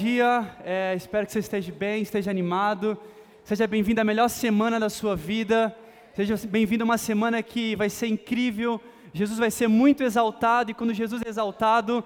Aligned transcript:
dia, 0.00 0.56
é, 0.64 0.94
espero 0.96 1.26
que 1.26 1.32
você 1.32 1.40
esteja 1.40 1.70
bem, 1.70 2.00
esteja 2.00 2.30
animado. 2.30 2.96
Seja 3.44 3.66
bem-vindo 3.66 4.00
à 4.00 4.04
melhor 4.04 4.30
semana 4.30 4.80
da 4.80 4.88
sua 4.88 5.14
vida. 5.14 5.76
Seja 6.14 6.36
bem-vindo 6.48 6.84
a 6.84 6.86
uma 6.86 6.96
semana 6.96 7.42
que 7.42 7.76
vai 7.76 7.90
ser 7.90 8.06
incrível. 8.06 8.80
Jesus 9.12 9.38
vai 9.38 9.50
ser 9.50 9.68
muito 9.68 10.02
exaltado, 10.02 10.70
e 10.70 10.74
quando 10.74 10.94
Jesus 10.94 11.20
é 11.26 11.28
exaltado, 11.28 12.02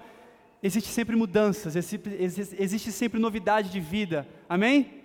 existe 0.61 0.89
sempre 0.89 1.15
mudanças, 1.15 1.75
existe 1.77 2.91
sempre 2.91 3.17
novidade 3.17 3.69
de 3.69 3.79
vida. 3.79 4.27
Amém? 4.49 5.03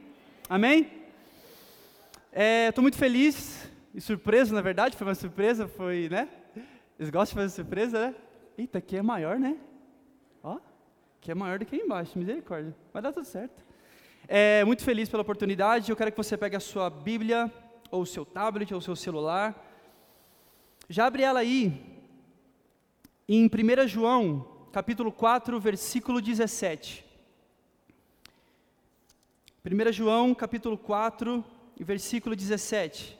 Amém? 0.48 0.90
Estou 2.32 2.82
é, 2.82 2.86
muito 2.86 2.98
feliz 2.98 3.70
e 3.94 4.00
surpreso, 4.00 4.52
na 4.52 4.62
verdade, 4.62 4.96
foi 4.96 5.06
uma 5.06 5.14
surpresa, 5.14 5.68
foi, 5.68 6.08
né? 6.10 6.28
Eles 6.98 7.10
gostam 7.10 7.36
de 7.36 7.44
fazer 7.44 7.54
surpresa, 7.54 8.06
né? 8.06 8.14
Eita, 8.58 8.78
aqui 8.78 8.96
é 8.96 9.02
maior, 9.02 9.38
né? 9.38 9.56
Aqui 11.20 11.30
é 11.30 11.34
maior 11.34 11.58
do 11.58 11.66
que 11.66 11.76
aí 11.76 11.82
embaixo, 11.82 12.18
misericórdia. 12.18 12.74
Vai 12.94 13.02
dar 13.02 13.12
tudo 13.12 13.26
certo. 13.26 13.62
É, 14.26 14.64
muito 14.64 14.82
feliz 14.82 15.06
pela 15.06 15.20
oportunidade. 15.20 15.90
Eu 15.90 15.96
quero 15.96 16.10
que 16.10 16.16
você 16.16 16.34
pegue 16.34 16.56
a 16.56 16.60
sua 16.60 16.88
Bíblia, 16.88 17.52
ou 17.90 18.00
o 18.00 18.06
seu 18.06 18.24
tablet, 18.24 18.72
ou 18.72 18.78
o 18.78 18.82
seu 18.82 18.96
celular. 18.96 19.54
Já 20.88 21.04
abre 21.04 21.22
ela 21.22 21.40
aí, 21.40 21.78
em 23.28 23.44
1 23.44 23.86
João, 23.86 24.68
capítulo 24.72 25.12
4, 25.12 25.60
versículo 25.60 26.22
17. 26.22 27.04
1 29.62 29.92
João, 29.92 30.34
capítulo 30.34 30.78
4, 30.78 31.44
versículo 31.78 32.34
17. 32.34 33.18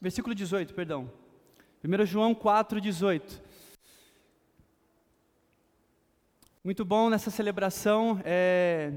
Versículo 0.00 0.34
18, 0.34 0.74
perdão. 0.74 1.08
1 1.86 2.04
João 2.04 2.34
4, 2.34 2.80
18. 2.80 3.40
Muito 6.64 6.84
bom 6.84 7.08
nessa 7.08 7.30
celebração. 7.30 8.20
É, 8.24 8.90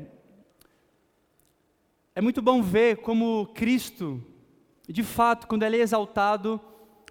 é 2.16 2.22
muito 2.22 2.42
bom 2.42 2.64
ver 2.64 2.98
como 2.98 3.46
Cristo, 3.54 4.20
de 4.88 5.04
fato, 5.04 5.46
quando 5.46 5.62
Ele 5.62 5.78
é 5.78 5.82
exaltado, 5.82 6.60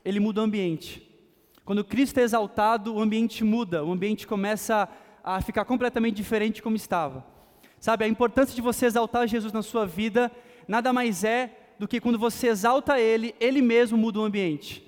Ele 0.04 0.18
muda 0.18 0.40
o 0.40 0.44
ambiente. 0.44 1.08
Quando 1.64 1.84
Cristo 1.84 2.18
é 2.18 2.24
exaltado, 2.24 2.96
o 2.96 3.00
ambiente 3.00 3.44
muda, 3.44 3.84
o 3.84 3.92
ambiente 3.92 4.26
começa 4.26 4.88
a 5.22 5.40
ficar 5.40 5.64
completamente 5.64 6.16
diferente 6.16 6.60
como 6.60 6.74
estava. 6.74 7.24
Sabe, 7.78 8.04
a 8.04 8.08
importância 8.08 8.52
de 8.52 8.60
você 8.60 8.86
exaltar 8.86 9.28
Jesus 9.28 9.52
na 9.52 9.62
sua 9.62 9.86
vida 9.86 10.28
nada 10.66 10.92
mais 10.92 11.22
é 11.22 11.56
do 11.78 11.86
que 11.86 12.00
quando 12.00 12.18
você 12.18 12.48
exalta 12.48 12.98
Ele, 12.98 13.32
Ele 13.38 13.62
mesmo 13.62 13.96
muda 13.96 14.18
o 14.18 14.24
ambiente. 14.24 14.87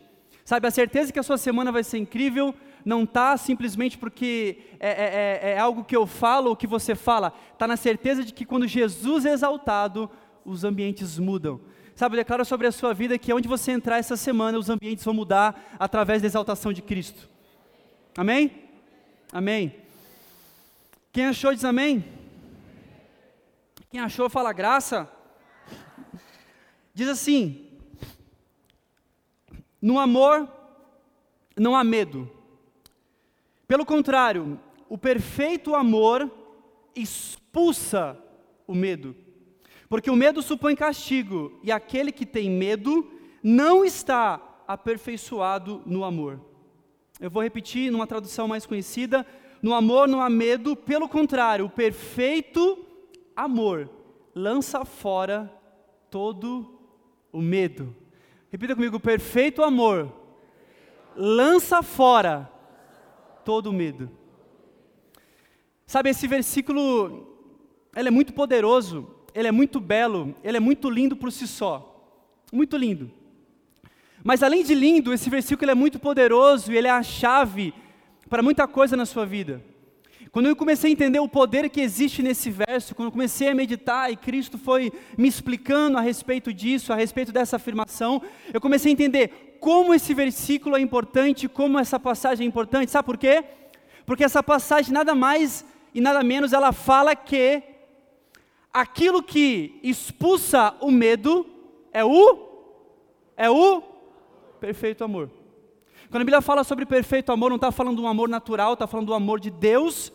Sabe, 0.50 0.66
a 0.66 0.70
certeza 0.72 1.12
que 1.12 1.18
a 1.20 1.22
sua 1.22 1.38
semana 1.38 1.70
vai 1.70 1.84
ser 1.84 1.98
incrível 1.98 2.52
não 2.84 3.04
está 3.04 3.36
simplesmente 3.36 3.96
porque 3.96 4.58
é, 4.80 4.88
é, 4.88 4.94
é, 4.94 5.50
é, 5.52 5.58
algo 5.60 5.84
que 5.84 5.94
eu 5.94 6.08
falo 6.08 6.50
ou 6.50 6.56
que 6.56 6.66
você 6.66 6.96
fala, 6.96 7.32
está 7.52 7.68
na 7.68 7.76
certeza 7.76 8.24
de 8.24 8.34
que 8.34 8.44
quando 8.44 8.66
Jesus 8.66 9.24
é 9.24 9.30
exaltado, 9.30 10.10
os 10.44 10.64
ambientes 10.64 11.20
mudam. 11.20 11.60
Sabe, 11.94 12.16
eu 12.16 12.18
declaro 12.18 12.44
sobre 12.44 12.66
a 12.66 12.72
sua 12.72 12.92
vida 12.92 13.16
que 13.16 13.32
onde 13.32 13.46
você 13.46 13.70
entrar 13.70 13.98
essa 13.98 14.16
semana, 14.16 14.58
os 14.58 14.68
ambientes 14.68 15.04
vão 15.04 15.14
mudar 15.14 15.76
através 15.78 16.20
da 16.20 16.26
exaltação 16.26 16.72
de 16.72 16.82
Cristo. 16.82 17.28
Amém? 18.18 18.50
Amém. 19.32 19.72
Quem 21.12 21.26
achou 21.26 21.54
diz 21.54 21.64
amém? 21.64 22.04
Quem 23.88 24.00
achou 24.00 24.28
fala 24.28 24.52
graça. 24.52 25.08
Diz 26.92 27.06
assim: 27.06 27.69
no 29.80 29.98
amor 29.98 30.48
não 31.56 31.74
há 31.74 31.82
medo. 31.82 32.30
Pelo 33.66 33.84
contrário, 33.84 34.58
o 34.88 34.98
perfeito 34.98 35.74
amor 35.74 36.30
expulsa 36.94 38.18
o 38.66 38.74
medo. 38.74 39.14
Porque 39.88 40.10
o 40.10 40.16
medo 40.16 40.42
supõe 40.42 40.74
castigo, 40.76 41.58
e 41.62 41.72
aquele 41.72 42.12
que 42.12 42.24
tem 42.24 42.50
medo 42.50 43.10
não 43.42 43.84
está 43.84 44.40
aperfeiçoado 44.66 45.82
no 45.84 46.04
amor. 46.04 46.40
Eu 47.20 47.30
vou 47.30 47.42
repetir 47.42 47.90
numa 47.90 48.06
tradução 48.06 48.46
mais 48.46 48.66
conhecida: 48.66 49.26
no 49.62 49.74
amor 49.74 50.08
não 50.08 50.20
há 50.20 50.30
medo, 50.30 50.76
pelo 50.76 51.08
contrário, 51.08 51.66
o 51.66 51.70
perfeito 51.70 52.78
amor 53.34 53.90
lança 54.34 54.84
fora 54.84 55.52
todo 56.10 56.78
o 57.32 57.40
medo. 57.40 57.94
Repita 58.50 58.75
comigo: 58.75 58.99
perfeito 58.99 59.62
amor 59.62 60.21
lança 61.16 61.83
fora 61.83 62.50
todo 63.44 63.72
medo. 63.72 64.11
Sabe, 65.87 66.11
esse 66.11 66.27
versículo, 66.27 67.37
ele 67.97 68.09
é 68.09 68.11
muito 68.11 68.33
poderoso, 68.33 69.09
ele 69.34 69.49
é 69.49 69.53
muito 69.53 69.81
belo, 69.81 70.34
ele 70.43 70.56
é 70.56 70.61
muito 70.61 70.88
lindo 70.88 71.16
por 71.16 71.33
si 71.33 71.47
só. 71.49 71.87
Muito 72.53 72.77
lindo. 72.77 73.11
Mas 74.22 74.43
além 74.43 74.62
de 74.62 74.75
lindo, 74.75 75.12
esse 75.12 75.28
versículo 75.31 75.71
é 75.71 75.75
muito 75.75 75.99
poderoso 75.99 76.72
e 76.72 76.77
ele 76.77 76.87
é 76.87 76.91
a 76.91 77.03
chave 77.03 77.75
para 78.28 78.43
muita 78.43 78.69
coisa 78.69 78.97
na 78.97 79.06
sua 79.06 79.25
vida. 79.27 79.62
Quando 80.32 80.46
eu 80.46 80.54
comecei 80.54 80.91
a 80.91 80.92
entender 80.92 81.18
o 81.18 81.28
poder 81.28 81.68
que 81.68 81.80
existe 81.80 82.22
nesse 82.22 82.50
verso, 82.52 82.94
quando 82.94 83.06
eu 83.06 83.12
comecei 83.12 83.48
a 83.48 83.54
meditar 83.54 84.12
e 84.12 84.16
Cristo 84.16 84.56
foi 84.56 84.92
me 85.18 85.26
explicando 85.26 85.98
a 85.98 86.00
respeito 86.00 86.52
disso, 86.54 86.92
a 86.92 86.96
respeito 86.96 87.32
dessa 87.32 87.56
afirmação, 87.56 88.22
eu 88.54 88.60
comecei 88.60 88.92
a 88.92 88.94
entender 88.94 89.56
como 89.58 89.92
esse 89.92 90.14
versículo 90.14 90.76
é 90.76 90.80
importante, 90.80 91.48
como 91.48 91.80
essa 91.80 91.98
passagem 91.98 92.44
é 92.44 92.48
importante. 92.48 92.92
Sabe 92.92 93.06
por 93.06 93.19
quê? 93.19 93.42
Porque 94.06 94.22
essa 94.22 94.40
passagem 94.40 94.92
nada 94.92 95.16
mais 95.16 95.64
e 95.92 96.00
nada 96.00 96.22
menos 96.22 96.52
ela 96.52 96.72
fala 96.72 97.16
que 97.16 97.60
aquilo 98.72 99.24
que 99.24 99.80
expulsa 99.82 100.76
o 100.80 100.92
medo 100.92 101.44
é 101.92 102.04
o 102.04 102.48
é 103.36 103.50
o 103.50 103.82
perfeito 104.60 105.02
amor. 105.02 105.28
Quando 106.08 106.22
a 106.22 106.24
Bíblia 106.24 106.40
fala 106.40 106.62
sobre 106.62 106.86
perfeito 106.86 107.32
amor, 107.32 107.50
não 107.50 107.56
está 107.56 107.72
falando 107.72 107.96
de 107.96 108.02
um 108.02 108.08
amor 108.08 108.28
natural, 108.28 108.74
está 108.74 108.86
falando 108.86 109.06
do 109.06 109.14
amor 109.14 109.40
de 109.40 109.50
Deus 109.50 110.12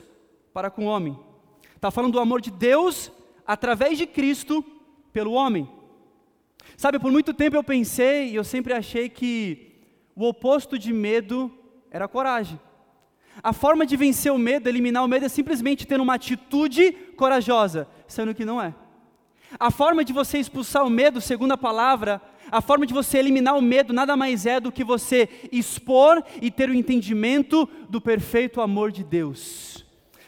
para 0.55 0.71
com 0.71 0.85
o 0.85 0.88
homem. 0.88 1.19
Está 1.75 1.91
falando 1.91 2.13
do 2.13 2.19
amor 2.19 2.39
de 2.39 2.49
Deus 2.49 3.11
através 3.45 3.97
de 3.97 4.07
Cristo 4.07 4.63
pelo 5.11 5.33
homem. 5.33 5.69
Sabe, 6.77 6.97
por 6.97 7.11
muito 7.11 7.33
tempo 7.33 7.57
eu 7.57 7.63
pensei 7.63 8.29
e 8.29 8.35
eu 8.35 8.43
sempre 8.45 8.71
achei 8.71 9.09
que 9.09 9.73
o 10.16 10.25
oposto 10.25 10.79
de 10.79 10.93
medo 10.93 11.51
era 11.91 12.07
coragem. 12.07 12.57
A 13.43 13.51
forma 13.51 13.85
de 13.85 13.97
vencer 13.97 14.31
o 14.31 14.38
medo, 14.38 14.69
eliminar 14.69 15.03
o 15.03 15.09
medo, 15.09 15.25
é 15.25 15.29
simplesmente 15.29 15.85
ter 15.85 15.99
uma 15.99 16.13
atitude 16.13 16.93
corajosa, 17.17 17.85
sendo 18.07 18.33
que 18.33 18.45
não 18.45 18.61
é. 18.61 18.73
A 19.59 19.69
forma 19.69 20.05
de 20.05 20.13
você 20.13 20.37
expulsar 20.37 20.85
o 20.85 20.89
medo, 20.89 21.19
segundo 21.19 21.51
a 21.51 21.57
palavra, 21.57 22.22
a 22.49 22.61
forma 22.61 22.85
de 22.85 22.93
você 22.93 23.17
eliminar 23.17 23.57
o 23.57 23.61
medo 23.61 23.91
nada 23.91 24.16
mais 24.16 24.45
é 24.45 24.61
do 24.61 24.72
que 24.72 24.85
você 24.85 25.27
expor 25.51 26.23
e 26.41 26.49
ter 26.49 26.69
o 26.69 26.73
entendimento 26.73 27.67
do 27.89 27.99
perfeito 27.99 28.61
amor 28.61 28.89
de 28.89 29.03
Deus. 29.03 29.84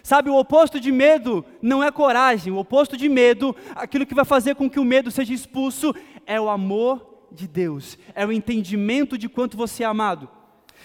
Sabe, 0.08 0.30
o 0.30 0.38
oposto 0.38 0.80
de 0.80 0.90
medo 0.90 1.44
não 1.62 1.84
é 1.84 1.92
coragem, 1.92 2.54
o 2.54 2.58
oposto 2.58 2.96
de 2.96 3.10
medo, 3.10 3.54
aquilo 3.76 4.06
que 4.06 4.16
vai 4.16 4.24
fazer 4.24 4.56
com 4.56 4.70
que 4.70 4.80
o 4.80 4.86
medo 4.86 5.12
seja 5.12 5.34
expulso, 5.34 5.94
é 6.26 6.40
o 6.40 6.48
amor 6.48 7.28
de 7.30 7.46
Deus, 7.46 7.98
é 8.16 8.26
o 8.26 8.32
entendimento 8.32 9.18
de 9.18 9.28
quanto 9.28 9.58
você 9.58 9.84
é 9.84 9.86
amado. 9.86 10.30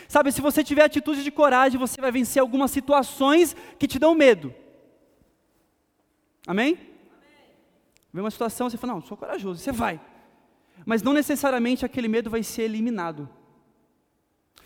Sabe, 0.08 0.32
se 0.32 0.40
você 0.40 0.64
tiver 0.64 0.82
atitude 0.82 1.22
de 1.22 1.30
coragem, 1.30 1.78
você 1.78 2.00
vai 2.00 2.10
vencer 2.10 2.40
algumas 2.40 2.72
situações 2.72 3.54
que 3.78 3.86
te 3.86 3.96
dão 3.96 4.12
medo. 4.12 4.52
Amém? 6.44 6.76
Vem 8.12 8.24
uma 8.24 8.30
situação, 8.32 8.68
você 8.68 8.76
fala, 8.76 8.94
não, 8.94 9.02
sou 9.02 9.16
corajoso, 9.16 9.60
você 9.60 9.70
vai. 9.70 10.00
Mas 10.84 11.00
não 11.00 11.12
necessariamente 11.12 11.86
aquele 11.86 12.08
medo 12.08 12.28
vai 12.28 12.42
ser 12.42 12.62
eliminado. 12.62 13.28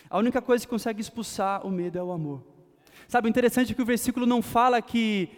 A 0.09 0.17
única 0.17 0.41
coisa 0.41 0.65
que 0.65 0.69
consegue 0.71 0.99
expulsar 0.99 1.63
o 1.63 1.69
medo 1.69 1.99
é 1.99 2.01
o 2.01 2.11
amor. 2.11 2.56
Sabe, 3.07 3.27
o 3.27 3.29
interessante 3.29 3.71
é 3.71 3.75
que 3.75 3.81
o 3.81 3.85
versículo 3.85 4.25
não 4.25 4.41
fala 4.41 4.81
que 4.81 5.29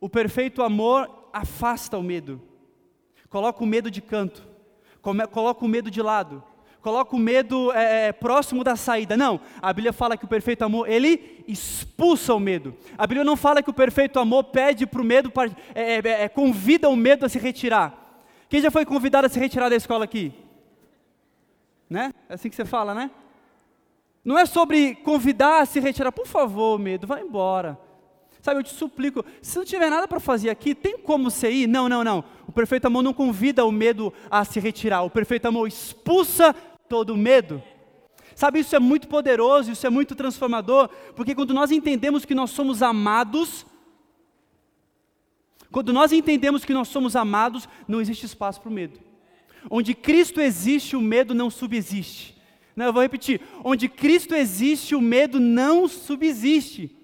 o 0.00 0.08
perfeito 0.08 0.62
amor 0.62 1.10
afasta 1.32 1.98
o 1.98 2.02
medo, 2.02 2.40
coloca 3.28 3.62
o 3.62 3.66
medo 3.66 3.90
de 3.90 4.00
canto, 4.00 4.46
coloca 5.02 5.64
o 5.64 5.68
medo 5.68 5.90
de 5.90 6.00
lado, 6.00 6.42
coloca 6.80 7.14
o 7.14 7.18
medo 7.18 7.72
é, 7.72 8.08
é, 8.08 8.12
próximo 8.12 8.62
da 8.62 8.76
saída. 8.76 9.16
Não, 9.16 9.40
a 9.60 9.72
Bíblia 9.72 9.92
fala 9.92 10.16
que 10.16 10.24
o 10.24 10.28
perfeito 10.28 10.64
amor, 10.64 10.88
ele 10.88 11.44
expulsa 11.46 12.32
o 12.32 12.40
medo. 12.40 12.76
A 12.96 13.06
Bíblia 13.06 13.24
não 13.24 13.36
fala 13.36 13.62
que 13.62 13.70
o 13.70 13.74
perfeito 13.74 14.18
amor 14.18 14.44
pede 14.44 14.86
para 14.86 15.02
o 15.02 15.04
medo, 15.04 15.32
é, 15.74 15.94
é, 15.94 16.22
é, 16.24 16.28
convida 16.28 16.88
o 16.88 16.96
medo 16.96 17.26
a 17.26 17.28
se 17.28 17.38
retirar. 17.38 17.96
Quem 18.48 18.60
já 18.60 18.70
foi 18.70 18.84
convidado 18.84 19.26
a 19.26 19.30
se 19.30 19.38
retirar 19.38 19.68
da 19.68 19.76
escola 19.76 20.04
aqui? 20.04 20.32
Né? 21.88 22.12
É 22.28 22.34
assim 22.34 22.48
que 22.48 22.56
você 22.56 22.64
fala, 22.64 22.94
né? 22.94 23.10
Não 24.24 24.38
é 24.38 24.44
sobre 24.44 24.94
convidar 24.96 25.62
a 25.62 25.66
se 25.66 25.80
retirar, 25.80 26.12
por 26.12 26.26
favor, 26.26 26.78
medo, 26.78 27.06
vai 27.06 27.22
embora. 27.22 27.78
Sabe, 28.42 28.60
eu 28.60 28.64
te 28.64 28.74
suplico, 28.74 29.24
se 29.42 29.58
não 29.58 29.64
tiver 29.64 29.90
nada 29.90 30.08
para 30.08 30.18
fazer 30.18 30.48
aqui, 30.48 30.74
tem 30.74 30.98
como 30.98 31.30
você 31.30 31.50
ir? 31.50 31.66
Não, 31.66 31.88
não, 31.88 32.02
não. 32.02 32.24
O 32.46 32.52
perfeito 32.52 32.86
amor 32.86 33.02
não 33.02 33.12
convida 33.12 33.64
o 33.64 33.72
medo 33.72 34.12
a 34.30 34.44
se 34.44 34.58
retirar. 34.58 35.02
O 35.02 35.10
perfeito 35.10 35.46
amor 35.46 35.68
expulsa 35.68 36.54
todo 36.88 37.10
o 37.10 37.16
medo. 37.16 37.62
Sabe, 38.34 38.60
isso 38.60 38.74
é 38.74 38.78
muito 38.78 39.08
poderoso, 39.08 39.70
isso 39.70 39.86
é 39.86 39.90
muito 39.90 40.14
transformador, 40.14 40.88
porque 41.14 41.34
quando 41.34 41.52
nós 41.52 41.70
entendemos 41.70 42.24
que 42.24 42.34
nós 42.34 42.50
somos 42.50 42.82
amados, 42.82 43.66
quando 45.70 45.92
nós 45.92 46.10
entendemos 46.10 46.64
que 46.64 46.72
nós 46.72 46.88
somos 46.88 47.14
amados, 47.14 47.68
não 47.86 48.00
existe 48.00 48.24
espaço 48.24 48.60
para 48.60 48.70
o 48.70 48.72
medo. 48.72 48.98
Onde 49.70 49.94
Cristo 49.94 50.40
existe, 50.40 50.96
o 50.96 51.00
medo 51.02 51.34
não 51.34 51.50
subsiste. 51.50 52.39
Não, 52.74 52.86
eu 52.86 52.92
vou 52.92 53.02
repetir: 53.02 53.40
onde 53.64 53.88
Cristo 53.88 54.34
existe, 54.34 54.94
o 54.94 55.00
medo 55.00 55.38
não 55.40 55.88
subsiste. 55.88 56.96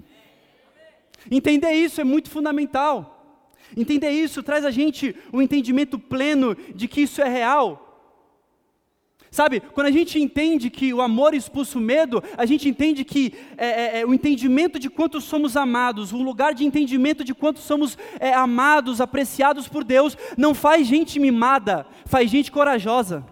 Entender 1.31 1.73
isso 1.73 2.01
é 2.01 2.05
muito 2.05 2.31
fundamental. 2.31 3.43
Entender 3.77 4.11
isso 4.11 4.43
traz 4.43 4.65
a 4.65 4.71
gente 4.71 5.15
um 5.33 5.43
entendimento 5.43 5.99
pleno 5.99 6.57
de 6.75 6.87
que 6.87 7.01
isso 7.01 7.21
é 7.21 7.29
real. 7.29 7.83
Sabe, 9.31 9.61
quando 9.61 9.89
a 9.89 9.91
gente 9.91 10.19
entende 10.19 10.71
que 10.71 10.95
o 10.95 11.03
amor 11.03 11.35
expulsa 11.35 11.77
o 11.77 11.81
medo, 11.81 12.23
a 12.39 12.47
gente 12.47 12.69
entende 12.69 13.05
que 13.05 13.35
é, 13.59 13.67
é, 13.67 14.01
é, 14.01 14.07
o 14.07 14.15
entendimento 14.15 14.79
de 14.79 14.89
quanto 14.89 15.21
somos 15.21 15.57
amados, 15.57 16.13
o 16.13 16.23
lugar 16.23 16.55
de 16.55 16.65
entendimento 16.65 17.23
de 17.23 17.35
quanto 17.35 17.59
somos 17.59 17.99
é, 18.19 18.33
amados, 18.33 18.99
apreciados 18.99 19.69
por 19.69 19.85
Deus, 19.85 20.17
não 20.39 20.55
faz 20.55 20.87
gente 20.87 21.19
mimada, 21.19 21.87
faz 22.07 22.31
gente 22.31 22.51
corajosa. 22.51 23.27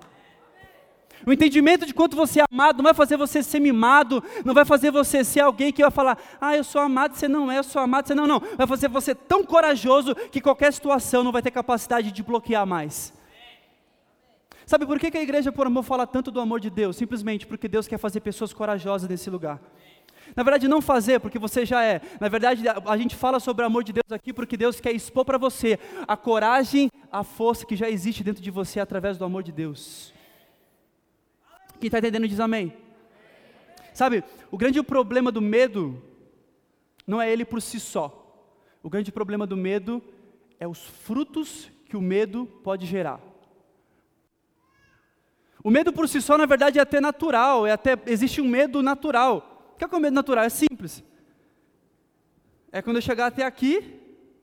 O 1.26 1.32
entendimento 1.32 1.87
de 1.87 1.94
quanto 1.94 2.17
você 2.17 2.41
é 2.41 2.44
amado 2.50 2.79
não 2.79 2.85
vai 2.85 2.94
fazer 2.94 3.17
você 3.17 3.43
ser 3.43 3.61
mimado, 3.61 4.23
não 4.44 4.55
vai 4.55 4.65
fazer 4.65 4.91
você 4.91 5.25
ser 5.25 5.41
alguém 5.41 5.73
que 5.73 5.82
vai 5.82 5.91
falar, 5.91 6.19
ah, 6.41 6.56
eu 6.56 6.65
sou 6.65 6.81
amado, 6.81 7.15
você 7.15 7.29
não 7.29 7.50
é, 7.50 7.59
eu 7.59 7.65
sou 7.65 7.81
amado, 7.81 8.06
você 8.06 8.15
não, 8.15 8.26
não. 8.26 8.41
Vai 8.56 8.67
fazer 8.67 8.88
você 8.88 9.15
tão 9.15 9.44
corajoso 9.44 10.15
que 10.15 10.41
qualquer 10.41 10.73
situação 10.73 11.25
não 11.25 11.32
vai 11.32 11.43
ter 11.43 11.50
capacidade 11.50 12.12
de 12.12 12.23
bloquear 12.23 12.67
mais. 12.67 13.12
Sabe 14.67 14.87
por 14.87 14.99
que, 14.99 15.17
a 15.17 15.23
igreja 15.23 15.53
por 15.53 15.67
amor 15.67 15.82
fala 15.82 16.06
tanto 16.06 16.31
do 16.31 16.41
amor 16.41 16.59
de 16.59 16.71
Deus? 16.71 16.97
Simplesmente 16.97 17.47
porque 17.47 17.69
Deus 17.69 17.87
quer 17.87 17.99
fazer 17.99 18.20
pessoas 18.20 18.53
corajosas 18.53 19.09
nesse 19.09 19.29
lugar. 19.29 19.61
Na 20.35 20.43
verdade, 20.43 20.67
não 20.67 20.81
fazer, 20.81 21.20
porque 21.20 21.38
você 21.38 21.67
já 21.67 21.85
é. 21.85 22.00
Na 22.19 22.29
verdade, 22.29 22.65
a 22.69 22.97
gente 22.97 23.15
fala 23.15 23.38
sobre 23.38 23.62
o 23.62 23.67
amor 23.67 23.85
de 23.85 23.93
Deus 23.93 24.11
aqui 24.11 24.32
porque 24.32 24.56
Deus 24.56 24.81
quer 24.81 24.93
expor 24.93 25.25
para 25.25 25.37
você 25.37 25.79
a 26.09 26.17
coragem, 26.17 26.91
a 27.12 27.23
força 27.23 27.67
que 27.67 27.77
já 27.77 27.91
existe 27.91 28.25
dentro 28.25 28.43
de 28.43 28.50
você 28.50 28.81
através 28.81 29.19
do 29.19 29.25
amor 29.25 29.43
de 29.43 29.53
Deus. 29.53 30.15
Quem 31.81 31.88
está 31.88 31.99
entendendo 31.99 32.29
diz 32.29 32.41
amém. 32.41 32.73
Sabe, 33.93 34.25
o 34.50 34.59
grande 34.59 34.82
problema 34.82 35.31
do 35.31 35.41
medo 35.41 36.03
não 37.06 37.21
é 37.21 37.31
ele 37.31 37.44
por 37.44 37.62
si 37.62 37.79
só. 37.79 38.21
O 38.82 38.91
grande 38.91 39.12
problema 39.12 39.47
do 39.47 39.56
medo 39.56 40.03
é 40.59 40.67
os 40.67 40.82
frutos 40.82 41.71
que 41.88 41.97
o 41.97 42.03
medo 42.03 42.47
pode 42.62 42.87
gerar. 42.87 43.21
O 45.62 45.71
medo 45.71 45.93
por 45.93 46.09
si 46.09 46.21
só, 46.21 46.37
na 46.37 46.44
verdade, 46.44 46.79
é 46.79 46.82
até 46.82 47.00
natural, 47.00 47.67
é 47.67 47.73
até 47.73 47.99
existe 48.06 48.41
um 48.41 48.49
medo 48.49 48.82
natural. 48.82 49.70
O 49.75 49.79
que 49.79 49.85
é, 49.85 49.88
é 49.91 49.97
o 49.97 50.00
medo 50.00 50.15
natural? 50.15 50.44
É 50.44 50.49
simples. 50.49 51.03
É 52.70 52.82
quando 52.82 52.97
eu 52.97 53.03
chegar 53.03 53.27
até 53.27 53.44
aqui, 53.44 54.00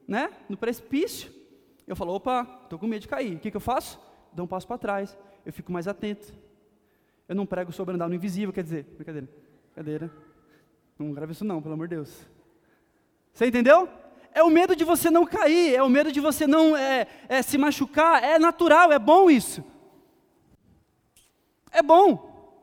né, 0.08 0.32
no 0.50 0.58
precipício, 0.58 1.32
eu 1.86 1.96
falo, 1.96 2.14
opa, 2.14 2.62
estou 2.64 2.80
com 2.80 2.88
medo 2.88 3.02
de 3.02 3.08
cair. 3.08 3.36
O 3.36 3.40
que, 3.40 3.52
que 3.52 3.58
eu 3.58 3.62
faço? 3.62 4.00
Dou 4.34 4.46
um 4.46 4.48
passo 4.48 4.66
para 4.66 4.78
trás, 4.78 5.18
eu 5.46 5.52
fico 5.52 5.72
mais 5.72 5.88
atento. 5.88 6.34
Eu 7.32 7.36
não 7.36 7.46
prego 7.46 7.72
sobre 7.72 7.96
andar 7.96 8.10
no 8.10 8.14
invisível, 8.14 8.52
quer 8.52 8.62
dizer, 8.62 8.84
brincadeira, 8.84 9.30
brincadeira. 9.68 10.12
Não 11.00 11.14
grave 11.14 11.32
isso 11.32 11.46
não, 11.46 11.62
pelo 11.62 11.76
amor 11.76 11.88
de 11.88 11.96
Deus. 11.96 12.28
Você 13.32 13.46
entendeu? 13.46 13.88
É 14.34 14.44
o 14.44 14.50
medo 14.50 14.76
de 14.76 14.84
você 14.84 15.10
não 15.10 15.26
cair, 15.26 15.74
é 15.74 15.82
o 15.82 15.88
medo 15.88 16.12
de 16.12 16.20
você 16.20 16.46
não 16.46 16.76
é, 16.76 17.08
é, 17.30 17.42
se 17.42 17.58
machucar, 17.58 18.22
é 18.22 18.38
natural, 18.38 18.92
é 18.92 19.00
bom 19.00 19.30
isso. 19.30 19.64
É 21.72 21.82
bom. 21.82 22.60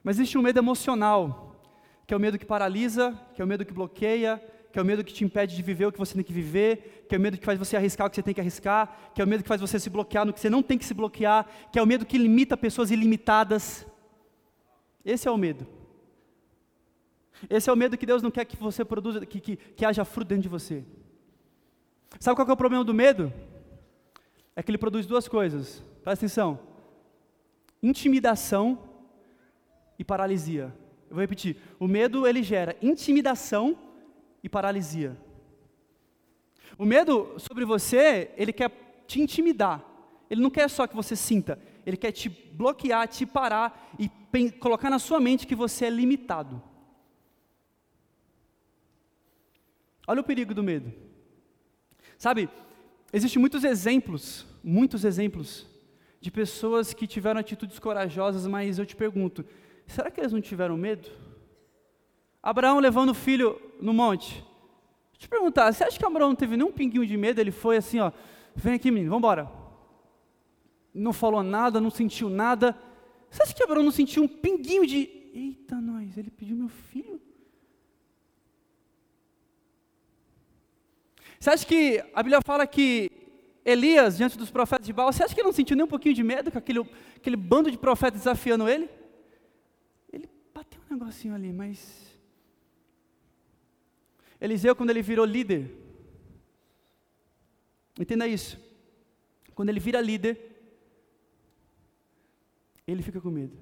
Mas 0.00 0.20
existe 0.20 0.38
um 0.38 0.42
medo 0.42 0.60
emocional, 0.60 1.60
que 2.06 2.14
é 2.14 2.16
o 2.16 2.20
medo 2.20 2.38
que 2.38 2.46
paralisa, 2.46 3.20
que 3.34 3.42
é 3.42 3.44
o 3.44 3.48
medo 3.48 3.64
que 3.66 3.74
bloqueia, 3.74 4.40
que 4.76 4.80
é 4.80 4.82
o 4.82 4.84
medo 4.84 5.02
que 5.02 5.14
te 5.14 5.24
impede 5.24 5.56
de 5.56 5.62
viver 5.62 5.86
o 5.86 5.90
que 5.90 5.98
você 5.98 6.12
tem 6.12 6.22
que 6.22 6.34
viver, 6.34 7.06
que 7.08 7.14
é 7.14 7.18
o 7.18 7.20
medo 7.20 7.38
que 7.38 7.46
faz 7.46 7.58
você 7.58 7.78
arriscar 7.78 8.06
o 8.06 8.10
que 8.10 8.16
você 8.16 8.22
tem 8.22 8.34
que 8.34 8.42
arriscar, 8.42 9.10
que 9.14 9.22
é 9.22 9.24
o 9.24 9.26
medo 9.26 9.42
que 9.42 9.48
faz 9.48 9.58
você 9.58 9.80
se 9.80 9.88
bloquear 9.88 10.26
no 10.26 10.34
que 10.34 10.38
você 10.38 10.50
não 10.50 10.62
tem 10.62 10.76
que 10.76 10.84
se 10.84 10.92
bloquear, 10.92 11.46
que 11.72 11.78
é 11.78 11.82
o 11.82 11.86
medo 11.86 12.04
que 12.04 12.18
limita 12.18 12.58
pessoas 12.58 12.90
ilimitadas. 12.90 13.86
Esse 15.02 15.26
é 15.26 15.30
o 15.30 15.36
medo. 15.38 15.66
Esse 17.48 17.70
é 17.70 17.72
o 17.72 17.76
medo 17.76 17.96
que 17.96 18.04
Deus 18.04 18.22
não 18.22 18.30
quer 18.30 18.44
que 18.44 18.54
você 18.54 18.84
produza, 18.84 19.24
que, 19.24 19.40
que, 19.40 19.56
que 19.56 19.82
haja 19.82 20.04
fruto 20.04 20.28
dentro 20.28 20.42
de 20.42 20.50
você. 20.50 20.84
Sabe 22.20 22.36
qual 22.36 22.46
é 22.46 22.52
o 22.52 22.54
problema 22.54 22.84
do 22.84 22.92
medo? 22.92 23.32
É 24.54 24.62
que 24.62 24.70
ele 24.70 24.76
produz 24.76 25.06
duas 25.06 25.26
coisas. 25.26 25.82
Presta 26.04 26.26
atenção 26.26 26.60
intimidação 27.82 28.78
e 29.98 30.04
paralisia. 30.04 30.70
Eu 31.08 31.14
vou 31.14 31.20
repetir. 31.22 31.56
O 31.80 31.88
medo 31.88 32.26
ele 32.26 32.42
gera 32.42 32.76
intimidação 32.82 33.85
e 34.46 34.48
paralisia. 34.48 35.16
O 36.78 36.84
medo 36.84 37.34
sobre 37.36 37.64
você, 37.64 38.30
ele 38.36 38.52
quer 38.52 38.70
te 39.08 39.20
intimidar. 39.20 39.84
Ele 40.30 40.40
não 40.40 40.50
quer 40.50 40.70
só 40.70 40.86
que 40.86 40.94
você 40.94 41.16
sinta, 41.16 41.58
ele 41.84 41.96
quer 41.96 42.12
te 42.12 42.28
bloquear, 42.28 43.08
te 43.08 43.26
parar 43.26 43.92
e 43.98 44.08
colocar 44.52 44.88
na 44.88 45.00
sua 45.00 45.18
mente 45.18 45.46
que 45.48 45.54
você 45.54 45.86
é 45.86 45.90
limitado. 45.90 46.62
Olha 50.06 50.20
o 50.20 50.24
perigo 50.24 50.54
do 50.54 50.62
medo. 50.62 50.92
Sabe, 52.16 52.48
existem 53.12 53.40
muitos 53.40 53.64
exemplos, 53.64 54.46
muitos 54.62 55.04
exemplos 55.04 55.66
de 56.20 56.30
pessoas 56.30 56.94
que 56.94 57.06
tiveram 57.06 57.40
atitudes 57.40 57.80
corajosas, 57.80 58.46
mas 58.46 58.78
eu 58.78 58.86
te 58.86 58.94
pergunto, 58.94 59.44
será 59.86 60.08
que 60.08 60.20
eles 60.20 60.32
não 60.32 60.40
tiveram 60.40 60.76
medo? 60.76 61.25
Abraão 62.46 62.78
levando 62.78 63.08
o 63.08 63.14
filho 63.14 63.60
no 63.80 63.92
monte. 63.92 64.34
Deixa 64.34 65.16
eu 65.16 65.18
te 65.18 65.28
perguntar, 65.28 65.72
você 65.72 65.82
acha 65.82 65.98
que 65.98 66.06
Abraão 66.06 66.28
não 66.28 66.36
teve 66.36 66.56
nenhum 66.56 66.70
pinguinho 66.70 67.04
de 67.04 67.16
medo? 67.16 67.40
Ele 67.40 67.50
foi 67.50 67.76
assim, 67.76 67.98
ó, 67.98 68.12
vem 68.54 68.74
aqui 68.74 68.88
menino, 68.88 69.10
vamos 69.10 69.18
embora. 69.18 69.50
Não 70.94 71.12
falou 71.12 71.42
nada, 71.42 71.80
não 71.80 71.90
sentiu 71.90 72.30
nada. 72.30 72.78
Você 73.28 73.42
acha 73.42 73.52
que 73.52 73.64
Abraão 73.64 73.82
não 73.82 73.90
sentiu 73.90 74.22
um 74.22 74.28
pinguinho 74.28 74.86
de, 74.86 75.10
eita 75.34 75.74
nós, 75.80 76.16
ele 76.16 76.30
pediu 76.30 76.56
meu 76.56 76.68
filho? 76.68 77.20
Você 81.40 81.50
acha 81.50 81.66
que 81.66 81.98
a 82.14 82.22
Bíblia 82.22 82.40
fala 82.42 82.64
que 82.64 83.10
Elias, 83.64 84.18
diante 84.18 84.38
dos 84.38 84.52
profetas 84.52 84.86
de 84.86 84.92
Baal, 84.92 85.12
você 85.12 85.24
acha 85.24 85.34
que 85.34 85.40
ele 85.40 85.48
não 85.48 85.52
sentiu 85.52 85.76
nem 85.76 85.84
um 85.84 85.88
pouquinho 85.88 86.14
de 86.14 86.22
medo 86.22 86.52
com 86.52 86.58
aquele, 86.58 86.78
aquele 87.16 87.36
bando 87.36 87.72
de 87.72 87.76
profetas 87.76 88.20
desafiando 88.20 88.68
ele? 88.68 88.88
Ele 90.12 90.30
bateu 90.54 90.80
um 90.88 90.94
negocinho 90.94 91.34
ali, 91.34 91.52
mas. 91.52 92.05
Eliseu, 94.40 94.76
quando 94.76 94.90
ele 94.90 95.02
virou 95.02 95.24
líder, 95.24 95.70
entenda 97.98 98.26
isso. 98.26 98.58
Quando 99.54 99.70
ele 99.70 99.80
vira 99.80 100.00
líder, 100.00 100.38
ele 102.86 103.02
fica 103.02 103.20
com 103.20 103.30
medo. 103.30 103.56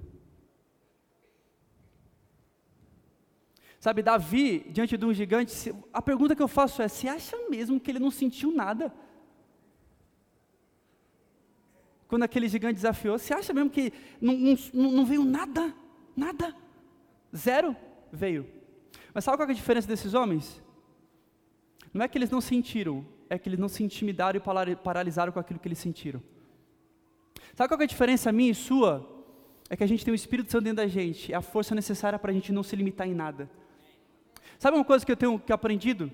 Sabe, 3.78 4.02
Davi, 4.02 4.60
diante 4.70 4.96
de 4.96 5.04
um 5.04 5.12
gigante, 5.12 5.74
a 5.92 6.00
pergunta 6.00 6.34
que 6.34 6.42
eu 6.42 6.48
faço 6.48 6.82
é: 6.82 6.88
você 6.88 7.06
acha 7.06 7.36
mesmo 7.48 7.78
que 7.78 7.90
ele 7.90 7.98
não 7.98 8.10
sentiu 8.10 8.50
nada? 8.50 8.92
quando 12.14 12.22
aquele 12.22 12.46
gigante 12.46 12.76
desafiou, 12.76 13.18
você 13.18 13.34
acha 13.34 13.52
mesmo 13.52 13.68
que 13.68 13.92
não, 14.20 14.34
não, 14.72 14.92
não 14.92 15.04
veio 15.04 15.24
nada? 15.24 15.74
Nada? 16.16 16.54
Zero? 17.34 17.76
Veio. 18.12 18.46
Mas 19.12 19.24
sabe 19.24 19.36
qual 19.36 19.48
é 19.48 19.50
a 19.50 19.54
diferença 19.54 19.88
desses 19.88 20.14
homens? 20.14 20.62
Não 21.94 22.04
é 22.04 22.08
que 22.08 22.18
eles 22.18 22.28
não 22.28 22.40
sentiram, 22.40 23.06
é 23.30 23.38
que 23.38 23.48
eles 23.48 23.58
não 23.58 23.68
se 23.68 23.84
intimidaram 23.84 24.36
e 24.36 24.76
paralisaram 24.76 25.32
com 25.32 25.38
aquilo 25.38 25.60
que 25.60 25.68
eles 25.68 25.78
sentiram. 25.78 26.20
Sabe 27.54 27.68
qual 27.68 27.80
é 27.80 27.84
a 27.84 27.86
diferença 27.86 28.32
minha 28.32 28.50
e 28.50 28.54
sua? 28.54 29.08
É 29.70 29.76
que 29.76 29.84
a 29.84 29.86
gente 29.86 30.04
tem 30.04 30.12
o 30.12 30.14
Espírito 30.14 30.50
Santo 30.50 30.64
dentro 30.64 30.78
da 30.78 30.88
gente, 30.88 31.32
é 31.32 31.36
a 31.36 31.40
força 31.40 31.72
necessária 31.72 32.18
para 32.18 32.32
a 32.32 32.34
gente 32.34 32.52
não 32.52 32.64
se 32.64 32.74
limitar 32.74 33.06
em 33.06 33.14
nada. 33.14 33.48
Sabe 34.58 34.76
uma 34.76 34.84
coisa 34.84 35.06
que 35.06 35.12
eu 35.12 35.16
tenho 35.16 35.38
que 35.38 35.52
aprendido? 35.52 36.10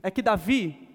É 0.00 0.12
que 0.12 0.22
Davi, 0.22 0.88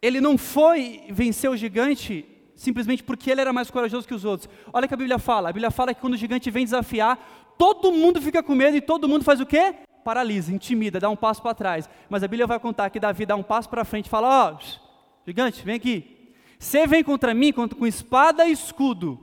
ele 0.00 0.20
não 0.20 0.38
foi 0.38 1.04
vencer 1.10 1.50
o 1.50 1.56
gigante 1.56 2.26
simplesmente 2.56 3.02
porque 3.02 3.30
ele 3.30 3.40
era 3.42 3.52
mais 3.52 3.70
corajoso 3.70 4.08
que 4.08 4.14
os 4.14 4.24
outros. 4.24 4.48
Olha 4.72 4.86
o 4.86 4.88
que 4.88 4.94
a 4.94 4.96
Bíblia 4.96 5.18
fala. 5.18 5.50
A 5.50 5.52
Bíblia 5.52 5.70
fala 5.70 5.92
que 5.92 6.00
quando 6.00 6.14
o 6.14 6.16
gigante 6.16 6.50
vem 6.50 6.64
desafiar, 6.64 7.54
todo 7.58 7.92
mundo 7.92 8.20
fica 8.20 8.42
com 8.42 8.54
medo 8.54 8.78
e 8.78 8.80
todo 8.80 9.08
mundo 9.08 9.24
faz 9.24 9.40
o 9.40 9.46
quê? 9.46 9.74
Paralisa, 10.04 10.52
intimida, 10.52 10.98
dá 10.98 11.08
um 11.10 11.16
passo 11.16 11.42
para 11.42 11.54
trás. 11.54 11.88
Mas 12.08 12.22
a 12.22 12.28
Bíblia 12.28 12.46
vai 12.46 12.58
contar 12.58 12.90
que 12.90 13.00
Davi 13.00 13.26
dá 13.26 13.36
um 13.36 13.42
passo 13.42 13.68
para 13.68 13.84
frente 13.84 14.06
e 14.06 14.10
fala: 14.10 14.48
Ó, 14.48 14.54
oh, 14.54 15.26
gigante, 15.26 15.64
vem 15.64 15.76
aqui. 15.76 16.34
Você 16.58 16.86
vem 16.86 17.02
contra 17.02 17.32
mim 17.32 17.52
com 17.52 17.86
espada 17.86 18.46
e 18.46 18.52
escudo, 18.52 19.18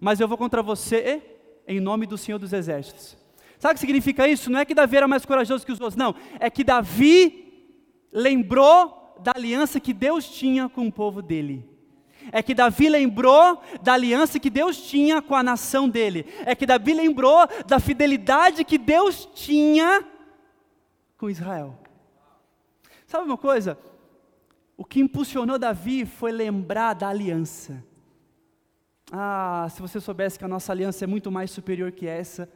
mas 0.00 0.18
eu 0.18 0.26
vou 0.26 0.36
contra 0.36 0.62
você 0.62 1.22
em 1.66 1.80
nome 1.80 2.06
do 2.06 2.18
Senhor 2.18 2.38
dos 2.38 2.52
Exércitos. 2.52 3.16
Sabe 3.58 3.72
o 3.72 3.74
que 3.74 3.80
significa 3.80 4.28
isso? 4.28 4.50
Não 4.50 4.58
é 4.58 4.64
que 4.64 4.74
Davi 4.74 4.96
era 4.96 5.08
mais 5.08 5.24
corajoso 5.24 5.64
que 5.64 5.72
os 5.72 5.80
outros, 5.80 5.96
não. 5.96 6.14
É 6.38 6.50
que 6.50 6.64
Davi 6.64 7.72
lembrou 8.12 9.16
da 9.22 9.32
aliança 9.34 9.80
que 9.80 9.92
Deus 9.92 10.28
tinha 10.28 10.68
com 10.68 10.86
o 10.86 10.92
povo 10.92 11.22
dele. 11.22 11.64
É 12.32 12.42
que 12.42 12.54
Davi 12.54 12.88
lembrou 12.88 13.60
da 13.82 13.94
aliança 13.94 14.40
que 14.40 14.50
Deus 14.50 14.76
tinha 14.76 15.20
com 15.20 15.34
a 15.34 15.42
nação 15.42 15.88
dele. 15.88 16.26
É 16.44 16.54
que 16.54 16.66
Davi 16.66 16.94
lembrou 16.94 17.46
da 17.66 17.78
fidelidade 17.78 18.64
que 18.64 18.78
Deus 18.78 19.28
tinha 19.34 20.04
com 21.16 21.30
Israel. 21.30 21.78
Sabe 23.06 23.24
uma 23.26 23.36
coisa? 23.36 23.78
O 24.76 24.84
que 24.84 25.00
impulsionou 25.00 25.58
Davi 25.58 26.04
foi 26.04 26.32
lembrar 26.32 26.94
da 26.94 27.08
aliança. 27.08 27.84
Ah, 29.12 29.68
se 29.70 29.80
você 29.80 30.00
soubesse 30.00 30.38
que 30.38 30.44
a 30.44 30.48
nossa 30.48 30.72
aliança 30.72 31.04
é 31.04 31.06
muito 31.06 31.30
mais 31.30 31.50
superior 31.50 31.92
que 31.92 32.06
essa. 32.06 32.48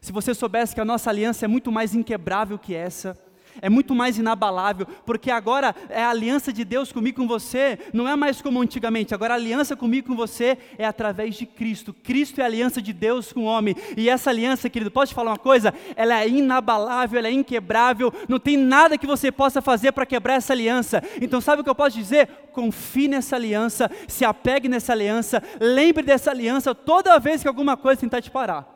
Se 0.00 0.12
você 0.12 0.34
soubesse 0.34 0.74
que 0.74 0.80
a 0.80 0.84
nossa 0.84 1.10
aliança 1.10 1.44
é 1.44 1.48
muito 1.48 1.72
mais 1.72 1.94
inquebrável 1.94 2.58
que 2.58 2.74
essa 2.74 3.18
é 3.60 3.68
muito 3.68 3.94
mais 3.94 4.18
inabalável, 4.18 4.86
porque 5.04 5.30
agora 5.30 5.74
é 5.88 6.02
a 6.02 6.10
aliança 6.10 6.52
de 6.52 6.64
Deus 6.64 6.92
comigo 6.92 7.20
com 7.20 7.28
você, 7.28 7.78
não 7.92 8.08
é 8.08 8.16
mais 8.16 8.40
como 8.40 8.60
antigamente, 8.60 9.14
agora 9.14 9.34
a 9.34 9.36
aliança 9.36 9.76
comigo 9.76 10.08
com 10.08 10.16
você 10.16 10.58
é 10.78 10.86
através 10.86 11.34
de 11.34 11.46
Cristo. 11.46 11.92
Cristo 11.92 12.40
é 12.40 12.42
a 12.42 12.46
aliança 12.46 12.80
de 12.80 12.92
Deus 12.92 13.32
com 13.32 13.40
o 13.40 13.44
homem, 13.44 13.74
e 13.96 14.08
essa 14.08 14.30
aliança, 14.30 14.68
querido, 14.68 14.90
posso 14.90 15.12
te 15.12 15.14
falar 15.14 15.32
uma 15.32 15.38
coisa? 15.38 15.72
Ela 15.96 16.20
é 16.20 16.28
inabalável, 16.28 17.18
ela 17.18 17.28
é 17.28 17.32
inquebrável, 17.32 18.12
não 18.28 18.38
tem 18.38 18.56
nada 18.56 18.98
que 18.98 19.06
você 19.06 19.30
possa 19.30 19.60
fazer 19.60 19.92
para 19.92 20.06
quebrar 20.06 20.34
essa 20.34 20.52
aliança. 20.52 21.02
Então, 21.20 21.40
sabe 21.40 21.60
o 21.60 21.64
que 21.64 21.70
eu 21.70 21.74
posso 21.74 21.96
dizer? 21.96 22.28
Confie 22.52 23.08
nessa 23.08 23.36
aliança, 23.36 23.90
se 24.06 24.24
apegue 24.24 24.68
nessa 24.68 24.92
aliança, 24.92 25.42
lembre 25.60 26.02
dessa 26.02 26.30
aliança 26.30 26.74
toda 26.74 27.18
vez 27.18 27.42
que 27.42 27.48
alguma 27.48 27.76
coisa 27.76 28.00
tentar 28.00 28.20
te 28.20 28.30
parar. 28.30 28.74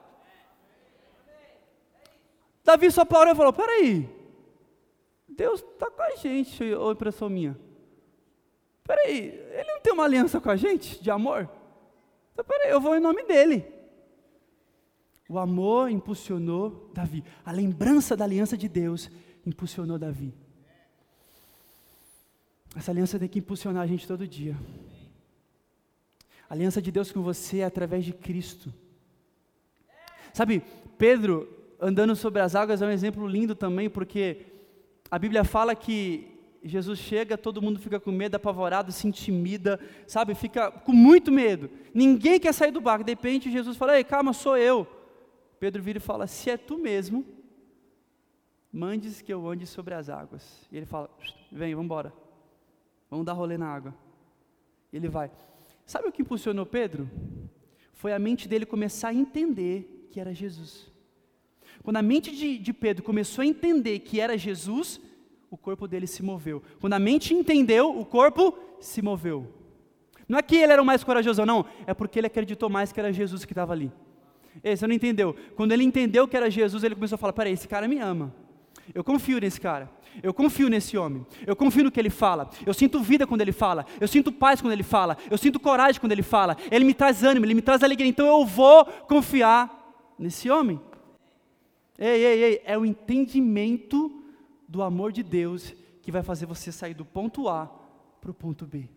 Davi 2.64 2.90
só 2.90 3.04
parou 3.04 3.32
e 3.32 3.36
falou: 3.36 3.52
peraí, 3.52 4.06
Deus 5.38 5.60
está 5.60 5.88
com 5.88 6.02
a 6.02 6.16
gente, 6.16 6.64
ou 6.74 6.90
impressão 6.90 7.30
minha? 7.30 7.56
Peraí, 8.82 9.28
ele 9.52 9.72
não 9.72 9.80
tem 9.80 9.92
uma 9.92 10.02
aliança 10.02 10.40
com 10.40 10.50
a 10.50 10.56
gente 10.56 11.00
de 11.00 11.12
amor? 11.12 11.48
Então 12.32 12.44
peraí, 12.44 12.72
eu 12.72 12.80
vou 12.80 12.96
em 12.96 13.00
nome 13.00 13.22
dele. 13.22 13.64
O 15.28 15.38
amor 15.38 15.90
impulsionou 15.90 16.90
Davi. 16.92 17.22
A 17.44 17.52
lembrança 17.52 18.16
da 18.16 18.24
aliança 18.24 18.56
de 18.56 18.68
Deus 18.68 19.08
impulsionou 19.46 19.96
Davi. 19.96 20.34
Essa 22.74 22.90
aliança 22.90 23.16
tem 23.16 23.28
que 23.28 23.38
impulsionar 23.38 23.84
a 23.84 23.86
gente 23.86 24.08
todo 24.08 24.26
dia. 24.26 24.58
A 26.50 26.54
aliança 26.54 26.82
de 26.82 26.90
Deus 26.90 27.12
com 27.12 27.22
você 27.22 27.58
é 27.58 27.64
através 27.64 28.04
de 28.04 28.12
Cristo. 28.12 28.74
Sabe, 30.32 30.64
Pedro 30.96 31.48
andando 31.80 32.16
sobre 32.16 32.42
as 32.42 32.56
águas 32.56 32.82
é 32.82 32.86
um 32.86 32.90
exemplo 32.90 33.26
lindo 33.26 33.54
também, 33.54 33.88
porque 33.88 34.47
a 35.10 35.18
Bíblia 35.18 35.44
fala 35.44 35.74
que 35.74 36.38
Jesus 36.62 36.98
chega, 36.98 37.38
todo 37.38 37.62
mundo 37.62 37.78
fica 37.78 37.98
com 38.00 38.10
medo, 38.10 38.34
apavorado, 38.34 38.92
se 38.92 39.06
intimida, 39.06 39.80
sabe? 40.06 40.34
Fica 40.34 40.70
com 40.70 40.92
muito 40.92 41.30
medo. 41.30 41.70
Ninguém 41.94 42.38
quer 42.38 42.52
sair 42.52 42.70
do 42.70 42.80
barco. 42.80 43.04
De 43.04 43.12
repente, 43.12 43.50
Jesus 43.50 43.76
fala: 43.76 43.96
Ei, 43.96 44.04
calma, 44.04 44.32
sou 44.32 44.56
eu. 44.56 44.86
Pedro 45.58 45.82
vira 45.82 45.98
e 45.98 46.00
fala: 46.00 46.26
Se 46.26 46.50
é 46.50 46.56
tu 46.56 46.78
mesmo, 46.78 47.24
mandes 48.72 49.22
que 49.22 49.32
eu 49.32 49.48
ande 49.48 49.66
sobre 49.66 49.94
as 49.94 50.08
águas. 50.08 50.66
E 50.70 50.76
ele 50.76 50.86
fala: 50.86 51.08
Vem, 51.50 51.74
vamos 51.74 51.86
embora. 51.86 52.12
Vamos 53.10 53.24
dar 53.24 53.32
rolê 53.32 53.56
na 53.56 53.68
água. 53.68 53.94
E 54.92 54.96
ele 54.96 55.08
vai. 55.08 55.30
Sabe 55.86 56.08
o 56.08 56.12
que 56.12 56.22
impulsionou 56.22 56.66
Pedro? 56.66 57.08
Foi 57.92 58.12
a 58.12 58.18
mente 58.18 58.46
dele 58.46 58.66
começar 58.66 59.08
a 59.08 59.14
entender 59.14 60.08
que 60.10 60.20
era 60.20 60.34
Jesus. 60.34 60.90
Quando 61.88 61.96
a 61.96 62.02
mente 62.02 62.30
de, 62.36 62.58
de 62.58 62.70
Pedro 62.74 63.02
começou 63.02 63.40
a 63.40 63.46
entender 63.46 64.00
que 64.00 64.20
era 64.20 64.36
Jesus, 64.36 65.00
o 65.50 65.56
corpo 65.56 65.88
dele 65.88 66.06
se 66.06 66.22
moveu. 66.22 66.62
Quando 66.82 66.92
a 66.92 66.98
mente 66.98 67.32
entendeu, 67.32 67.98
o 67.98 68.04
corpo 68.04 68.58
se 68.78 69.00
moveu. 69.00 69.46
Não 70.28 70.38
é 70.38 70.42
que 70.42 70.56
ele 70.56 70.70
era 70.70 70.82
o 70.82 70.84
mais 70.84 71.02
corajoso, 71.02 71.46
não, 71.46 71.64
é 71.86 71.94
porque 71.94 72.18
ele 72.18 72.26
acreditou 72.26 72.68
mais 72.68 72.92
que 72.92 73.00
era 73.00 73.10
Jesus 73.10 73.46
que 73.46 73.52
estava 73.52 73.72
ali. 73.72 73.90
Ei, 74.62 74.76
você 74.76 74.86
não 74.86 74.94
entendeu? 74.94 75.34
Quando 75.56 75.72
ele 75.72 75.82
entendeu 75.82 76.28
que 76.28 76.36
era 76.36 76.50
Jesus, 76.50 76.84
ele 76.84 76.94
começou 76.94 77.14
a 77.14 77.18
falar: 77.18 77.32
peraí, 77.32 77.54
esse 77.54 77.66
cara 77.66 77.88
me 77.88 77.98
ama. 77.98 78.34
Eu 78.94 79.02
confio 79.02 79.40
nesse 79.40 79.58
cara. 79.58 79.90
Eu 80.22 80.34
confio 80.34 80.68
nesse 80.68 80.98
homem. 80.98 81.26
Eu 81.46 81.56
confio 81.56 81.84
no 81.84 81.90
que 81.90 81.98
ele 81.98 82.10
fala. 82.10 82.50
Eu 82.66 82.74
sinto 82.74 83.00
vida 83.00 83.26
quando 83.26 83.40
ele 83.40 83.52
fala. 83.52 83.86
Eu 83.98 84.08
sinto 84.08 84.30
paz 84.30 84.60
quando 84.60 84.74
ele 84.74 84.82
fala. 84.82 85.16
Eu 85.30 85.38
sinto 85.38 85.58
coragem 85.58 85.98
quando 85.98 86.12
ele 86.12 86.22
fala. 86.22 86.54
Ele 86.70 86.84
me 86.84 86.92
traz 86.92 87.24
ânimo, 87.24 87.46
ele 87.46 87.54
me 87.54 87.62
traz 87.62 87.82
alegria. 87.82 88.10
Então 88.10 88.26
eu 88.26 88.44
vou 88.44 88.84
confiar 88.84 89.74
nesse 90.18 90.50
homem. 90.50 90.78
Ei, 91.98 92.24
ei, 92.24 92.44
ei, 92.44 92.62
é 92.64 92.78
o 92.78 92.84
entendimento 92.86 94.22
do 94.68 94.82
amor 94.82 95.10
de 95.10 95.22
Deus 95.22 95.74
que 96.00 96.12
vai 96.12 96.22
fazer 96.22 96.46
você 96.46 96.70
sair 96.70 96.94
do 96.94 97.04
ponto 97.04 97.48
A 97.48 97.66
para 98.20 98.30
o 98.30 98.34
ponto 98.34 98.64
B. 98.64 98.88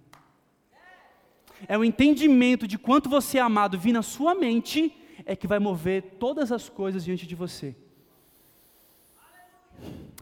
É 1.67 1.77
o 1.77 1.83
entendimento 1.83 2.67
de 2.67 2.77
quanto 2.77 3.09
você 3.09 3.37
é 3.37 3.41
amado 3.41 3.79
vir 3.79 3.91
na 3.91 4.01
sua 4.01 4.35
mente 4.35 4.95
é 5.25 5.35
que 5.35 5.47
vai 5.47 5.59
mover 5.59 6.15
todas 6.19 6.51
as 6.51 6.69
coisas 6.69 7.03
diante 7.03 7.27
de 7.27 7.35
você. 7.35 7.75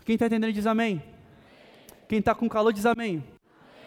Quem 0.05 0.15
está 0.15 0.25
entendendo 0.25 0.53
diz 0.53 0.65
amém. 0.65 1.03
Quem 2.07 2.19
está 2.19 2.33
com 2.33 2.49
calor 2.49 2.73
diz 2.73 2.85
amém. 2.85 3.23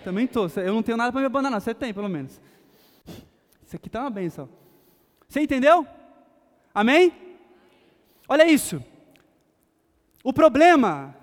Também 0.04 0.24
estou. 0.24 0.50
Eu 0.56 0.74
não 0.74 0.82
tenho 0.82 0.96
nada 0.96 1.10
para 1.12 1.20
me 1.20 1.26
abandonar, 1.26 1.60
você 1.60 1.74
tem 1.74 1.92
pelo 1.92 2.08
menos. 2.08 2.40
Isso 3.66 3.76
aqui 3.76 3.88
está 3.88 4.00
uma 4.00 4.10
benção. 4.10 4.48
Você 5.28 5.40
entendeu? 5.40 5.86
Amém? 6.74 7.21
Olha 8.28 8.48
isso. 8.48 8.82
O 10.24 10.32
problema 10.32 11.16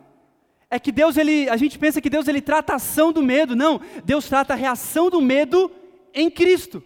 é 0.69 0.79
que 0.79 0.91
Deus, 0.91 1.17
ele, 1.17 1.49
a 1.49 1.57
gente 1.57 1.79
pensa 1.79 2.01
que 2.01 2.09
Deus 2.09 2.27
ele 2.27 2.41
trata 2.41 2.73
a 2.73 2.75
ação 2.75 3.11
do 3.11 3.23
medo. 3.23 3.55
Não, 3.55 3.81
Deus 4.03 4.27
trata 4.27 4.53
a 4.53 4.57
reação 4.57 5.09
do 5.09 5.21
medo 5.21 5.71
em 6.13 6.29
Cristo. 6.29 6.83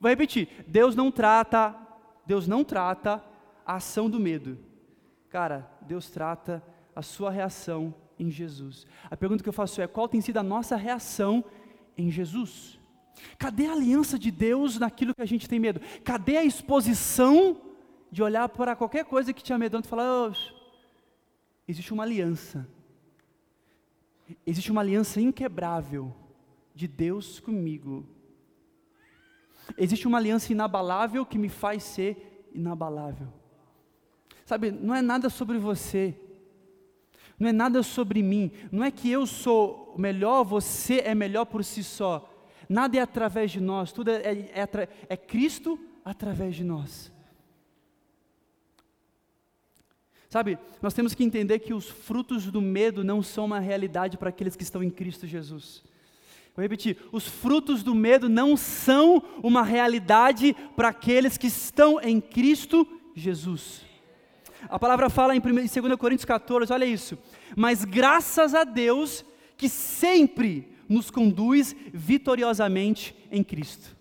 Vou 0.00 0.08
repetir. 0.08 0.48
Deus 0.66 0.96
não 0.96 1.10
trata, 1.10 1.74
Deus 2.26 2.48
não 2.48 2.64
trata 2.64 3.22
a 3.64 3.76
ação 3.76 4.10
do 4.10 4.18
medo. 4.18 4.58
Cara, 5.28 5.70
Deus 5.82 6.10
trata 6.10 6.62
a 6.94 7.02
sua 7.02 7.30
reação 7.30 7.94
em 8.18 8.30
Jesus. 8.30 8.86
A 9.10 9.16
pergunta 9.16 9.42
que 9.42 9.48
eu 9.48 9.52
faço 9.52 9.80
é: 9.80 9.86
qual 9.86 10.08
tem 10.08 10.20
sido 10.20 10.38
a 10.38 10.42
nossa 10.42 10.76
reação 10.76 11.44
em 11.96 12.10
Jesus? 12.10 12.78
Cadê 13.38 13.66
a 13.66 13.72
aliança 13.72 14.18
de 14.18 14.30
Deus 14.30 14.78
naquilo 14.78 15.14
que 15.14 15.22
a 15.22 15.26
gente 15.26 15.48
tem 15.48 15.58
medo? 15.58 15.80
Cadê 16.04 16.36
a 16.36 16.44
exposição 16.44 17.56
de 18.10 18.22
olhar 18.22 18.48
para 18.48 18.76
qualquer 18.76 19.04
coisa 19.04 19.32
que 19.32 19.42
te 19.42 19.52
amedronta 19.52 19.86
e 19.86 19.90
falar: 19.90 20.28
oh, 20.28 20.32
existe 21.66 21.92
uma 21.92 22.02
aliança. 22.02 22.68
Existe 24.44 24.72
uma 24.72 24.80
aliança 24.80 25.20
inquebrável 25.20 26.14
de 26.74 26.88
Deus 26.88 27.38
comigo. 27.38 28.06
Existe 29.76 30.06
uma 30.06 30.18
aliança 30.18 30.52
inabalável 30.52 31.24
que 31.24 31.38
me 31.38 31.48
faz 31.48 31.82
ser 31.82 32.48
inabalável. 32.54 33.28
Sabe, 34.44 34.70
não 34.70 34.94
é 34.94 35.02
nada 35.02 35.28
sobre 35.28 35.58
você, 35.58 36.14
não 37.38 37.48
é 37.48 37.52
nada 37.52 37.82
sobre 37.82 38.22
mim, 38.22 38.52
não 38.70 38.84
é 38.84 38.90
que 38.90 39.10
eu 39.10 39.26
sou 39.26 39.94
melhor, 39.98 40.44
você 40.44 41.00
é 41.00 41.14
melhor 41.14 41.46
por 41.46 41.64
si 41.64 41.82
só. 41.82 42.32
Nada 42.68 42.96
é 42.96 43.00
através 43.00 43.50
de 43.50 43.60
nós, 43.60 43.92
tudo 43.92 44.10
é, 44.10 44.22
é, 44.22 44.52
é, 44.54 44.88
é 45.08 45.16
Cristo 45.16 45.78
através 46.04 46.54
de 46.54 46.64
nós. 46.64 47.12
Sabe, 50.36 50.58
nós 50.82 50.92
temos 50.92 51.14
que 51.14 51.24
entender 51.24 51.60
que 51.60 51.72
os 51.72 51.88
frutos 51.88 52.50
do 52.50 52.60
medo 52.60 53.02
não 53.02 53.22
são 53.22 53.46
uma 53.46 53.58
realidade 53.58 54.18
para 54.18 54.28
aqueles 54.28 54.54
que 54.54 54.62
estão 54.62 54.82
em 54.82 54.90
Cristo 54.90 55.26
Jesus. 55.26 55.82
Vou 56.54 56.62
repetir: 56.62 56.98
os 57.10 57.26
frutos 57.26 57.82
do 57.82 57.94
medo 57.94 58.28
não 58.28 58.54
são 58.54 59.22
uma 59.42 59.62
realidade 59.62 60.54
para 60.76 60.88
aqueles 60.88 61.38
que 61.38 61.46
estão 61.46 61.98
em 62.02 62.20
Cristo 62.20 62.86
Jesus. 63.14 63.80
A 64.68 64.78
palavra 64.78 65.08
fala 65.08 65.34
em 65.34 65.40
2 65.40 65.72
Coríntios 65.98 66.26
14, 66.26 66.70
olha 66.70 66.84
isso. 66.84 67.16
Mas 67.56 67.82
graças 67.82 68.54
a 68.54 68.62
Deus 68.62 69.24
que 69.56 69.70
sempre 69.70 70.70
nos 70.86 71.10
conduz 71.10 71.74
vitoriosamente 71.94 73.16
em 73.32 73.42
Cristo. 73.42 73.96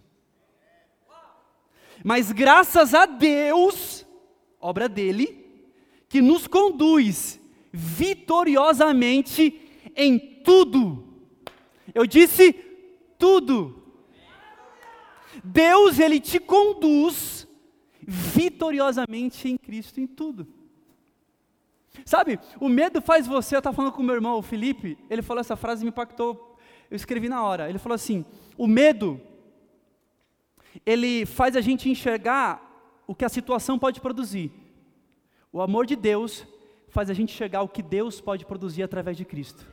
Mas 2.04 2.30
graças 2.34 2.94
a 2.94 3.06
Deus, 3.06 4.06
obra 4.60 4.90
dele, 4.90 5.45
que 6.16 6.22
nos 6.22 6.48
conduz 6.48 7.42
vitoriosamente 7.74 9.60
em 9.94 10.18
tudo. 10.18 11.04
Eu 11.94 12.08
disse 12.08 12.54
tudo. 13.20 13.84
Deus, 15.44 16.00
Ele 16.00 16.22
te 16.22 16.40
conduz 16.40 17.46
vitoriosamente 18.00 19.50
em 19.50 19.58
Cristo 19.58 20.00
em 20.00 20.08
tudo. 20.08 20.48
Sabe, 22.06 22.40
o 22.62 22.70
medo 22.70 23.02
faz 23.02 23.28
você. 23.28 23.58
Eu 23.58 23.60
estava 23.60 23.76
falando 23.76 23.92
com 23.92 24.02
meu 24.02 24.16
irmão, 24.16 24.38
o 24.38 24.42
Felipe, 24.42 24.98
ele 25.10 25.22
falou 25.22 25.42
essa 25.42 25.58
frase 25.58 25.82
e 25.82 25.84
me 25.84 25.90
impactou. 25.90 26.58
Eu 26.90 26.96
escrevi 26.96 27.28
na 27.28 27.44
hora. 27.44 27.68
Ele 27.68 27.78
falou 27.78 27.96
assim: 27.96 28.24
o 28.58 28.68
medo, 28.68 29.20
ele 30.86 31.26
faz 31.26 31.58
a 31.58 31.62
gente 31.62 31.90
enxergar 31.90 33.04
o 33.06 33.14
que 33.14 33.26
a 33.26 33.30
situação 33.30 33.78
pode 33.78 34.00
produzir. 34.00 34.65
O 35.56 35.62
amor 35.62 35.86
de 35.86 35.96
Deus 35.96 36.46
faz 36.90 37.10
a 37.10 37.14
gente 37.14 37.32
chegar 37.32 37.60
ao 37.60 37.70
que 37.70 37.82
Deus 37.82 38.20
pode 38.20 38.46
produzir 38.46 38.84
através 38.84 39.16
de 39.16 39.24
Cristo. 39.24 39.66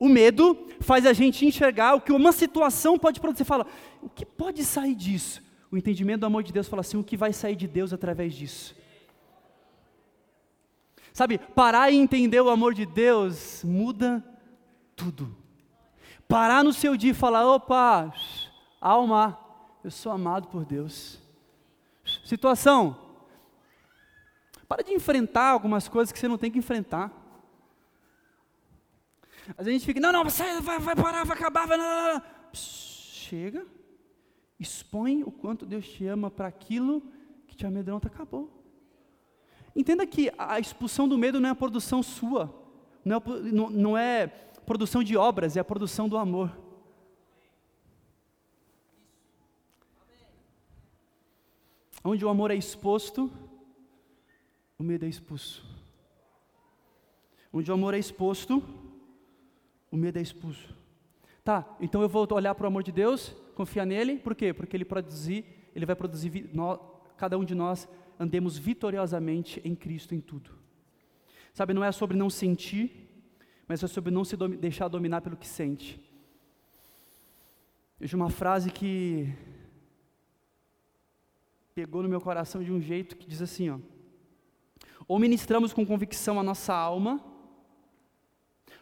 O 0.00 0.08
medo 0.08 0.66
faz 0.80 1.06
a 1.06 1.12
gente 1.12 1.46
enxergar 1.46 1.94
o 1.94 2.00
que 2.00 2.10
uma 2.10 2.32
situação 2.32 2.98
pode 2.98 3.20
produzir. 3.20 3.44
Você 3.44 3.44
fala, 3.44 3.68
o 4.02 4.08
que 4.08 4.26
pode 4.26 4.64
sair 4.64 4.96
disso? 4.96 5.40
O 5.70 5.76
entendimento 5.76 6.22
do 6.22 6.26
amor 6.26 6.42
de 6.42 6.52
Deus 6.52 6.66
fala 6.66 6.80
assim: 6.80 6.96
o 6.96 7.04
que 7.04 7.16
vai 7.16 7.32
sair 7.32 7.54
de 7.54 7.68
Deus 7.68 7.92
através 7.92 8.34
disso? 8.34 8.74
Sabe, 11.12 11.38
parar 11.38 11.92
e 11.92 11.96
entender 11.96 12.40
o 12.40 12.50
amor 12.50 12.74
de 12.74 12.84
Deus 12.84 13.62
muda 13.62 14.24
tudo. 14.96 15.36
Parar 16.26 16.64
no 16.64 16.72
seu 16.72 16.96
dia 16.96 17.12
e 17.12 17.14
falar: 17.14 17.46
opa, 17.46 18.12
alma, 18.80 19.38
eu 19.84 19.90
sou 19.92 20.10
amado 20.10 20.48
por 20.48 20.64
Deus. 20.64 21.22
Situação, 22.24 23.03
para 24.64 24.82
de 24.82 24.92
enfrentar 24.92 25.50
algumas 25.50 25.88
coisas 25.88 26.12
que 26.12 26.18
você 26.18 26.28
não 26.28 26.38
tem 26.38 26.50
que 26.50 26.58
enfrentar. 26.58 27.12
A 29.56 29.62
gente 29.62 29.84
fica, 29.84 30.00
não, 30.00 30.12
não, 30.12 30.24
vai, 30.24 30.60
vai, 30.60 30.78
vai 30.78 30.96
parar, 30.96 31.24
vai 31.24 31.36
acabar, 31.36 31.66
vai, 31.66 31.76
não, 31.76 31.84
não, 31.84 32.14
não. 32.14 32.22
Chega, 32.54 33.66
expõe 34.58 35.22
o 35.22 35.30
quanto 35.30 35.66
Deus 35.66 35.86
te 35.86 36.06
ama 36.06 36.30
para 36.30 36.48
aquilo 36.48 37.02
que 37.46 37.56
te 37.56 37.66
amedronta, 37.66 38.08
acabou. 38.08 38.50
Entenda 39.76 40.06
que 40.06 40.32
a 40.38 40.58
expulsão 40.58 41.08
do 41.08 41.18
medo 41.18 41.40
não 41.40 41.48
é 41.48 41.52
a 41.52 41.56
produção 41.56 42.02
sua, 42.02 42.54
não 43.04 43.16
é, 43.16 43.20
não, 43.52 43.70
não 43.70 43.98
é 43.98 44.28
produção 44.64 45.02
de 45.02 45.16
obras, 45.16 45.56
é 45.56 45.60
a 45.60 45.64
produção 45.64 46.08
do 46.08 46.16
amor. 46.16 46.56
Onde 52.02 52.24
o 52.24 52.28
amor 52.28 52.50
é 52.50 52.54
exposto, 52.54 53.32
o 54.78 54.82
medo 54.82 55.04
é 55.04 55.08
expulso. 55.08 55.64
Onde 57.52 57.70
o 57.70 57.74
amor 57.74 57.94
é 57.94 57.98
exposto, 57.98 58.62
o 59.90 59.96
medo 59.96 60.18
é 60.18 60.22
expulso. 60.22 60.74
Tá, 61.44 61.76
então 61.80 62.02
eu 62.02 62.08
vou 62.08 62.26
olhar 62.32 62.54
para 62.54 62.64
o 62.64 62.66
amor 62.66 62.82
de 62.82 62.90
Deus, 62.90 63.34
confiar 63.54 63.86
nele, 63.86 64.18
por 64.18 64.34
quê? 64.34 64.52
Porque 64.52 64.76
ele 64.76 64.84
produzir, 64.84 65.44
ele 65.74 65.86
vai 65.86 65.94
produzir, 65.94 66.50
nós, 66.52 66.80
cada 67.16 67.38
um 67.38 67.44
de 67.44 67.54
nós 67.54 67.86
andemos 68.18 68.56
vitoriosamente 68.58 69.60
em 69.64 69.74
Cristo 69.74 70.14
em 70.14 70.20
tudo. 70.20 70.50
Sabe, 71.52 71.72
não 71.72 71.84
é 71.84 71.92
sobre 71.92 72.16
não 72.16 72.28
sentir, 72.28 73.08
mas 73.68 73.82
é 73.82 73.86
sobre 73.86 74.10
não 74.10 74.24
se 74.24 74.36
deixar 74.36 74.88
dominar 74.88 75.20
pelo 75.20 75.36
que 75.36 75.46
sente. 75.46 76.00
Veja 77.98 78.16
uma 78.16 78.30
frase 78.30 78.70
que 78.70 79.32
pegou 81.74 82.02
no 82.02 82.08
meu 82.08 82.20
coração 82.20 82.62
de 82.62 82.72
um 82.72 82.80
jeito 82.80 83.16
que 83.16 83.26
diz 83.26 83.40
assim, 83.40 83.70
ó: 83.70 83.78
ou 85.06 85.18
ministramos 85.18 85.72
com 85.72 85.86
convicção 85.86 86.38
a 86.38 86.42
nossa 86.42 86.74
alma, 86.74 87.22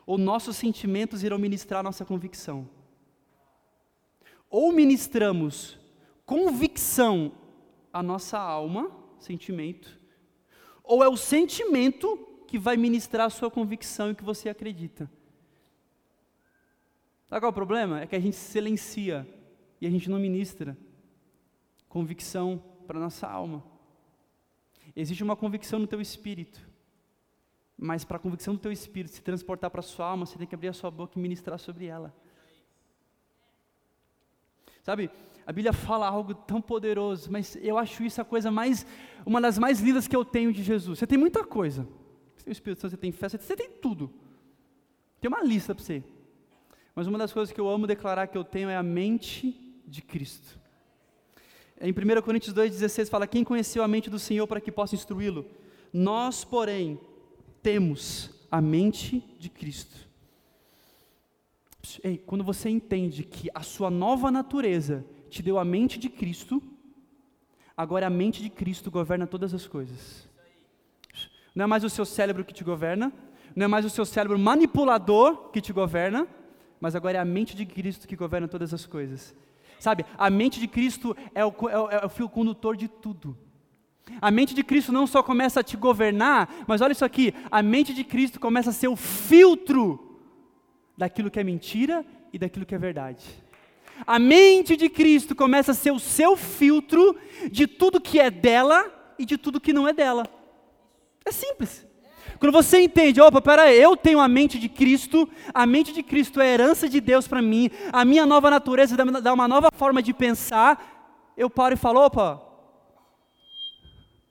ou 0.07 0.19
nossos 0.19 0.57
sentimentos 0.57 1.23
irão 1.23 1.38
ministrar 1.38 1.81
a 1.81 1.83
nossa 1.83 2.05
convicção. 2.05 2.69
Ou 4.50 4.73
ministramos 4.73 5.79
convicção 6.26 7.33
a 7.93 8.02
nossa 8.02 8.38
alma, 8.38 8.91
sentimento, 9.19 10.00
ou 10.83 11.02
é 11.02 11.09
o 11.09 11.17
sentimento 11.17 12.17
que 12.47 12.59
vai 12.59 12.76
ministrar 12.76 13.26
a 13.26 13.31
sua 13.31 13.50
convicção 13.50 14.11
e 14.11 14.14
que 14.14 14.25
você 14.25 14.49
acredita. 14.49 15.11
Sabe 17.29 17.41
qual 17.41 17.49
é 17.49 17.50
o 17.50 17.55
problema? 17.55 18.00
É 18.00 18.07
que 18.07 18.17
a 18.17 18.21
gente 18.21 18.37
silencia 18.37 19.26
e 19.81 19.87
a 19.87 19.91
gente 19.91 20.11
não 20.11 20.19
ministra 20.19 20.76
convicção 21.88 22.62
para 22.87 22.99
a 22.99 23.02
nossa 23.02 23.26
alma. 23.26 23.72
Existe 24.95 25.23
uma 25.23 25.37
convicção 25.37 25.79
no 25.79 25.87
teu 25.87 26.01
espírito. 26.01 26.61
Mas 27.77 28.05
para 28.05 28.17
a 28.17 28.21
convicção 28.21 28.55
do 28.55 28.61
teu 28.61 28.71
espírito 28.71 29.15
se 29.15 29.23
transportar 29.23 29.71
para 29.71 29.81
a 29.81 29.83
sua 29.83 30.07
alma, 30.07 30.27
você 30.27 30.39
tem 30.39 30.47
que 30.47 30.55
abrir 30.55 30.69
a 30.69 30.73
sua 30.73 30.91
boca 30.91 31.19
e 31.19 31.23
ministrar 31.23 31.59
sobre 31.59 31.87
ela. 31.87 32.15
Sabe, 34.83 35.11
a 35.47 35.53
Bíblia 35.53 35.73
fala 35.73 36.07
algo 36.07 36.35
tão 36.35 36.61
poderoso, 36.61 37.31
mas 37.31 37.57
eu 37.57 37.79
acho 37.79 38.05
isso 38.05 38.21
a 38.21 38.25
coisa 38.25 38.51
mais, 38.51 38.87
uma 39.25 39.41
das 39.41 39.59
mais 39.59 39.81
lindas 39.81 40.07
que 40.07 40.15
eu 40.15 40.25
tenho 40.25 40.53
de 40.53 40.63
Jesus. 40.63 40.99
Você 40.99 41.07
tem 41.07 41.19
muita 41.19 41.45
coisa. 41.45 41.87
Você 42.37 42.45
tem 42.45 42.51
o 42.51 42.53
Espírito 42.53 42.81
Santo, 42.81 42.91
você 42.91 42.97
tem 42.97 43.13
fé, 43.13 43.29
você 43.29 43.57
tem 43.57 43.71
tudo. 43.71 44.13
Tem 45.21 45.28
uma 45.28 45.43
lista 45.43 45.75
para 45.75 45.83
você. 45.83 46.02
Mas 46.95 47.07
uma 47.07 47.19
das 47.19 47.33
coisas 47.33 47.52
que 47.52 47.61
eu 47.61 47.69
amo 47.69 47.87
declarar 47.87 48.26
que 48.26 48.37
eu 48.37 48.45
tenho 48.45 48.69
é 48.69 48.76
a 48.76 48.83
mente 48.83 49.83
de 49.87 50.02
Cristo. 50.02 50.62
Em 51.82 51.90
1 51.90 52.23
Coríntios 52.23 52.54
2,16 52.54 53.10
fala: 53.10 53.26
Quem 53.26 53.42
conheceu 53.42 53.82
a 53.82 53.88
mente 53.88 54.08
do 54.08 54.18
Senhor 54.18 54.47
para 54.47 54.60
que 54.60 54.71
possa 54.71 54.95
instruí-lo? 54.95 55.45
Nós, 55.92 56.45
porém, 56.45 56.99
temos 57.60 58.30
a 58.49 58.60
mente 58.60 59.25
de 59.36 59.49
Cristo. 59.49 60.08
Ei, 62.04 62.16
quando 62.16 62.45
você 62.45 62.71
entende 62.71 63.25
que 63.25 63.50
a 63.52 63.62
sua 63.62 63.90
nova 63.90 64.30
natureza 64.30 65.04
te 65.28 65.42
deu 65.42 65.58
a 65.58 65.64
mente 65.64 65.99
de 65.99 66.08
Cristo, 66.08 66.62
agora 67.76 68.06
a 68.06 68.10
mente 68.10 68.40
de 68.40 68.49
Cristo 68.49 68.88
governa 68.88 69.26
todas 69.26 69.52
as 69.52 69.66
coisas. 69.66 70.28
Não 71.52 71.64
é 71.64 71.66
mais 71.66 71.82
o 71.82 71.90
seu 71.90 72.04
cérebro 72.04 72.45
que 72.45 72.54
te 72.54 72.62
governa, 72.62 73.12
não 73.56 73.64
é 73.64 73.68
mais 73.68 73.84
o 73.84 73.90
seu 73.90 74.04
cérebro 74.04 74.38
manipulador 74.38 75.50
que 75.50 75.60
te 75.60 75.73
governa, 75.73 76.28
mas 76.80 76.95
agora 76.95 77.18
é 77.18 77.21
a 77.21 77.25
mente 77.25 77.56
de 77.56 77.66
Cristo 77.66 78.06
que 78.06 78.14
governa 78.14 78.47
todas 78.47 78.73
as 78.73 78.86
coisas. 78.86 79.34
Sabe, 79.82 80.06
a 80.16 80.30
mente 80.30 80.60
de 80.60 80.68
Cristo 80.68 81.16
é 81.34 81.45
o, 81.45 81.52
é, 81.68 81.76
o, 81.76 81.90
é 81.90 82.06
o 82.06 82.08
fio 82.08 82.28
condutor 82.28 82.76
de 82.76 82.86
tudo. 82.86 83.36
A 84.21 84.30
mente 84.30 84.54
de 84.54 84.62
Cristo 84.62 84.92
não 84.92 85.08
só 85.08 85.25
começa 85.25 85.58
a 85.58 85.62
te 85.64 85.76
governar, 85.76 86.49
mas 86.68 86.80
olha 86.80 86.92
isso 86.92 87.04
aqui: 87.04 87.34
a 87.50 87.60
mente 87.60 87.92
de 87.92 88.04
Cristo 88.04 88.38
começa 88.38 88.71
a 88.71 88.73
ser 88.73 88.86
o 88.86 88.95
filtro 88.95 90.21
daquilo 90.97 91.32
que 91.32 91.40
é 91.40 91.42
mentira 91.42 92.06
e 92.32 92.38
daquilo 92.38 92.64
que 92.64 92.76
é 92.76 92.78
verdade. 92.78 93.25
A 94.06 94.21
mente 94.21 94.76
de 94.76 94.88
Cristo 94.88 95.34
começa 95.34 95.73
a 95.73 95.75
ser 95.75 95.90
o 95.90 95.99
seu 95.99 96.36
filtro 96.36 97.16
de 97.50 97.66
tudo 97.66 98.00
que 98.00 98.21
é 98.21 98.30
dela 98.30 98.88
e 99.18 99.26
de 99.26 99.36
tudo 99.36 99.60
que 99.60 99.73
não 99.73 99.88
é 99.88 99.92
dela. 99.92 100.28
É 101.25 101.32
simples. 101.32 101.84
Quando 102.39 102.52
você 102.52 102.80
entende, 102.80 103.21
opa, 103.21 103.41
peraí, 103.41 103.80
eu 103.80 103.97
tenho 103.97 104.21
a 104.21 104.28
mente 104.28 104.58
de 104.58 104.69
Cristo, 104.69 105.28
a 105.52 105.67
mente 105.67 105.93
de 105.93 106.02
Cristo 106.02 106.41
é 106.41 106.50
a 106.50 106.52
herança 106.52 106.89
de 106.89 107.00
Deus 107.00 107.28
para 107.28 107.41
mim, 107.41 107.71
a 107.93 108.04
minha 108.04 108.26
nova 108.26 108.50
natureza 108.50 108.97
dá 108.97 109.32
uma 109.32 109.49
nova 109.49 109.69
forma 109.73 110.02
de 110.02 110.13
pensar, 110.13 111.32
eu 111.37 111.49
paro 111.49 111.75
e 111.75 111.78
falo, 111.78 112.00
opa, 112.00 112.43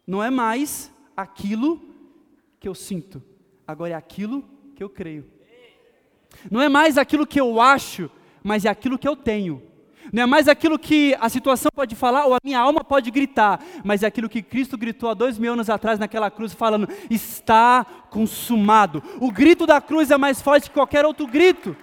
não 0.05 0.23
é 0.23 0.29
mais 0.29 0.91
aquilo 1.15 1.81
que 2.59 2.67
eu 2.67 2.75
sinto, 2.75 3.21
agora 3.67 3.93
é 3.93 3.95
aquilo 3.95 4.43
que 4.75 4.83
eu 4.83 4.89
creio. 4.89 5.25
Não 6.49 6.61
é 6.61 6.69
mais 6.69 6.97
aquilo 6.97 7.27
que 7.27 7.39
eu 7.39 7.61
acho, 7.61 8.09
mas 8.43 8.65
é 8.65 8.69
aquilo 8.69 8.97
que 8.97 9.07
eu 9.07 9.15
tenho. 9.15 9.61
Não 10.11 10.23
é 10.23 10.25
mais 10.25 10.47
aquilo 10.49 10.77
que 10.77 11.15
a 11.21 11.29
situação 11.29 11.71
pode 11.73 11.95
falar 11.95 12.25
ou 12.25 12.33
a 12.33 12.39
minha 12.43 12.59
alma 12.59 12.83
pode 12.83 13.09
gritar, 13.09 13.63
mas 13.83 14.03
é 14.03 14.07
aquilo 14.07 14.27
que 14.27 14.41
Cristo 14.41 14.77
gritou 14.77 15.09
há 15.09 15.13
dois 15.13 15.37
mil 15.37 15.53
anos 15.53 15.69
atrás 15.69 15.97
naquela 15.97 16.29
cruz, 16.29 16.53
falando: 16.53 16.87
está 17.09 17.85
consumado. 18.09 19.01
O 19.21 19.31
grito 19.31 19.65
da 19.65 19.79
cruz 19.79 20.11
é 20.11 20.17
mais 20.17 20.41
forte 20.41 20.69
que 20.69 20.73
qualquer 20.73 21.05
outro 21.05 21.25
grito. 21.25 21.75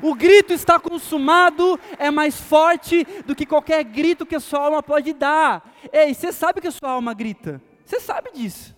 O 0.00 0.14
grito 0.14 0.52
está 0.52 0.78
consumado 0.78 1.78
é 1.98 2.10
mais 2.10 2.40
forte 2.40 3.06
do 3.26 3.34
que 3.34 3.46
qualquer 3.46 3.82
grito 3.84 4.26
que 4.26 4.36
a 4.36 4.40
sua 4.40 4.60
alma 4.60 4.82
pode 4.82 5.12
dar. 5.12 5.72
Ei, 5.92 6.14
você 6.14 6.32
sabe 6.32 6.60
que 6.60 6.68
a 6.68 6.72
sua 6.72 6.90
alma 6.90 7.12
grita. 7.12 7.60
Você 7.84 8.00
sabe 8.00 8.30
disso. 8.32 8.74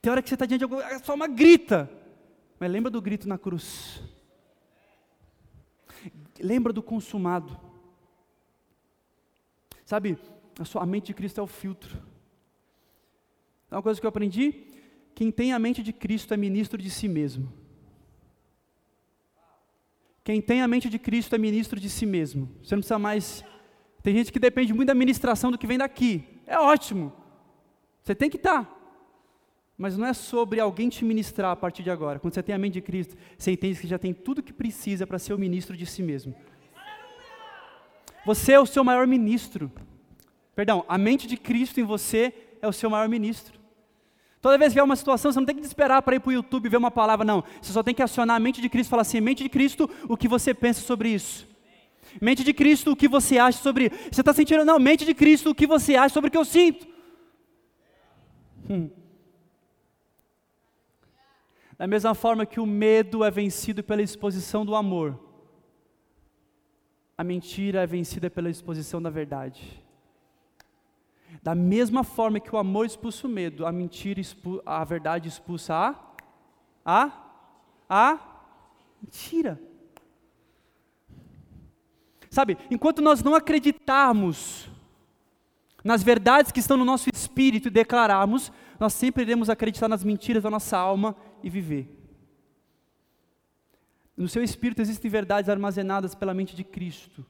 Tem 0.00 0.10
hora 0.10 0.20
que 0.22 0.28
você 0.28 0.34
está 0.34 0.46
diante 0.46 0.58
de 0.58 0.64
alguma 0.64 0.82
a 0.82 0.98
sua 0.98 1.14
alma 1.14 1.28
grita. 1.28 1.90
Mas 2.58 2.70
lembra 2.70 2.90
do 2.90 3.00
grito 3.00 3.28
na 3.28 3.38
cruz 3.38 4.00
lembra 6.40 6.72
do 6.72 6.82
consumado. 6.82 7.58
Sabe, 9.84 10.18
a 10.58 10.64
sua 10.64 10.84
mente 10.84 11.06
de 11.06 11.14
Cristo 11.14 11.40
é 11.40 11.42
o 11.42 11.46
filtro. 11.46 11.96
É 13.70 13.74
uma 13.74 13.82
coisa 13.82 14.00
que 14.00 14.06
eu 14.06 14.08
aprendi: 14.08 14.66
quem 15.14 15.30
tem 15.30 15.52
a 15.52 15.58
mente 15.58 15.82
de 15.82 15.92
Cristo 15.92 16.34
é 16.34 16.36
ministro 16.36 16.80
de 16.80 16.90
si 16.90 17.08
mesmo. 17.08 17.52
Quem 20.24 20.42
tem 20.42 20.60
a 20.60 20.66
mente 20.66 20.90
de 20.90 20.98
Cristo 20.98 21.34
é 21.36 21.38
ministro 21.38 21.78
de 21.78 21.88
si 21.88 22.04
mesmo. 22.04 22.50
Você 22.62 22.74
não 22.74 22.80
precisa 22.80 22.98
mais. 22.98 23.44
Tem 24.02 24.14
gente 24.14 24.32
que 24.32 24.40
depende 24.40 24.74
muito 24.74 24.88
da 24.88 24.94
ministração 24.94 25.52
do 25.52 25.58
que 25.58 25.66
vem 25.66 25.78
daqui. 25.78 26.24
É 26.46 26.58
ótimo. 26.58 27.12
Você 28.02 28.14
tem 28.14 28.28
que 28.28 28.36
estar. 28.36 28.75
Mas 29.76 29.96
não 29.96 30.06
é 30.06 30.14
sobre 30.14 30.58
alguém 30.58 30.88
te 30.88 31.04
ministrar 31.04 31.50
a 31.50 31.56
partir 31.56 31.82
de 31.82 31.90
agora. 31.90 32.18
Quando 32.18 32.32
você 32.32 32.42
tem 32.42 32.54
a 32.54 32.58
mente 32.58 32.74
de 32.74 32.80
Cristo, 32.80 33.16
você 33.36 33.52
entende 33.52 33.78
que 33.78 33.86
já 33.86 33.98
tem 33.98 34.14
tudo 34.14 34.42
que 34.42 34.52
precisa 34.52 35.06
para 35.06 35.18
ser 35.18 35.34
o 35.34 35.38
ministro 35.38 35.76
de 35.76 35.84
si 35.84 36.02
mesmo. 36.02 36.34
Você 38.24 38.52
é 38.52 38.60
o 38.60 38.66
seu 38.66 38.82
maior 38.82 39.06
ministro. 39.06 39.70
Perdão, 40.54 40.84
a 40.88 40.96
mente 40.96 41.26
de 41.26 41.36
Cristo 41.36 41.78
em 41.78 41.84
você 41.84 42.32
é 42.62 42.66
o 42.66 42.72
seu 42.72 42.88
maior 42.88 43.08
ministro. 43.08 43.60
Toda 44.40 44.56
vez 44.56 44.70
que 44.70 44.74
vier 44.74 44.84
uma 44.84 44.96
situação, 44.96 45.30
você 45.30 45.38
não 45.38 45.46
tem 45.46 45.56
que 45.56 45.66
esperar 45.66 46.00
para 46.02 46.16
ir 46.16 46.20
para 46.20 46.30
o 46.30 46.32
YouTube 46.32 46.68
ver 46.68 46.76
uma 46.76 46.90
palavra, 46.90 47.24
não. 47.24 47.44
Você 47.60 47.72
só 47.72 47.82
tem 47.82 47.94
que 47.94 48.02
acionar 48.02 48.36
a 48.36 48.40
mente 48.40 48.62
de 48.62 48.68
Cristo 48.68 48.88
e 48.88 48.90
falar 48.90 49.02
assim: 49.02 49.20
mente 49.20 49.42
de 49.42 49.48
Cristo, 49.48 49.90
o 50.08 50.16
que 50.16 50.26
você 50.26 50.54
pensa 50.54 50.80
sobre 50.80 51.10
isso? 51.10 51.46
Mente 52.20 52.42
de 52.42 52.54
Cristo, 52.54 52.92
o 52.92 52.96
que 52.96 53.08
você 53.08 53.38
acha 53.38 53.58
sobre? 53.58 53.90
Você 54.10 54.22
está 54.22 54.32
sentindo, 54.32 54.64
não, 54.64 54.78
mente 54.78 55.04
de 55.04 55.14
Cristo, 55.14 55.50
o 55.50 55.54
que 55.54 55.66
você 55.66 55.96
acha 55.96 56.14
sobre 56.14 56.28
o 56.28 56.30
que 56.30 56.38
eu 56.38 56.44
sinto? 56.44 56.86
Hum. 58.70 58.88
Da 61.78 61.86
mesma 61.86 62.14
forma 62.14 62.46
que 62.46 62.58
o 62.58 62.66
medo 62.66 63.22
é 63.22 63.30
vencido 63.30 63.82
pela 63.82 64.02
exposição 64.02 64.64
do 64.64 64.74
amor, 64.74 65.18
a 67.18 67.24
mentira 67.24 67.82
é 67.82 67.86
vencida 67.86 68.30
pela 68.30 68.50
exposição 68.50 69.00
da 69.00 69.10
verdade. 69.10 69.82
Da 71.42 71.54
mesma 71.54 72.02
forma 72.02 72.40
que 72.40 72.54
o 72.54 72.58
amor 72.58 72.86
expulsa 72.86 73.26
o 73.26 73.30
medo, 73.30 73.66
a 73.66 73.72
mentira, 73.72 74.20
a 74.64 74.84
verdade 74.84 75.28
expulsa 75.28 75.74
a, 75.74 75.94
a, 76.84 77.12
a 77.88 78.18
mentira. 79.02 79.60
Sabe, 82.30 82.58
enquanto 82.70 83.00
nós 83.00 83.22
não 83.22 83.34
acreditarmos 83.34 84.68
nas 85.84 86.02
verdades 86.02 86.50
que 86.50 86.60
estão 86.60 86.76
no 86.76 86.84
nosso 86.84 87.08
espírito 87.14 87.68
e 87.68 87.70
declararmos, 87.70 88.50
nós 88.78 88.92
sempre 88.92 89.22
iremos 89.22 89.48
acreditar 89.48 89.88
nas 89.88 90.04
mentiras 90.04 90.42
da 90.42 90.50
nossa 90.50 90.76
alma 90.76 91.16
e 91.46 91.50
viver. 91.50 91.88
No 94.16 94.28
seu 94.28 94.42
espírito 94.42 94.82
existem 94.82 95.08
verdades 95.08 95.48
armazenadas 95.48 96.12
pela 96.12 96.34
mente 96.34 96.56
de 96.56 96.64
Cristo. 96.64 97.24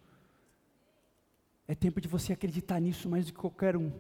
É 1.69 1.75
tempo 1.75 2.01
de 2.01 2.09
você 2.09 2.33
acreditar 2.33 2.81
nisso 2.81 3.11
mais 3.11 3.27
do 3.27 3.35
que 3.35 3.39
qualquer 3.39 3.77
um. 3.77 3.93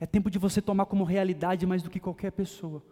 É 0.00 0.06
tempo 0.06 0.30
de 0.30 0.38
você 0.38 0.62
tomar 0.62 0.86
como 0.86 1.04
realidade 1.04 1.66
mais 1.66 1.82
do 1.82 1.90
que 1.90 2.00
qualquer 2.00 2.32
pessoa. 2.32 2.82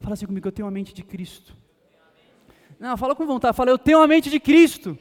Fala 0.00 0.14
assim 0.14 0.26
comigo, 0.26 0.48
eu 0.48 0.52
tenho 0.52 0.66
a 0.66 0.72
mente 0.72 0.92
de 0.92 1.04
Cristo. 1.04 1.56
Não, 2.80 2.96
fala 2.96 3.14
com 3.14 3.24
vontade, 3.24 3.56
fala, 3.56 3.70
eu 3.70 3.78
tenho 3.78 4.02
a 4.02 4.08
mente 4.08 4.28
de 4.28 4.40
Cristo. 4.40 4.98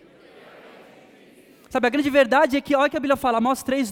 Sabe, 1.67 1.87
a 1.87 1.89
grande 1.89 2.11
verdade 2.11 2.57
é 2.57 2.61
que, 2.61 2.75
olha 2.75 2.91
que 2.91 2.97
a 2.97 2.99
Bíblia 2.99 3.17
fala, 3.17 3.39
Amós 3.39 3.63
3, 3.63 3.91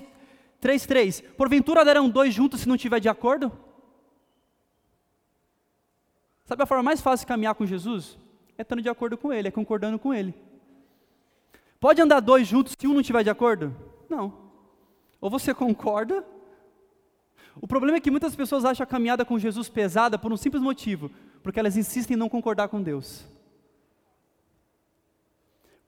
3, 0.60 0.86
3. 0.86 1.22
Porventura 1.36 1.84
darão 1.84 2.08
dois 2.08 2.32
juntos 2.32 2.62
se 2.62 2.68
não 2.68 2.76
estiver 2.76 3.00
de 3.00 3.10
acordo? 3.10 3.71
Sabe 6.46 6.64
a 6.64 6.66
forma 6.66 6.84
mais 6.84 7.02
fácil 7.02 7.26
de 7.26 7.28
caminhar 7.28 7.56
com 7.56 7.66
Jesus? 7.66 8.18
É 8.58 8.62
estando 8.62 8.82
de 8.82 8.90
acordo 8.90 9.18
com 9.18 9.32
Ele, 9.32 9.48
é 9.48 9.52
concordando 9.52 9.98
com 9.98 10.14
Ele. 10.14 10.34
Pode 11.80 12.02
andar 12.02 12.20
dois 12.20 12.48
juntos 12.48 12.76
se 12.78 12.88
um 12.88 12.94
não 12.94 13.02
estiver 13.02 13.24
de 13.24 13.30
acordo? 13.30 13.76
Não. 14.10 14.34
Ou 15.20 15.30
você 15.30 15.54
concorda. 15.56 16.24
O 17.60 17.68
problema 17.68 17.98
é 17.98 18.02
que 18.02 18.12
muitas 18.12 18.36
pessoas 18.36 18.64
acham 18.64 18.84
a 18.84 18.88
caminhada 18.88 19.26
com 19.26 19.40
Jesus 19.40 19.68
pesada 19.68 20.18
por 20.18 20.32
um 20.32 20.38
simples 20.38 20.62
motivo, 20.62 21.12
porque 21.44 21.60
elas 21.60 21.76
insistem 21.76 22.16
em 22.16 22.20
não 22.20 22.30
concordar 22.30 22.70
com 22.70 22.82
Deus. 22.82 23.26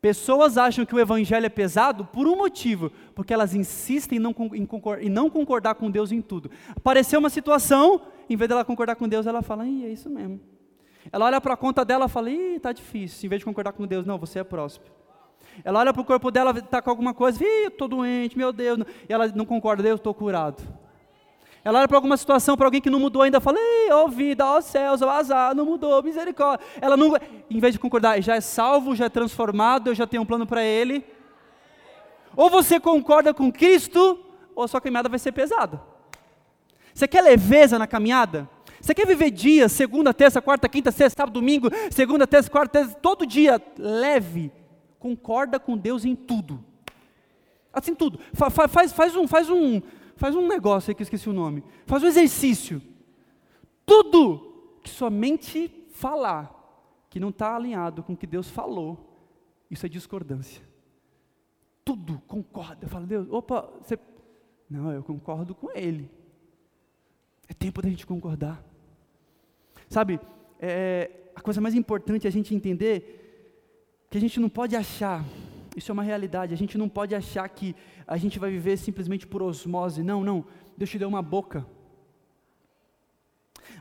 Pessoas 0.04 0.58
acham 0.58 0.86
que 0.86 0.94
o 0.94 1.00
evangelho 1.00 1.46
é 1.46 1.50
pesado 1.50 2.04
por 2.04 2.28
um 2.28 2.36
motivo, 2.36 2.92
porque 3.16 3.34
elas 3.34 3.56
insistem 3.56 4.18
em 4.18 4.20
não, 4.20 4.36
em 4.52 4.66
concordar, 4.66 5.02
em 5.02 5.08
não 5.08 5.30
concordar 5.30 5.76
com 5.76 5.90
Deus 5.90 6.12
em 6.12 6.22
tudo. 6.22 6.52
Apareceu 6.76 7.22
uma 7.22 7.30
situação, 7.30 8.02
em 8.30 8.36
vez 8.36 8.50
dela 8.50 8.66
concordar 8.66 8.98
com 8.98 9.08
Deus, 9.08 9.26
ela 9.26 9.42
fala, 9.42 9.66
Ih, 9.66 9.86
é 9.86 9.88
isso 9.88 10.10
mesmo. 10.10 10.42
Ela 11.10 11.24
olha 11.24 11.40
para 11.40 11.54
a 11.54 11.56
conta 11.56 11.86
dela 11.86 12.08
e 12.08 12.10
fala, 12.10 12.30
Ih, 12.30 12.56
está 12.58 12.74
difícil. 12.74 13.28
Em 13.28 13.30
vez 13.30 13.40
de 13.40 13.46
concordar 13.46 13.72
com 13.72 13.88
Deus, 13.88 14.06
não, 14.06 14.18
você 14.18 14.40
é 14.40 14.44
próspero. 14.44 14.92
Ela 15.64 15.80
olha 15.80 15.94
para 15.94 16.02
o 16.02 16.06
corpo 16.06 16.30
dela, 16.30 16.52
está 16.52 16.82
com 16.82 16.90
alguma 16.90 17.14
coisa, 17.14 17.42
Ih, 17.42 17.68
estou 17.68 17.88
doente, 17.88 18.38
meu 18.38 18.52
Deus. 18.52 18.80
E 19.08 19.14
ela 19.14 19.30
não 19.30 19.46
concorda, 19.46 19.82
Deus, 19.82 20.02
estou 20.02 20.14
curado. 20.14 20.62
Ela 21.64 21.80
olha 21.80 21.88
para 21.88 21.98
alguma 21.98 22.18
situação, 22.18 22.58
para 22.58 22.68
alguém 22.68 22.82
que 22.82 22.90
não 22.90 23.00
mudou 23.00 23.22
ainda, 23.22 23.40
fala, 23.40 23.58
ei, 23.58 23.92
ó 23.92 24.08
vida, 24.08 24.46
ó 24.46 24.60
céus, 24.60 25.02
ó 25.02 25.10
azar, 25.10 25.56
não 25.56 25.66
mudou, 25.66 26.04
misericórdia. 26.04 26.66
Ela 26.82 26.98
não, 26.98 27.16
em 27.50 27.60
vez 27.60 27.74
de 27.74 27.80
concordar, 27.80 28.22
já 28.22 28.36
é 28.36 28.42
salvo, 28.42 28.96
já 28.96 29.06
é 29.06 29.10
transformado, 29.10 29.90
eu 29.90 29.96
já 29.96 30.06
tenho 30.06 30.24
um 30.24 30.26
plano 30.26 30.46
para 30.46 30.64
ele. 30.64 31.06
Ou 32.36 32.50
você 32.50 32.80
concorda 32.80 33.34
com 33.34 33.52
Cristo, 33.52 34.20
ou 34.54 34.66
a 34.66 34.68
sua 34.68 34.82
caminhada 34.82 35.08
vai 35.08 35.20
ser 35.20 35.32
pesada. 35.32 35.82
Você 36.94 37.08
quer 37.08 37.22
leveza 37.22 37.80
na 37.80 37.88
caminhada? 37.88 38.50
Você 38.82 38.94
quer 38.94 39.08
viver 39.08 39.32
dias, 39.32 39.72
segunda, 39.72 40.14
terça, 40.14 40.42
quarta, 40.42 40.68
quinta, 40.68 40.92
sexta, 40.92 41.22
sábado, 41.22 41.40
domingo, 41.40 41.70
segunda, 41.90 42.28
terça, 42.28 42.50
quarta, 42.50 42.80
terça, 42.80 42.96
todo 42.96 43.26
dia 43.26 43.62
leve? 43.78 44.52
Concorda 45.00 45.58
com 45.60 45.78
Deus 45.78 46.04
em 46.04 46.14
tudo. 46.14 46.64
Assim 47.72 47.96
tudo. 47.96 48.20
Fa, 48.34 48.50
fa, 48.50 48.68
faz, 48.68 48.92
faz 48.92 49.16
um, 49.16 49.28
faz 49.28 49.50
um, 49.50 49.82
faz 50.24 50.38
um 50.38 50.48
negócio 50.48 50.90
aí 50.90 50.96
que 50.96 51.02
eu 51.02 51.04
esqueci 51.04 51.30
o 51.30 51.34
nome. 51.34 51.62
Faz 51.86 52.02
um 52.02 52.08
exercício. 52.08 52.82
Tudo 53.86 54.78
que 54.82 54.90
sua 54.90 55.10
mente 55.10 55.70
falar 55.92 56.50
que 57.10 57.20
não 57.20 57.28
está 57.28 57.54
alinhado 57.54 58.02
com 58.02 58.14
o 58.14 58.16
que 58.16 58.26
Deus 58.26 58.50
falou, 58.50 59.20
isso 59.70 59.86
é 59.86 59.90
discordância. 59.90 60.64
Tudo 61.84 62.22
concorda. 62.26 62.88
Fala, 62.88 63.06
Deus, 63.06 63.28
opa, 63.30 63.70
você. 63.82 64.00
Não, 64.70 64.94
eu 64.94 65.04
concordo 65.04 65.54
com 65.54 65.70
Ele. 65.72 66.10
É 67.50 67.54
tempo 67.54 67.82
da 67.82 67.90
gente 67.90 68.08
concordar. 68.08 68.64
Sabe, 69.90 70.22
é, 70.58 71.12
a 71.36 71.42
coisa 71.42 71.60
mais 71.60 71.76
importante 71.76 72.26
é 72.26 72.30
a 72.30 72.32
gente 72.32 72.56
entender 72.56 74.08
que 74.10 74.18
a 74.18 74.22
gente 74.22 74.40
não 74.40 74.48
pode 74.48 74.74
achar 74.74 75.22
isso 75.76 75.92
é 75.92 75.94
uma 75.94 76.04
realidade. 76.04 76.54
A 76.54 76.58
gente 76.58 76.78
não 76.78 76.88
pode 76.88 77.16
achar 77.16 77.48
que 77.50 77.76
a 78.08 78.18
gente 78.18 78.40
vai 78.40 78.52
viver 78.52 78.78
simplesmente 78.78 79.26
por 79.26 79.42
osmose. 79.42 80.04
Não, 80.04 80.24
não. 80.24 80.46
Deus 80.78 80.90
te 80.90 81.00
deu 81.00 81.08
uma 81.08 81.22
boca. 81.22 81.66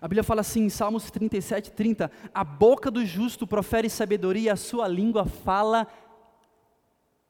A 0.00 0.08
Bíblia 0.08 0.24
fala 0.24 0.40
assim 0.40 0.64
em 0.64 0.68
Salmos 0.68 1.10
37, 1.10 1.72
30: 1.72 2.10
A 2.34 2.44
boca 2.44 2.90
do 2.90 3.04
justo 3.04 3.46
profere 3.46 3.88
sabedoria, 3.88 4.52
a 4.52 4.56
sua 4.56 4.88
língua 4.88 5.26
fala 5.26 5.86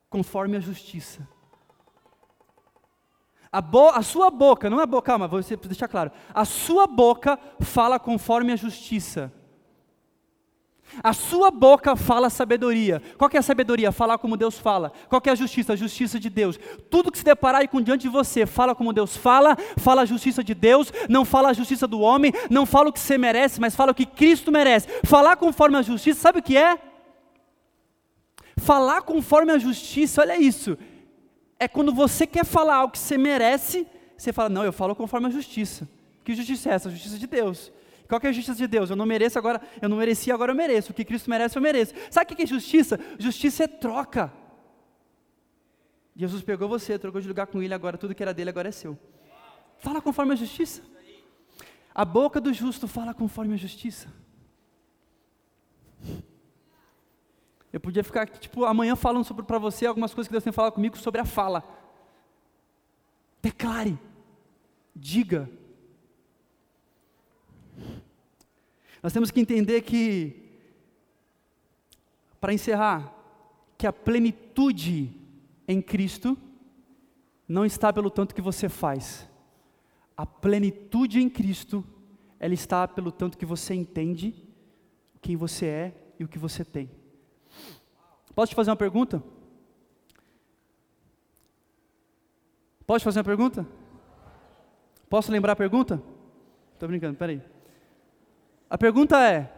conforme 0.08 0.56
a 0.56 0.60
justiça. 0.60 1.26
A, 3.50 3.60
bo 3.60 3.88
a 3.90 4.02
sua 4.02 4.30
boca, 4.30 4.70
não 4.70 4.80
é 4.80 4.84
a 4.84 4.86
boca, 4.86 5.06
calma, 5.06 5.28
vou 5.28 5.40
deixar 5.42 5.88
claro. 5.88 6.10
A 6.32 6.44
sua 6.44 6.86
boca 6.86 7.38
fala 7.60 7.98
conforme 7.98 8.52
a 8.52 8.56
justiça. 8.56 9.30
A 11.02 11.12
sua 11.12 11.50
boca 11.50 11.94
fala 11.94 12.28
sabedoria. 12.28 13.00
Qual 13.16 13.30
é 13.32 13.38
a 13.38 13.42
sabedoria? 13.42 13.92
Falar 13.92 14.18
como 14.18 14.36
Deus 14.36 14.58
fala. 14.58 14.92
Qual 15.08 15.22
é 15.24 15.30
a 15.30 15.34
justiça? 15.34 15.74
A 15.74 15.76
justiça 15.76 16.18
de 16.18 16.28
Deus. 16.28 16.58
Tudo 16.90 17.12
que 17.12 17.18
se 17.18 17.24
deparar 17.24 17.60
aí 17.60 17.68
com 17.68 17.80
diante 17.80 18.02
de 18.02 18.08
você, 18.08 18.44
fala 18.46 18.74
como 18.74 18.92
Deus 18.92 19.16
fala, 19.16 19.56
fala 19.76 20.02
a 20.02 20.04
justiça 20.04 20.42
de 20.42 20.54
Deus, 20.54 20.92
não 21.08 21.24
fala 21.24 21.50
a 21.50 21.52
justiça 21.52 21.86
do 21.86 22.00
homem, 22.00 22.32
não 22.50 22.66
fala 22.66 22.88
o 22.88 22.92
que 22.92 23.00
você 23.00 23.16
merece, 23.16 23.60
mas 23.60 23.76
fala 23.76 23.92
o 23.92 23.94
que 23.94 24.06
Cristo 24.06 24.50
merece. 24.50 24.88
Falar 25.04 25.36
conforme 25.36 25.76
a 25.76 25.82
justiça, 25.82 26.20
sabe 26.20 26.40
o 26.40 26.42
que 26.42 26.56
é? 26.56 26.78
Falar 28.56 29.02
conforme 29.02 29.52
a 29.52 29.58
justiça, 29.58 30.20
olha 30.20 30.40
isso. 30.40 30.76
É 31.58 31.68
quando 31.68 31.94
você 31.94 32.26
quer 32.26 32.44
falar 32.44 32.76
algo 32.76 32.92
que 32.92 32.98
você 32.98 33.16
merece, 33.16 33.86
você 34.16 34.32
fala, 34.32 34.48
não, 34.48 34.64
eu 34.64 34.72
falo 34.72 34.94
conforme 34.94 35.28
a 35.28 35.30
justiça. 35.30 35.88
Que 36.24 36.34
justiça 36.34 36.70
é 36.70 36.74
essa? 36.74 36.88
A 36.88 36.92
justiça 36.92 37.18
de 37.18 37.26
Deus. 37.26 37.72
Qual 38.12 38.20
é 38.24 38.28
a 38.28 38.32
justiça 38.32 38.58
de 38.58 38.66
Deus? 38.66 38.90
Eu 38.90 38.96
não 38.96 39.06
mereço 39.06 39.38
agora, 39.38 39.58
eu 39.80 39.88
não 39.88 39.96
mereci, 39.96 40.30
agora 40.30 40.52
eu 40.52 40.54
mereço. 40.54 40.92
O 40.92 40.94
que 40.94 41.02
Cristo 41.02 41.30
merece, 41.30 41.56
eu 41.56 41.62
mereço. 41.62 41.94
Sabe 42.10 42.30
o 42.30 42.36
que 42.36 42.42
é 42.42 42.46
justiça? 42.46 43.00
Justiça 43.18 43.64
é 43.64 43.66
troca. 43.66 44.30
Jesus 46.14 46.42
pegou 46.42 46.68
você, 46.68 46.98
trocou 46.98 47.22
de 47.22 47.28
lugar 47.28 47.46
com 47.46 47.62
ele, 47.62 47.72
agora 47.72 47.96
tudo 47.96 48.14
que 48.14 48.22
era 48.22 48.34
dele 48.34 48.50
agora 48.50 48.68
é 48.68 48.70
seu. 48.70 48.98
Fala 49.78 50.02
conforme 50.02 50.34
a 50.34 50.36
justiça. 50.36 50.82
A 51.94 52.04
boca 52.04 52.38
do 52.38 52.52
justo 52.52 52.86
fala 52.86 53.14
conforme 53.14 53.54
a 53.54 53.56
justiça. 53.56 54.12
Eu 57.72 57.80
podia 57.80 58.04
ficar 58.04 58.24
aqui, 58.24 58.38
tipo, 58.40 58.66
amanhã 58.66 58.94
falando 58.94 59.42
para 59.42 59.58
você 59.58 59.86
algumas 59.86 60.12
coisas 60.12 60.28
que 60.28 60.32
Deus 60.32 60.44
tem 60.44 60.52
falado 60.52 60.74
comigo 60.74 60.98
sobre 60.98 61.18
a 61.18 61.24
fala. 61.24 61.64
Declare, 63.40 63.98
diga, 64.94 65.48
Nós 69.02 69.12
temos 69.12 69.30
que 69.30 69.40
entender 69.40 69.82
que, 69.82 70.60
para 72.40 72.52
encerrar, 72.54 73.12
que 73.76 73.86
a 73.86 73.92
plenitude 73.92 75.12
em 75.66 75.82
Cristo 75.82 76.38
não 77.48 77.66
está 77.66 77.92
pelo 77.92 78.10
tanto 78.10 78.34
que 78.34 78.40
você 78.40 78.68
faz. 78.68 79.28
A 80.16 80.24
plenitude 80.24 81.20
em 81.20 81.28
Cristo, 81.28 81.84
ela 82.38 82.54
está 82.54 82.86
pelo 82.86 83.10
tanto 83.10 83.36
que 83.36 83.44
você 83.44 83.74
entende 83.74 84.34
quem 85.20 85.36
você 85.36 85.66
é 85.66 85.94
e 86.18 86.24
o 86.24 86.28
que 86.28 86.38
você 86.38 86.64
tem. 86.64 86.88
Posso 88.34 88.50
te 88.50 88.56
fazer 88.56 88.70
uma 88.70 88.76
pergunta? 88.76 89.22
Pode 92.86 93.04
fazer 93.04 93.18
uma 93.18 93.24
pergunta? 93.24 93.66
Posso 95.08 95.30
lembrar 95.30 95.52
a 95.52 95.56
pergunta? 95.56 96.02
Estou 96.72 96.88
brincando, 96.88 97.16
peraí. 97.16 97.42
A 98.72 98.78
pergunta 98.78 99.22
é: 99.22 99.52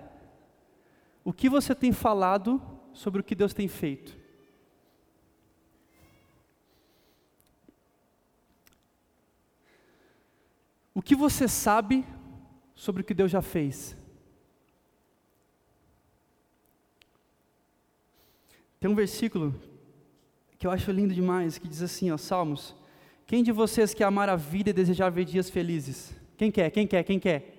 o 1.22 1.32
que 1.32 1.48
você 1.48 1.72
tem 1.72 1.92
falado 1.92 2.60
sobre 2.92 3.20
o 3.20 3.22
que 3.22 3.36
Deus 3.36 3.54
tem 3.54 3.68
feito? 3.68 4.18
O 10.92 11.00
que 11.00 11.14
você 11.14 11.46
sabe 11.46 12.04
sobre 12.74 13.02
o 13.02 13.04
que 13.04 13.14
Deus 13.14 13.30
já 13.30 13.40
fez? 13.40 13.96
Tem 18.80 18.90
um 18.90 18.96
versículo 18.96 19.54
que 20.58 20.66
eu 20.66 20.72
acho 20.72 20.90
lindo 20.90 21.14
demais, 21.14 21.56
que 21.56 21.68
diz 21.68 21.82
assim, 21.82 22.10
ó, 22.10 22.16
Salmos: 22.16 22.74
Quem 23.28 23.44
de 23.44 23.52
vocês 23.52 23.94
quer 23.94 24.06
amar 24.06 24.28
a 24.28 24.34
vida 24.34 24.70
e 24.70 24.72
desejar 24.72 25.08
ver 25.10 25.24
dias 25.24 25.48
felizes? 25.48 26.12
Quem 26.36 26.50
quer? 26.50 26.68
Quem 26.72 26.84
quer? 26.84 27.04
Quem 27.04 27.20
quer? 27.20 27.53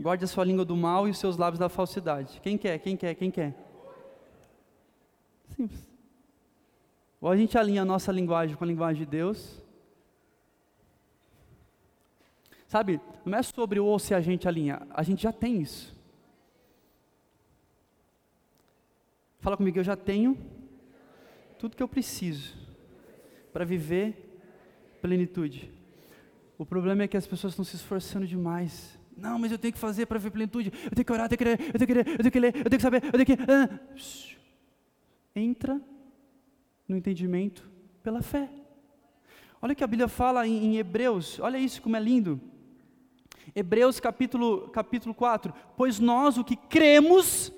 Guarde 0.00 0.24
a 0.24 0.28
sua 0.28 0.44
língua 0.44 0.64
do 0.64 0.76
mal 0.76 1.06
e 1.06 1.10
os 1.10 1.18
seus 1.18 1.36
lábios 1.36 1.58
da 1.58 1.68
falsidade. 1.68 2.40
Quem 2.40 2.56
quer? 2.58 2.78
Quem 2.78 2.96
quer? 2.96 3.14
Quem 3.14 3.30
quer? 3.30 3.54
Simples. 5.54 5.86
Ou 7.20 7.30
a 7.30 7.36
gente 7.36 7.56
alinha 7.56 7.82
a 7.82 7.84
nossa 7.84 8.10
linguagem 8.10 8.56
com 8.56 8.64
a 8.64 8.66
linguagem 8.66 9.04
de 9.04 9.10
Deus. 9.10 9.62
Sabe, 12.66 13.00
não 13.24 13.38
é 13.38 13.42
sobre 13.42 13.78
ou 13.78 13.98
se 13.98 14.14
a 14.14 14.20
gente 14.20 14.48
alinha, 14.48 14.86
a 14.90 15.02
gente 15.02 15.22
já 15.22 15.32
tem 15.32 15.60
isso. 15.60 15.94
Fala 19.40 19.56
comigo, 19.56 19.78
eu 19.78 19.84
já 19.84 19.94
tenho 19.94 20.38
tudo 21.58 21.76
que 21.76 21.82
eu 21.82 21.88
preciso 21.88 22.56
para 23.52 23.64
viver 23.64 24.40
plenitude. 25.02 25.70
O 26.56 26.64
problema 26.64 27.02
é 27.02 27.08
que 27.08 27.16
as 27.16 27.26
pessoas 27.26 27.52
estão 27.52 27.64
se 27.64 27.76
esforçando 27.76 28.26
demais. 28.26 28.98
Não, 29.16 29.38
mas 29.38 29.52
eu 29.52 29.58
tenho 29.58 29.72
que 29.72 29.78
fazer 29.78 30.06
para 30.06 30.18
ver 30.18 30.30
plenitude. 30.30 30.72
Eu 30.84 30.90
tenho 30.90 31.04
que 31.04 31.12
orar, 31.12 31.26
eu 31.26 31.28
tenho 31.28 31.38
que 31.38 31.44
ler, 31.44 31.60
eu 31.72 31.78
tenho 31.78 31.86
que 31.86 31.94
ler, 31.94 32.08
eu 32.08 32.18
tenho 32.18 32.30
que 32.32 32.40
ler, 32.40 32.56
eu 32.56 32.70
tenho 32.70 32.78
que 32.78 32.82
saber, 32.82 33.04
eu 33.04 33.12
tenho 33.12 33.26
que. 33.26 33.32
Ah. 33.32 33.78
Entra 35.34 35.80
no 36.88 36.96
entendimento 36.96 37.70
pela 38.02 38.20
fé. 38.22 38.48
Olha 39.60 39.72
o 39.72 39.76
que 39.76 39.84
a 39.84 39.86
Bíblia 39.86 40.08
fala 40.08 40.46
em, 40.46 40.64
em, 40.66 40.76
Hebreus, 40.76 41.38
olha 41.38 41.56
isso 41.56 41.80
como 41.80 41.96
é 41.96 42.00
lindo. 42.00 42.40
Hebreus 43.54 44.00
capítulo, 44.00 44.68
capítulo 44.68 45.14
4. 45.14 45.54
Pois 45.76 46.00
nós 46.00 46.36
o 46.36 46.44
que 46.44 46.56
cremos 46.56 47.52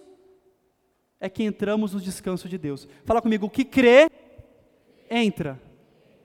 é 1.18 1.28
que 1.28 1.42
entramos 1.42 1.94
no 1.94 2.00
descanso 2.00 2.48
de 2.48 2.58
Deus. 2.58 2.86
Fala 3.04 3.22
comigo, 3.22 3.46
o 3.46 3.50
que 3.50 3.64
crê, 3.64 4.10
entra. 5.10 5.60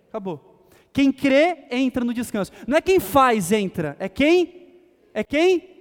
Acabou. 0.09 0.67
Quem 0.91 1.11
crê, 1.11 1.65
entra 1.71 2.03
no 2.03 2.13
descanso. 2.13 2.51
Não 2.67 2.75
é 2.75 2.81
quem 2.81 2.99
faz, 2.99 3.51
entra. 3.51 3.95
É 3.99 4.09
quem? 4.09 4.58
É 5.13 5.23
quem? 5.23 5.77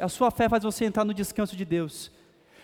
A 0.00 0.08
sua 0.08 0.30
fé 0.30 0.48
faz 0.48 0.62
você 0.62 0.84
entrar 0.84 1.04
no 1.04 1.14
descanso 1.14 1.56
de 1.56 1.64
Deus. 1.64 2.10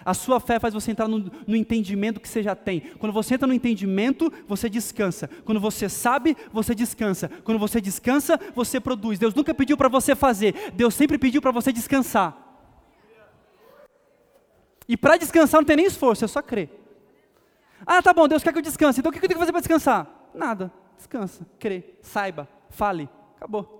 A 0.04 0.14
sua 0.14 0.38
fé 0.38 0.60
faz 0.60 0.72
você 0.72 0.92
entrar 0.92 1.08
no, 1.08 1.18
no, 1.46 1.56
entendimento 1.56 2.20
que 2.20 2.28
você 2.28 2.40
já 2.40 2.54
tem. 2.54 2.80
Quando 2.98 3.12
você 3.12 3.34
entra 3.34 3.48
no 3.48 3.52
entendimento, 3.52 4.32
você 4.46 4.70
descansa. 4.70 5.28
Quando 5.44 5.60
você 5.60 5.88
sabe, 5.88 6.36
você 6.52 6.76
descansa. 6.76 7.28
Quando 7.42 7.58
você 7.58 7.80
descansa, 7.80 8.38
você 8.54 8.78
produz. 8.78 9.18
Deus 9.18 9.34
nunca 9.34 9.52
pediu 9.52 9.76
para 9.76 9.88
você 9.88 10.14
fazer, 10.14 10.70
Deus 10.74 10.94
sempre 10.94 11.18
pediu 11.18 11.42
para 11.42 11.50
você 11.50 11.72
descansar. 11.72 12.36
E 14.88 14.96
para 14.96 15.16
descansar 15.16 15.60
não 15.60 15.66
tem 15.66 15.76
nem 15.76 15.86
esforço, 15.86 16.24
é 16.24 16.28
só 16.28 16.40
crer. 16.40 16.70
Ah, 17.84 18.00
tá 18.00 18.12
bom, 18.12 18.28
Deus 18.28 18.44
quer 18.44 18.52
que 18.52 18.58
eu 18.58 18.62
descanse. 18.62 19.00
Então 19.00 19.10
o 19.10 19.12
que 19.12 19.18
eu 19.18 19.22
tenho 19.22 19.34
que 19.34 19.40
fazer 19.40 19.50
para 19.50 19.60
descansar? 19.60 20.06
Nada. 20.32 20.72
Descansa, 20.96 21.44
crê, 21.58 21.96
saiba, 22.00 22.48
fale. 22.70 23.08
Acabou. 23.36 23.75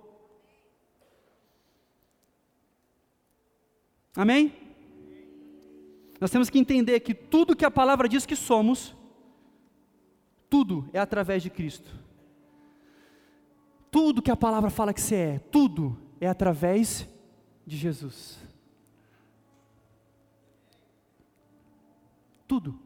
Amém? 4.17 4.51
Nós 6.19 6.31
temos 6.31 6.49
que 6.49 6.57
entender 6.57 6.99
que 7.01 7.13
tudo 7.13 7.55
que 7.55 7.63
a 7.63 7.69
palavra 7.69 8.09
diz 8.09 8.25
que 8.25 8.35
somos, 8.35 8.95
tudo 10.49 10.89
é 10.91 10.97
através 10.97 11.43
de 11.43 11.51
Cristo. 11.51 11.87
Tudo 13.91 14.23
que 14.23 14.31
a 14.31 14.35
palavra 14.35 14.71
fala 14.71 14.91
que 14.91 14.99
você 14.99 15.15
é, 15.15 15.39
tudo 15.51 15.95
é 16.19 16.27
através 16.27 17.07
de 17.63 17.77
Jesus. 17.77 18.39
Tudo. 22.47 22.79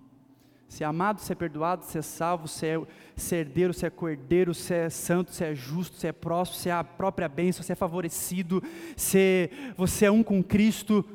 Ser 0.67 0.83
amado, 0.83 1.21
ser 1.21 1.35
perdoado, 1.35 1.85
ser 1.85 2.03
salvo, 2.03 2.47
ser, 2.47 2.81
ser 3.15 3.37
herdeiro, 3.37 3.73
ser 3.73 3.91
cordeiro, 3.91 4.53
ser 4.53 4.91
santo, 4.91 5.31
ser 5.31 5.55
justo, 5.55 5.95
ser 5.95 6.13
próximo, 6.13 6.57
ser 6.57 6.71
a 6.71 6.83
própria 6.83 7.29
bênção, 7.29 7.63
ser 7.63 7.75
favorecido, 7.75 8.61
ser, 8.97 9.73
você 9.77 10.05
é 10.05 10.11
um 10.11 10.23
com 10.23 10.43
Cristo 10.43 11.05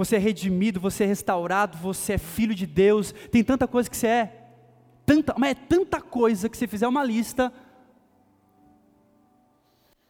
você 0.00 0.16
é 0.16 0.18
redimido, 0.18 0.80
você 0.80 1.04
é 1.04 1.06
restaurado, 1.06 1.76
você 1.76 2.14
é 2.14 2.18
filho 2.18 2.54
de 2.54 2.66
Deus, 2.66 3.12
tem 3.30 3.44
tanta 3.44 3.68
coisa 3.68 3.90
que 3.90 3.94
você 3.94 4.06
é, 4.06 4.48
tanta, 5.04 5.34
mas 5.36 5.50
é 5.50 5.54
tanta 5.54 6.00
coisa 6.00 6.48
que 6.48 6.56
se 6.56 6.66
fizer 6.66 6.88
uma 6.88 7.04
lista, 7.04 7.52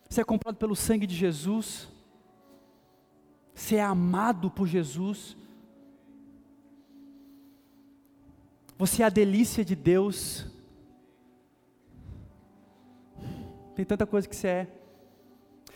você 0.08 0.20
é 0.20 0.24
comprado 0.24 0.54
pelo 0.54 0.76
sangue 0.76 1.08
de 1.08 1.16
Jesus, 1.16 1.88
você 3.52 3.76
é 3.76 3.82
amado 3.82 4.48
por 4.48 4.68
Jesus, 4.68 5.36
você 8.78 9.02
é 9.02 9.06
a 9.06 9.10
delícia 9.10 9.64
de 9.64 9.74
Deus, 9.74 10.46
tem 13.74 13.84
tanta 13.84 14.06
coisa 14.06 14.28
que 14.28 14.36
você 14.36 14.46
é, 14.46 14.68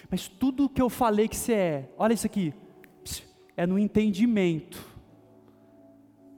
mas 0.09 0.29
tudo 0.29 0.69
que 0.69 0.81
eu 0.81 0.89
falei 0.89 1.27
que 1.27 1.37
você 1.37 1.53
é, 1.53 1.93
olha 1.99 2.15
isso 2.15 2.29
aqui, 2.29 2.55
é 3.57 3.67
no 3.67 3.79
entendimento, 3.79 4.85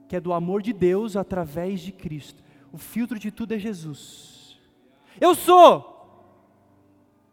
que 0.07 0.15
é 0.15 0.19
do 0.19 0.33
amor 0.33 0.61
de 0.61 0.73
Deus 0.73 1.15
através 1.15 1.81
de 1.81 1.91
Cristo. 1.91 2.43
O 2.71 2.77
filtro 2.77 3.17
de 3.17 3.31
tudo 3.31 3.53
é 3.53 3.59
Jesus. 3.59 4.59
Eu 5.19 5.33
sou! 5.33 5.95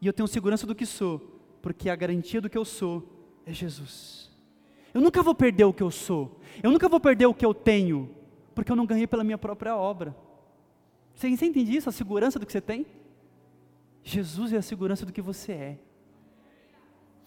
E 0.00 0.06
eu 0.06 0.12
tenho 0.12 0.28
segurança 0.28 0.66
do 0.66 0.74
que 0.74 0.84
sou, 0.84 1.40
porque 1.62 1.88
a 1.88 1.96
garantia 1.96 2.40
do 2.40 2.50
que 2.50 2.58
eu 2.58 2.64
sou 2.64 3.02
é 3.46 3.52
Jesus. 3.52 4.30
Eu 4.92 5.00
nunca 5.00 5.22
vou 5.22 5.34
perder 5.34 5.64
o 5.64 5.72
que 5.72 5.82
eu 5.82 5.90
sou, 5.90 6.40
eu 6.62 6.70
nunca 6.70 6.88
vou 6.88 7.00
perder 7.00 7.26
o 7.26 7.34
que 7.34 7.44
eu 7.44 7.52
tenho, 7.52 8.14
porque 8.54 8.70
eu 8.70 8.76
não 8.76 8.86
ganhei 8.86 9.06
pela 9.06 9.24
minha 9.24 9.38
própria 9.38 9.76
obra. 9.76 10.14
Você, 11.14 11.34
você 11.34 11.46
entende 11.46 11.76
isso? 11.76 11.88
A 11.88 11.92
segurança 11.92 12.38
do 12.38 12.46
que 12.46 12.52
você 12.52 12.60
tem? 12.60 12.86
Jesus 14.02 14.52
é 14.52 14.58
a 14.58 14.62
segurança 14.62 15.06
do 15.06 15.12
que 15.12 15.22
você 15.22 15.52
é. 15.52 15.78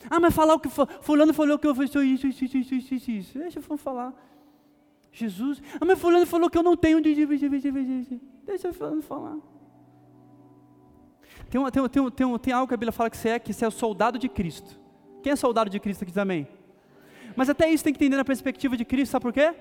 Ah, 0.10 0.20
mas 0.20 0.34
falar 0.34 0.54
o 0.54 0.60
que 0.60 0.70
fulano 0.70 1.34
falou 1.34 1.58
que 1.58 1.68
eu 1.68 1.76
fiz 1.76 1.90
isso, 1.90 2.28
isso, 2.28 2.46
isso, 2.46 2.58
isso, 2.58 2.94
isso, 2.94 3.12
isso. 3.12 3.40
Deixa 3.40 3.60
eu 3.60 3.78
falar. 3.78 4.14
Jesus. 5.12 5.62
Ah, 5.80 5.86
mas 5.86 6.00
fulano 6.00 6.26
falou 6.26 6.50
que 6.50 6.58
eu 6.58 6.64
não 6.64 6.78
tenho. 6.78 7.02
Deixa 7.02 8.68
eu 8.68 8.74
falar. 9.02 9.38
Tem, 11.50 11.60
uma, 11.60 11.72
tem, 11.72 11.88
tem, 11.90 12.12
tem, 12.12 12.40
tem 12.40 12.54
algo 12.54 12.68
que 12.68 12.74
a 12.74 12.78
Bíblia 12.78 12.92
fala 12.92 13.10
que 13.10 13.18
você 13.18 13.30
é, 13.30 13.40
que 13.40 13.54
você 13.54 13.66
é 13.66 13.68
o 13.68 13.72
soldado 13.72 14.20
de 14.20 14.28
Cristo. 14.28 14.80
Quem 15.24 15.32
é 15.32 15.36
soldado 15.36 15.70
de 15.70 15.80
Cristo 15.80 16.04
aqui 16.04 16.12
também? 16.14 16.48
Mas 17.36 17.50
até 17.50 17.70
isso 17.70 17.84
tem 17.84 17.94
que 17.94 18.04
entender 18.04 18.18
na 18.18 18.26
perspectiva 18.26 18.76
de 18.76 18.84
Cristo, 18.84 19.12
sabe 19.12 19.24
por 19.24 19.34
quê? 19.34 19.54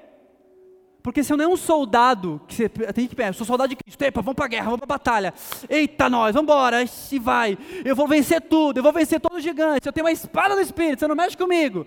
Porque 1.06 1.22
você 1.22 1.36
não 1.36 1.44
é 1.44 1.46
um 1.46 1.56
soldado, 1.56 2.40
que 2.48 2.54
você 2.56 2.68
tem 2.68 3.06
que 3.06 3.14
pensar, 3.14 3.32
sou 3.34 3.46
soldado 3.46 3.68
de 3.68 3.76
Cristo, 3.76 4.02
epa, 4.02 4.20
vamos 4.20 4.34
para 4.34 4.46
a 4.46 4.48
guerra, 4.48 4.64
vamos 4.64 4.80
para 4.80 4.86
a 4.86 4.98
batalha. 4.98 5.34
Eita 5.68 6.10
nós, 6.10 6.34
vamos 6.34 6.50
embora, 6.50 6.84
se 6.84 7.16
vai. 7.20 7.56
Eu 7.84 7.94
vou 7.94 8.08
vencer 8.08 8.40
tudo, 8.40 8.78
eu 8.78 8.82
vou 8.82 8.92
vencer 8.92 9.20
todos 9.20 9.38
os 9.38 9.44
gigantes, 9.44 9.86
eu 9.86 9.92
tenho 9.92 10.04
uma 10.04 10.10
espada 10.10 10.56
do 10.56 10.60
Espírito, 10.60 10.98
você 10.98 11.06
não 11.06 11.14
mexe 11.14 11.36
comigo. 11.36 11.86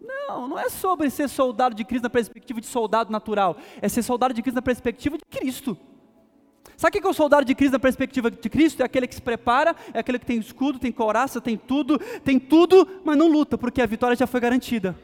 Não, 0.00 0.48
não 0.48 0.58
é 0.58 0.68
sobre 0.68 1.08
ser 1.08 1.28
soldado 1.28 1.72
de 1.76 1.84
Cristo 1.84 2.02
na 2.02 2.10
perspectiva 2.10 2.60
de 2.60 2.66
soldado 2.66 3.12
natural, 3.12 3.56
é 3.80 3.88
ser 3.88 4.02
soldado 4.02 4.34
de 4.34 4.42
Cristo 4.42 4.56
na 4.56 4.62
perspectiva 4.62 5.16
de 5.16 5.24
Cristo. 5.24 5.78
Sabe 6.76 6.98
o 6.98 7.00
que 7.00 7.06
é 7.06 7.10
o 7.10 7.14
soldado 7.14 7.44
de 7.44 7.54
Cristo 7.54 7.74
na 7.74 7.78
perspectiva 7.78 8.28
de 8.28 8.50
Cristo? 8.50 8.82
É 8.82 8.84
aquele 8.84 9.06
que 9.06 9.14
se 9.14 9.22
prepara, 9.22 9.76
é 9.94 10.00
aquele 10.00 10.18
que 10.18 10.26
tem 10.26 10.40
escudo, 10.40 10.80
tem 10.80 10.90
coraça, 10.90 11.40
tem 11.40 11.56
tudo, 11.56 11.96
tem 12.24 12.40
tudo, 12.40 12.88
mas 13.04 13.16
não 13.16 13.28
luta, 13.28 13.56
porque 13.56 13.80
a 13.80 13.86
vitória 13.86 14.16
já 14.16 14.26
foi 14.26 14.40
garantida. 14.40 14.98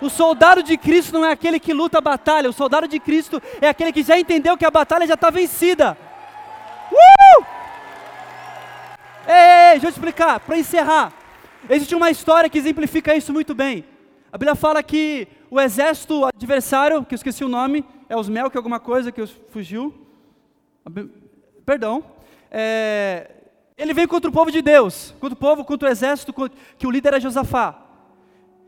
O 0.00 0.08
soldado 0.08 0.62
de 0.62 0.76
Cristo 0.76 1.12
não 1.12 1.24
é 1.24 1.32
aquele 1.32 1.58
que 1.58 1.72
luta 1.72 1.98
a 1.98 2.00
batalha, 2.00 2.48
o 2.48 2.52
soldado 2.52 2.86
de 2.86 3.00
Cristo 3.00 3.42
é 3.60 3.68
aquele 3.68 3.92
que 3.92 4.02
já 4.02 4.18
entendeu 4.18 4.56
que 4.56 4.64
a 4.64 4.70
batalha 4.70 5.06
já 5.06 5.14
está 5.14 5.28
vencida. 5.28 5.96
Uh! 6.92 7.44
Ei, 9.26 9.34
ei, 9.34 9.70
deixa 9.72 9.86
eu 9.86 9.90
explicar, 9.90 10.40
para 10.40 10.56
encerrar. 10.56 11.12
Existe 11.68 11.94
uma 11.94 12.10
história 12.10 12.48
que 12.48 12.58
exemplifica 12.58 13.14
isso 13.14 13.32
muito 13.32 13.54
bem. 13.54 13.84
A 14.32 14.38
Bíblia 14.38 14.54
fala 14.54 14.82
que 14.82 15.26
o 15.50 15.60
exército 15.60 16.24
adversário, 16.24 17.04
que 17.04 17.14
eu 17.14 17.16
esqueci 17.16 17.44
o 17.44 17.48
nome, 17.48 17.84
é 18.08 18.16
os 18.16 18.28
Mel, 18.28 18.50
que 18.50 18.56
é 18.56 18.60
alguma 18.60 18.78
coisa 18.78 19.10
que 19.10 19.26
fugiu. 19.26 19.92
Perdão. 21.66 22.04
É, 22.50 23.30
ele 23.76 23.92
vem 23.92 24.06
contra 24.06 24.30
o 24.30 24.32
povo 24.32 24.50
de 24.50 24.62
Deus, 24.62 25.14
contra 25.20 25.34
o 25.34 25.38
povo, 25.38 25.64
contra 25.64 25.88
o 25.88 25.92
exército, 25.92 26.32
que 26.78 26.86
o 26.86 26.90
líder 26.90 27.14
é 27.14 27.20
Josafá. 27.20 27.87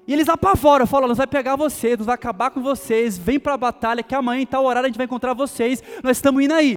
E 0.06 0.12
eles 0.12 0.28
apavoram, 0.28 0.86
falam, 0.86 1.08
nós 1.08 1.18
vai 1.18 1.26
pegar 1.26 1.56
vocês, 1.56 1.98
nós 1.98 2.06
vai 2.06 2.14
acabar 2.14 2.50
com 2.50 2.60
vocês, 2.62 3.16
vem 3.16 3.38
para 3.38 3.54
a 3.54 3.58
batalha, 3.58 4.02
que 4.02 4.14
amanhã 4.14 4.42
em 4.42 4.46
tal 4.46 4.64
horário 4.64 4.86
a 4.86 4.88
gente 4.88 4.96
vai 4.96 5.06
encontrar 5.06 5.34
vocês, 5.34 5.82
nós 6.02 6.16
estamos 6.16 6.42
indo 6.42 6.54
aí. 6.54 6.76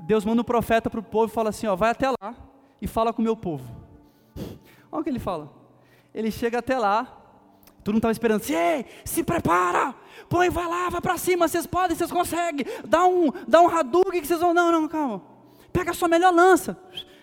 Deus 0.00 0.24
manda 0.24 0.40
um 0.40 0.44
profeta 0.44 0.88
para 0.88 1.00
o 1.00 1.02
povo 1.02 1.30
e 1.30 1.34
fala 1.34 1.50
assim, 1.50 1.66
ó, 1.66 1.74
vai 1.74 1.90
até 1.90 2.08
lá 2.10 2.34
e 2.80 2.86
fala 2.86 3.12
com 3.12 3.20
o 3.20 3.24
meu 3.24 3.36
povo. 3.36 3.64
Olha 4.90 5.00
o 5.00 5.02
que 5.02 5.10
ele 5.10 5.18
fala. 5.18 5.50
Ele 6.14 6.30
chega 6.30 6.58
até 6.58 6.78
lá, 6.78 7.04
todo 7.82 7.94
mundo 7.94 7.98
estava 7.98 8.12
esperando 8.12 8.42
ei, 8.48 8.86
se 9.04 9.24
prepara, 9.24 9.94
põe, 10.28 10.48
vai 10.48 10.66
lá, 10.66 10.88
vai 10.88 11.00
para 11.00 11.18
cima, 11.18 11.48
vocês 11.48 11.66
podem, 11.66 11.96
vocês 11.96 12.10
conseguem, 12.10 12.64
dá 12.84 13.06
um, 13.06 13.30
dá 13.48 13.60
um 13.60 13.68
Hadouken 13.68 14.20
que 14.20 14.26
vocês 14.26 14.40
vão, 14.40 14.54
não, 14.54 14.70
não, 14.70 14.88
calma, 14.88 15.22
pega 15.72 15.90
a 15.90 15.94
sua 15.94 16.08
melhor 16.08 16.32
lança. 16.32 16.78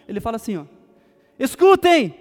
Ele 0.08 0.20
fala 0.20 0.36
assim, 0.36 0.58
ó, 0.58 0.66
escutem, 1.40 2.14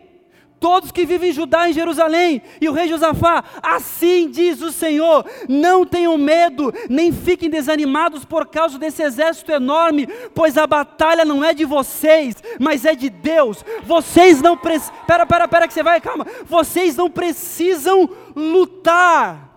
todos 0.60 0.92
que 0.92 1.06
vivem 1.06 1.30
em 1.30 1.32
Judá 1.32 1.66
e 1.66 1.70
em 1.70 1.74
Jerusalém, 1.74 2.42
e 2.60 2.68
o 2.68 2.72
rei 2.72 2.86
Josafá, 2.86 3.42
assim 3.62 4.28
diz 4.28 4.60
o 4.60 4.70
Senhor: 4.70 5.24
não 5.48 5.86
tenham 5.86 6.16
medo, 6.18 6.72
nem 6.88 7.10
fiquem 7.10 7.48
desanimados 7.48 8.24
por 8.24 8.46
causa 8.46 8.78
desse 8.78 9.02
exército 9.02 9.50
enorme, 9.50 10.06
pois 10.34 10.58
a 10.58 10.66
batalha 10.66 11.24
não 11.24 11.42
é 11.42 11.54
de 11.54 11.64
vocês, 11.64 12.36
mas 12.60 12.84
é 12.84 12.94
de 12.94 13.08
Deus. 13.08 13.64
Vocês 13.84 14.42
não 14.42 14.56
precisam, 14.56 14.94
pera, 15.06 15.26
pera, 15.26 15.48
pera 15.48 15.66
que 15.66 15.72
você 15.74 15.82
vai, 15.82 16.00
calma, 16.00 16.26
vocês 16.44 16.94
não 16.94 17.10
precisam 17.10 18.08
lutar 18.36 19.48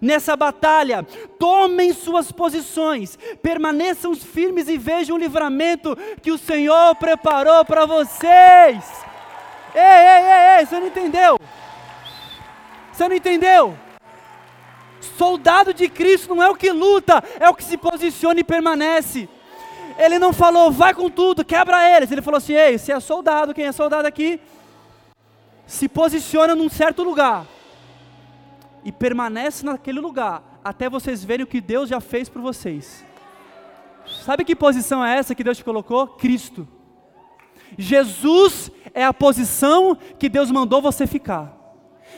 nessa 0.00 0.36
batalha, 0.36 1.02
tomem 1.38 1.92
suas 1.92 2.30
posições, 2.30 3.18
permaneçam 3.42 4.14
firmes 4.14 4.68
e 4.68 4.76
vejam 4.76 5.16
o 5.16 5.18
livramento 5.18 5.96
que 6.22 6.30
o 6.30 6.38
Senhor 6.38 6.94
preparou 6.96 7.64
para 7.64 7.86
vocês. 7.86 9.13
Ei, 9.74 9.80
ei, 9.82 10.24
ei, 10.24 10.58
ei, 10.58 10.66
você 10.66 10.78
não 10.78 10.86
entendeu? 10.86 11.38
Você 12.92 13.08
não 13.08 13.16
entendeu? 13.16 13.76
Soldado 15.00 15.74
de 15.74 15.88
Cristo 15.88 16.34
não 16.34 16.42
é 16.42 16.48
o 16.48 16.54
que 16.54 16.70
luta, 16.70 17.22
é 17.40 17.48
o 17.48 17.54
que 17.54 17.64
se 17.64 17.76
posiciona 17.76 18.40
e 18.40 18.44
permanece. 18.44 19.28
Ele 19.98 20.18
não 20.18 20.32
falou, 20.32 20.70
vai 20.70 20.94
com 20.94 21.10
tudo, 21.10 21.44
quebra 21.44 21.88
eles. 21.96 22.10
Ele 22.10 22.22
falou 22.22 22.38
assim: 22.38 22.54
ei, 22.54 22.78
você 22.78 22.92
é 22.92 23.00
soldado, 23.00 23.54
quem 23.54 23.66
é 23.66 23.72
soldado 23.72 24.06
aqui? 24.06 24.40
Se 25.66 25.88
posiciona 25.88 26.54
num 26.54 26.68
certo 26.68 27.02
lugar 27.02 27.46
e 28.84 28.92
permanece 28.92 29.64
naquele 29.64 30.00
lugar 30.00 30.42
até 30.62 30.88
vocês 30.88 31.22
verem 31.22 31.44
o 31.44 31.46
que 31.46 31.60
Deus 31.60 31.88
já 31.88 32.00
fez 32.00 32.28
por 32.28 32.40
vocês. 32.40 33.04
Sabe 34.24 34.44
que 34.44 34.56
posição 34.56 35.04
é 35.04 35.16
essa 35.16 35.34
que 35.34 35.44
Deus 35.44 35.58
te 35.58 35.64
colocou? 35.64 36.06
Cristo. 36.06 36.66
Jesus 37.76 38.70
é 38.94 39.04
a 39.04 39.12
posição 39.12 39.96
que 40.18 40.28
Deus 40.28 40.50
mandou 40.50 40.80
você 40.80 41.06
ficar. 41.06 41.60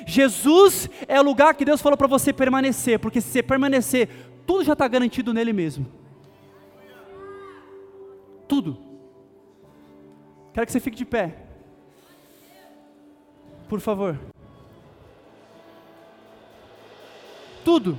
Jesus 0.06 0.88
é 1.08 1.18
o 1.18 1.24
lugar 1.24 1.54
que 1.54 1.64
Deus 1.64 1.80
falou 1.80 1.96
para 1.96 2.06
você 2.06 2.32
permanecer, 2.32 3.00
porque 3.00 3.20
se 3.20 3.30
você 3.30 3.42
permanecer, 3.42 4.08
tudo 4.46 4.62
já 4.62 4.74
está 4.74 4.86
garantido 4.86 5.32
nele 5.32 5.52
mesmo. 5.52 5.86
Tudo. 8.46 8.78
Quero 10.52 10.66
que 10.66 10.72
você 10.72 10.80
fique 10.80 10.98
de 10.98 11.04
pé. 11.04 11.34
Por 13.68 13.80
favor. 13.80 14.18
Tudo. 17.64 17.98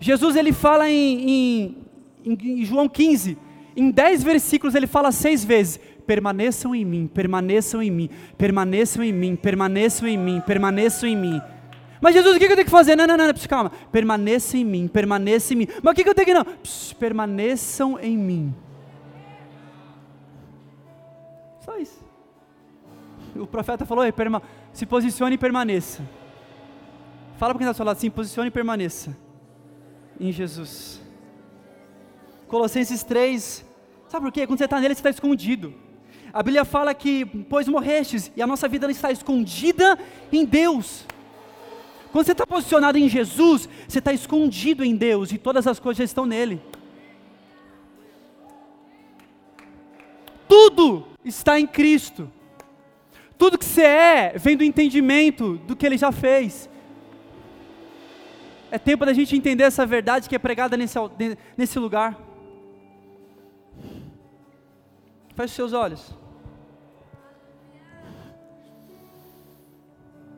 Jesus 0.00 0.36
ele 0.36 0.52
fala 0.52 0.90
em, 0.90 1.30
em 1.30 1.84
em 2.24 2.64
João 2.64 2.88
15, 2.88 3.36
em 3.76 3.90
10 3.90 4.22
versículos 4.22 4.74
ele 4.74 4.86
fala 4.86 5.10
seis 5.12 5.44
vezes: 5.44 5.80
permaneçam 6.06 6.74
em 6.74 6.84
mim, 6.84 7.06
permaneçam 7.06 7.82
em 7.82 7.90
mim, 7.90 8.10
permaneçam 8.36 9.02
em 9.02 9.12
mim, 9.12 9.36
permaneçam 9.36 10.08
em 10.08 10.16
mim, 10.16 10.40
permaneçam 10.40 11.08
em 11.08 11.16
mim. 11.16 11.40
Mas 12.00 12.14
Jesus, 12.14 12.36
o 12.36 12.38
que 12.38 12.44
eu 12.44 12.50
tenho 12.50 12.64
que 12.64 12.70
fazer? 12.70 12.96
Não, 12.96 13.06
não, 13.06 13.16
não, 13.16 13.32
pss, 13.32 13.48
calma. 13.48 13.72
Permaneça 13.90 14.58
em 14.58 14.64
mim, 14.64 14.86
permaneça 14.86 15.54
em 15.54 15.56
mim. 15.56 15.68
Mas 15.82 15.92
o 15.92 15.94
que 15.94 16.08
eu 16.08 16.14
tenho 16.14 16.26
que 16.26 16.34
não? 16.34 16.44
Pss, 16.44 16.94
permaneçam 16.94 17.98
em 17.98 18.16
mim. 18.16 18.54
Só 21.64 21.78
isso. 21.78 22.04
O 23.34 23.46
profeta 23.46 23.86
falou: 23.86 24.04
se 24.72 24.84
posicione 24.84 25.36
e 25.36 25.38
permaneça. 25.38 26.02
Fala 27.38 27.54
para 27.54 27.58
quem 27.58 27.64
está 27.64 27.72
do 27.72 27.76
seu 27.76 27.86
lado 27.86 27.96
assim: 27.96 28.10
posicione 28.10 28.48
e 28.48 28.50
permaneça. 28.50 29.16
Em 30.20 30.30
Jesus. 30.30 31.03
Colossenses 32.48 33.02
3. 33.02 33.64
Sabe 34.08 34.26
por 34.26 34.32
quê? 34.32 34.46
Quando 34.46 34.58
você 34.58 34.64
está 34.64 34.80
nele, 34.80 34.94
você 34.94 35.00
está 35.00 35.10
escondido. 35.10 35.74
A 36.32 36.42
Bíblia 36.42 36.64
fala 36.64 36.92
que, 36.94 37.24
pois 37.48 37.68
morrestes, 37.68 38.30
e 38.36 38.42
a 38.42 38.46
nossa 38.46 38.68
vida 38.68 38.90
está 38.90 39.12
escondida 39.12 39.98
em 40.32 40.44
Deus. 40.44 41.06
Quando 42.10 42.26
você 42.26 42.32
está 42.32 42.46
posicionado 42.46 42.98
em 42.98 43.08
Jesus, 43.08 43.68
você 43.88 43.98
está 43.98 44.12
escondido 44.12 44.84
em 44.84 44.94
Deus 44.94 45.32
e 45.32 45.38
todas 45.38 45.66
as 45.66 45.78
coisas 45.78 46.10
estão 46.10 46.26
nele. 46.26 46.60
Tudo 50.48 51.06
está 51.24 51.58
em 51.58 51.66
Cristo. 51.66 52.30
Tudo 53.36 53.58
que 53.58 53.64
você 53.64 53.82
é 53.82 54.34
vem 54.36 54.56
do 54.56 54.64
entendimento 54.64 55.56
do 55.66 55.74
que 55.74 55.84
Ele 55.84 55.98
já 55.98 56.12
fez. 56.12 56.68
É 58.70 58.78
tempo 58.78 59.04
da 59.04 59.12
gente 59.12 59.36
entender 59.36 59.64
essa 59.64 59.86
verdade 59.86 60.28
que 60.28 60.34
é 60.34 60.38
pregada 60.38 60.76
nesse, 60.76 60.98
nesse 61.56 61.78
lugar. 61.78 62.16
Feche 65.34 65.54
seus 65.54 65.72
olhos. 65.72 66.14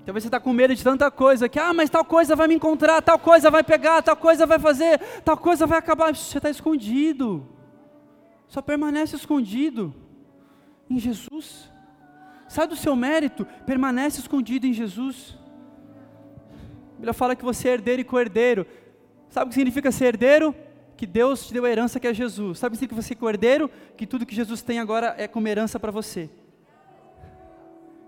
Talvez 0.07 0.23
você 0.23 0.29
está 0.29 0.39
com 0.39 0.53
medo 0.53 0.73
de 0.73 0.85
tanta 0.85 1.11
coisa, 1.11 1.49
que, 1.49 1.59
ah, 1.59 1.75
mas 1.75 1.91
tal 1.91 2.05
coisa 2.05 2.37
vai 2.37 2.47
me 2.47 2.55
encontrar, 2.55 3.03
tal 3.03 3.19
coisa 3.19 3.51
vai 3.51 3.65
pegar, 3.65 4.03
tal 4.03 4.17
coisa 4.17 4.47
vai 4.47 4.59
fazer, 4.59 5.01
tal 5.25 5.37
coisa 5.37 5.67
vai 5.67 5.79
acabar. 5.79 6.15
Você 6.15 6.39
está 6.39 6.49
escondido. 6.49 7.45
Só 8.47 8.63
permanece 8.63 9.17
escondido 9.17 9.93
em 10.89 10.99
Jesus. 10.99 11.69
Sai 12.49 12.69
do 12.69 12.77
seu 12.77 12.95
mérito, 12.95 13.45
permanece 13.67 14.21
escondido 14.21 14.67
em 14.67 14.73
Jesus. 14.73 15.37
A 16.93 16.95
Bíblia 16.95 17.13
fala 17.13 17.35
que 17.35 17.45
você 17.45 17.69
é 17.69 17.73
herdeiro 17.73 18.01
e 18.01 18.05
co-herdeiro. 18.05 18.65
Sabe 19.29 19.47
o 19.47 19.49
que 19.49 19.55
significa 19.55 19.91
ser 19.91 20.07
herdeiro? 20.07 20.55
Que 20.97 21.07
Deus 21.07 21.47
te 21.47 21.53
deu 21.53 21.65
a 21.65 21.71
herança 21.71 22.01
que 22.01 22.07
é 22.07 22.15
Jesus. 22.15 22.59
Sabe 22.59 22.77
que 22.77 22.95
você 22.95 23.13
é 23.13 23.17
cordeiro? 23.17 23.71
Que 23.97 24.07
tudo 24.07 24.25
que 24.25 24.35
Jesus 24.35 24.63
tem 24.63 24.79
agora 24.79 25.15
é 25.19 25.29
como 25.29 25.47
herança 25.47 25.79
para 25.79 25.93
você. 25.93 26.31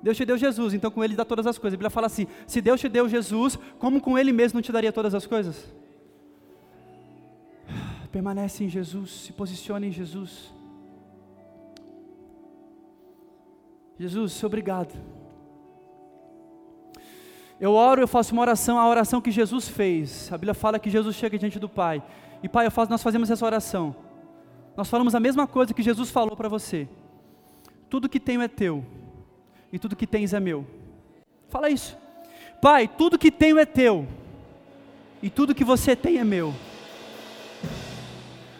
Deus 0.03 0.16
te 0.16 0.24
deu 0.24 0.38
Jesus, 0.38 0.74
então 0.74 0.90
com 0.90 1.05
Ele 1.05 1.16
dá 1.16 1.24
todas 1.24 1.46
as 1.46 1.59
coisas. 1.59 1.74
A 1.74 1.77
Bíblia 1.77 1.90
fala 1.90 2.07
assim: 2.07 2.27
se 2.46 2.61
Deus 2.61 2.81
te 2.81 2.88
deu 2.88 3.09
Jesus, 3.09 3.59
como 3.79 4.01
com 4.01 4.18
Ele 4.18 4.33
mesmo 4.33 4.57
não 4.57 4.62
te 4.62 4.72
daria 4.72 4.92
todas 4.92 5.14
as 5.14 5.27
coisas? 5.27 5.74
Permanece 8.11 8.64
em 8.64 8.68
Jesus, 8.68 9.11
se 9.11 9.33
posicione 9.33 9.88
em 9.88 9.92
Jesus. 9.92 10.53
Jesus, 13.98 14.42
obrigado. 14.44 14.94
Eu 17.61 17.72
oro, 17.72 18.01
eu 18.01 18.07
faço 18.07 18.33
uma 18.33 18.42
oração, 18.42 18.79
a 18.79 18.88
oração 18.88 19.20
que 19.20 19.33
Jesus 19.33 19.68
fez. 19.68 20.33
A 20.33 20.38
Bíblia 20.38 20.55
fala 20.55 20.79
que 20.79 20.88
Jesus 20.88 21.16
chega 21.16 21.37
diante 21.37 21.59
do 21.59 21.68
Pai. 21.68 22.01
E 22.42 22.48
Pai, 22.48 22.68
faço, 22.70 22.90
nós 22.90 23.03
fazemos 23.03 23.31
essa 23.31 23.44
oração. 23.44 23.94
Nós 24.77 24.88
falamos 24.88 25.14
a 25.14 25.20
mesma 25.20 25.46
coisa 25.46 25.74
que 25.74 25.83
Jesus 25.83 26.11
falou 26.11 26.37
para 26.37 26.48
você. 26.48 26.88
Tudo 27.90 28.09
que 28.09 28.20
tenho 28.20 28.42
é 28.42 28.48
teu, 28.48 28.85
e 29.72 29.79
tudo 29.79 29.96
que 29.96 30.07
tens 30.07 30.33
é 30.33 30.40
meu. 30.40 30.66
Fala 31.48 31.68
isso. 31.68 31.96
Pai, 32.61 32.87
tudo 32.87 33.18
que 33.18 33.31
tenho 33.31 33.59
é 33.59 33.66
teu, 33.66 34.07
e 35.22 35.31
tudo 35.31 35.55
que 35.55 35.64
você 35.64 35.96
tem 35.96 36.18
é 36.18 36.24
meu. 36.24 36.55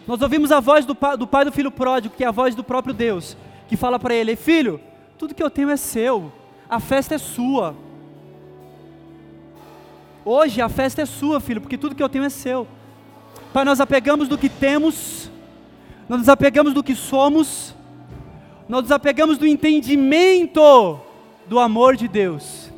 Nós 0.05 0.21
ouvimos 0.21 0.51
a 0.51 0.59
voz 0.59 0.85
do 0.85 0.95
pai, 0.95 1.15
do 1.15 1.27
pai 1.27 1.45
do 1.45 1.51
filho 1.51 1.71
pródigo, 1.71 2.15
que 2.15 2.23
é 2.23 2.27
a 2.27 2.31
voz 2.31 2.55
do 2.55 2.63
próprio 2.63 2.93
Deus, 2.93 3.37
que 3.67 3.77
fala 3.77 3.99
para 3.99 4.13
ele: 4.13 4.35
Filho, 4.35 4.81
tudo 5.17 5.35
que 5.35 5.43
eu 5.43 5.49
tenho 5.49 5.69
é 5.69 5.77
seu, 5.77 6.31
a 6.67 6.79
festa 6.79 7.15
é 7.15 7.17
sua. 7.17 7.75
Hoje 10.25 10.61
a 10.61 10.67
festa 10.67 11.01
é 11.01 11.05
sua, 11.05 11.39
filho, 11.39 11.61
porque 11.61 11.77
tudo 11.77 11.95
que 11.95 12.03
eu 12.03 12.09
tenho 12.09 12.25
é 12.25 12.29
seu. 12.29 12.67
Pai, 13.51 13.65
nós 13.65 13.79
apegamos 13.79 14.27
do 14.27 14.37
que 14.37 14.47
temos, 14.47 15.29
nós 16.07 16.19
nos 16.19 16.29
apegamos 16.29 16.73
do 16.73 16.83
que 16.83 16.93
somos, 16.95 17.73
nós 18.67 18.83
nos 18.83 18.91
apegamos 18.91 19.39
do 19.39 19.47
entendimento 19.47 20.99
do 21.47 21.57
amor 21.57 21.95
de 21.95 22.07
Deus. 22.07 22.69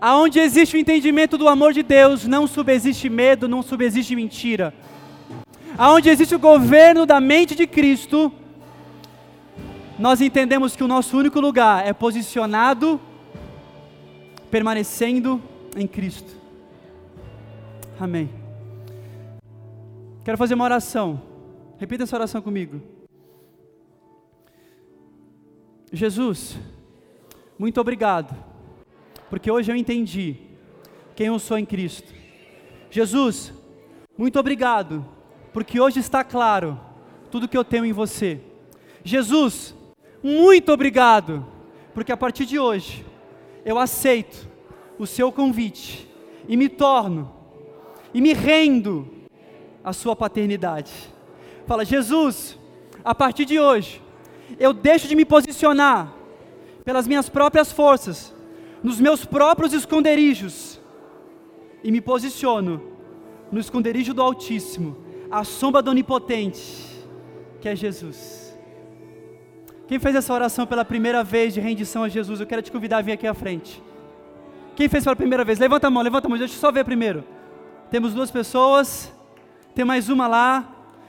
Aonde 0.00 0.38
existe 0.38 0.76
o 0.76 0.80
entendimento 0.80 1.36
do 1.36 1.48
amor 1.48 1.74
de 1.74 1.82
Deus, 1.82 2.26
não 2.26 2.46
subexiste 2.46 3.10
medo, 3.10 3.46
não 3.46 3.62
subexiste 3.62 4.16
mentira. 4.16 4.72
Aonde 5.76 6.08
existe 6.08 6.34
o 6.34 6.38
governo 6.38 7.04
da 7.04 7.20
mente 7.20 7.54
de 7.54 7.66
Cristo, 7.66 8.32
nós 9.98 10.20
entendemos 10.20 10.74
que 10.74 10.82
o 10.82 10.88
nosso 10.88 11.16
único 11.16 11.40
lugar 11.40 11.86
é 11.86 11.92
posicionado, 11.92 12.98
permanecendo 14.50 15.42
em 15.76 15.86
Cristo. 15.86 16.32
Amém. 18.00 18.43
Quero 20.24 20.38
fazer 20.38 20.54
uma 20.54 20.64
oração. 20.64 21.20
Repita 21.76 22.04
essa 22.04 22.16
oração 22.16 22.40
comigo. 22.40 22.80
Jesus, 25.92 26.58
muito 27.58 27.78
obrigado, 27.80 28.34
porque 29.28 29.50
hoje 29.50 29.70
eu 29.70 29.76
entendi 29.76 30.38
quem 31.14 31.26
eu 31.26 31.38
sou 31.38 31.58
em 31.58 31.66
Cristo. 31.66 32.12
Jesus, 32.90 33.52
muito 34.16 34.40
obrigado, 34.40 35.04
porque 35.52 35.78
hoje 35.78 36.00
está 36.00 36.24
claro 36.24 36.80
tudo 37.30 37.46
que 37.46 37.56
eu 37.56 37.64
tenho 37.64 37.84
em 37.84 37.92
você. 37.92 38.40
Jesus, 39.04 39.74
muito 40.22 40.72
obrigado, 40.72 41.46
porque 41.92 42.10
a 42.10 42.16
partir 42.16 42.46
de 42.46 42.58
hoje 42.58 43.04
eu 43.64 43.78
aceito 43.78 44.48
o 44.98 45.06
seu 45.06 45.30
convite 45.30 46.10
e 46.48 46.56
me 46.56 46.68
torno 46.68 47.30
e 48.12 48.20
me 48.20 48.32
rendo 48.32 49.13
a 49.84 49.92
sua 49.92 50.16
paternidade. 50.16 50.92
Fala, 51.66 51.84
Jesus, 51.84 52.58
a 53.04 53.14
partir 53.14 53.44
de 53.44 53.60
hoje, 53.60 54.02
eu 54.58 54.72
deixo 54.72 55.06
de 55.06 55.14
me 55.14 55.24
posicionar 55.24 56.12
pelas 56.84 57.06
minhas 57.06 57.28
próprias 57.28 57.70
forças, 57.70 58.34
nos 58.82 59.00
meus 59.00 59.24
próprios 59.24 59.72
esconderijos, 59.72 60.80
e 61.82 61.90
me 61.92 62.00
posiciono 62.00 62.82
no 63.52 63.60
esconderijo 63.60 64.14
do 64.14 64.22
Altíssimo, 64.22 64.96
à 65.30 65.44
sombra 65.44 65.82
do 65.82 65.90
Onipotente, 65.90 66.62
que 67.60 67.68
é 67.68 67.76
Jesus. 67.76 68.56
Quem 69.86 69.98
fez 69.98 70.14
essa 70.14 70.32
oração 70.32 70.66
pela 70.66 70.84
primeira 70.84 71.22
vez 71.22 71.52
de 71.52 71.60
rendição 71.60 72.04
a 72.04 72.08
Jesus, 72.08 72.40
eu 72.40 72.46
quero 72.46 72.62
te 72.62 72.72
convidar 72.72 72.98
a 72.98 73.02
vir 73.02 73.12
aqui 73.12 73.26
à 73.26 73.34
frente. 73.34 73.82
Quem 74.74 74.88
fez 74.88 75.04
pela 75.04 75.14
primeira 75.14 75.44
vez? 75.44 75.58
Levanta 75.58 75.86
a 75.86 75.90
mão, 75.90 76.02
levanta 76.02 76.26
a 76.26 76.30
mão, 76.30 76.38
deixa 76.38 76.54
eu 76.54 76.58
só 76.58 76.72
ver 76.72 76.84
primeiro. 76.84 77.22
Temos 77.90 78.14
duas 78.14 78.30
pessoas, 78.30 79.13
tem 79.74 79.84
mais 79.84 80.08
uma 80.08 80.26
lá, 80.26 80.64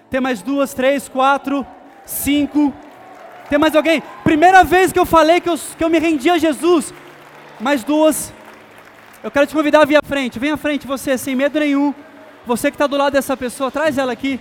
tem 0.09 0.19
mais 0.19 0.41
duas, 0.41 0.73
três, 0.73 1.07
quatro, 1.07 1.65
cinco. 2.05 2.73
Tem 3.49 3.59
mais 3.59 3.75
alguém? 3.75 4.01
Primeira 4.23 4.63
vez 4.63 4.91
que 4.91 4.97
eu 4.97 5.05
falei 5.05 5.39
que 5.39 5.49
eu, 5.49 5.57
que 5.77 5.83
eu 5.83 5.89
me 5.89 5.99
rendi 5.99 6.29
a 6.29 6.37
Jesus. 6.37 6.93
Mais 7.59 7.83
duas. 7.83 8.33
Eu 9.23 9.29
quero 9.29 9.45
te 9.45 9.53
convidar 9.53 9.81
a 9.81 9.85
vir 9.85 9.97
à 9.97 10.05
frente. 10.05 10.39
Vem 10.39 10.51
à 10.51 10.57
frente 10.57 10.87
você, 10.87 11.17
sem 11.17 11.35
medo 11.35 11.59
nenhum. 11.59 11.93
Você 12.45 12.71
que 12.71 12.75
está 12.75 12.87
do 12.87 12.97
lado 12.97 13.13
dessa 13.13 13.37
pessoa, 13.37 13.69
traz 13.69 13.97
ela 13.97 14.11
aqui. 14.11 14.39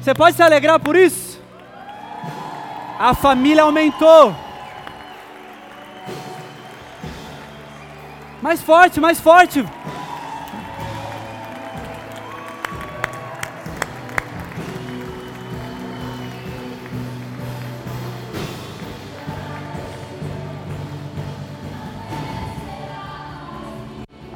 Você 0.00 0.14
pode 0.14 0.36
se 0.36 0.42
alegrar 0.42 0.80
por 0.80 0.96
isso? 0.96 1.40
A 2.98 3.14
família 3.14 3.62
aumentou. 3.62 4.34
Mais 8.40 8.62
forte, 8.62 9.00
mais 9.00 9.20
forte. 9.20 9.64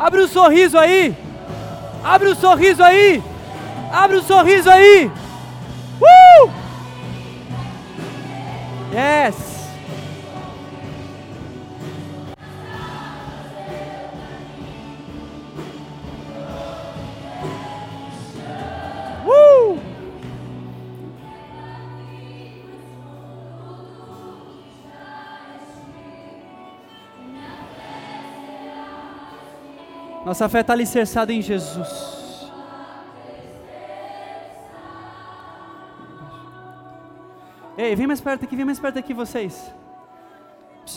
Abre 0.09 0.23
o 0.23 0.25
um 0.25 0.29
sorriso 0.29 0.79
aí. 0.79 1.15
Abre 2.03 2.29
o 2.29 2.33
um 2.33 2.35
sorriso 2.35 2.83
aí. 2.83 3.23
Abre 3.93 4.17
o 4.17 4.21
um 4.21 4.23
sorriso 4.23 4.71
aí. 4.71 5.13
Uh! 6.01 6.51
Yes. 8.91 9.58
Nossa 30.29 30.47
fé 30.47 30.61
está 30.61 30.75
alicerçada 30.75 31.33
em 31.33 31.41
Jesus. 31.41 31.89
Ei, 37.79 37.97
vem 37.97 38.07
mais 38.07 38.21
perto 38.21 38.45
aqui, 38.45 38.55
vem 38.55 38.67
mais 38.67 38.79
perto 38.79 38.99
aqui 38.99 39.15
vocês. 39.15 39.73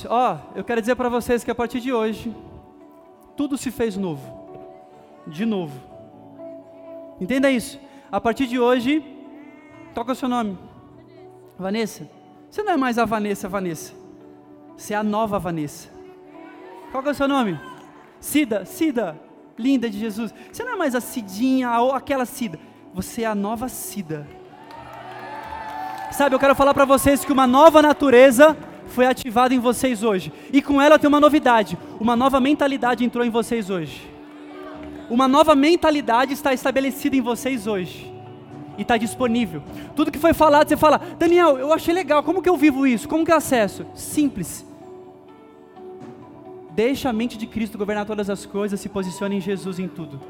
Ó, 0.09 0.33
oh, 0.33 0.57
eu 0.57 0.65
quero 0.65 0.81
dizer 0.81 0.95
para 0.97 1.07
vocês 1.07 1.45
que 1.45 1.49
a 1.49 1.55
partir 1.55 1.79
de 1.79 1.93
hoje, 1.93 2.35
tudo 3.37 3.57
se 3.57 3.71
fez 3.71 3.95
novo. 3.95 4.21
De 5.25 5.45
novo. 5.45 5.79
Entenda 7.21 7.49
isso. 7.49 7.79
A 8.11 8.19
partir 8.19 8.47
de 8.47 8.59
hoje, 8.59 9.01
toca 9.95 10.11
o 10.11 10.15
seu 10.15 10.27
nome. 10.27 10.59
Vanessa. 11.57 12.05
Você 12.49 12.63
não 12.63 12.73
é 12.73 12.77
mais 12.77 12.97
a 12.97 13.05
Vanessa, 13.05 13.47
Vanessa. 13.47 13.93
Você 14.75 14.93
é 14.93 14.97
a 14.97 15.03
nova 15.03 15.39
Vanessa. 15.39 15.87
Qual 16.91 17.01
é 17.05 17.11
o 17.11 17.15
seu 17.15 17.29
nome? 17.29 17.70
Cida, 18.21 18.63
Cida, 18.65 19.19
linda 19.57 19.89
de 19.89 19.99
Jesus. 19.99 20.33
Você 20.51 20.63
não 20.63 20.73
é 20.73 20.75
mais 20.75 20.93
a 20.93 21.01
Cidinha 21.01 21.77
ou 21.79 21.91
aquela 21.91 22.23
Cida. 22.23 22.59
Você 22.93 23.23
é 23.23 23.25
a 23.25 23.33
nova 23.33 23.67
Cida. 23.67 24.27
Sabe, 26.11 26.35
eu 26.35 26.39
quero 26.39 26.53
falar 26.53 26.73
para 26.73 26.85
vocês 26.85 27.25
que 27.25 27.33
uma 27.33 27.47
nova 27.47 27.81
natureza 27.81 28.55
foi 28.85 29.07
ativada 29.07 29.55
em 29.55 29.59
vocês 29.59 30.03
hoje. 30.03 30.31
E 30.53 30.61
com 30.61 30.79
ela 30.79 30.99
tem 30.99 31.07
uma 31.07 31.19
novidade. 31.19 31.77
Uma 31.99 32.15
nova 32.15 32.39
mentalidade 32.39 33.03
entrou 33.03 33.25
em 33.25 33.29
vocês 33.29 33.71
hoje. 33.71 34.07
Uma 35.09 35.27
nova 35.27 35.55
mentalidade 35.55 36.31
está 36.33 36.53
estabelecida 36.53 37.15
em 37.15 37.21
vocês 37.21 37.65
hoje. 37.65 38.13
E 38.77 38.83
está 38.83 38.97
disponível. 38.97 39.63
Tudo 39.95 40.11
que 40.11 40.19
foi 40.19 40.33
falado, 40.33 40.67
você 40.67 40.77
fala, 40.77 41.01
Daniel, 41.17 41.57
eu 41.57 41.73
achei 41.73 41.93
legal, 41.93 42.21
como 42.21 42.41
que 42.41 42.49
eu 42.49 42.55
vivo 42.55 42.85
isso? 42.85 43.09
Como 43.09 43.25
que 43.25 43.31
eu 43.31 43.35
acesso? 43.35 43.85
Simples 43.95 44.70
Deixa 46.71 47.09
a 47.09 47.13
mente 47.13 47.37
de 47.37 47.45
Cristo 47.45 47.77
governar 47.77 48.05
todas 48.05 48.29
as 48.29 48.45
coisas, 48.45 48.79
se 48.79 48.87
posicione 48.87 49.37
em 49.37 49.41
Jesus 49.41 49.77
em 49.77 49.87
tudo. 49.87 50.21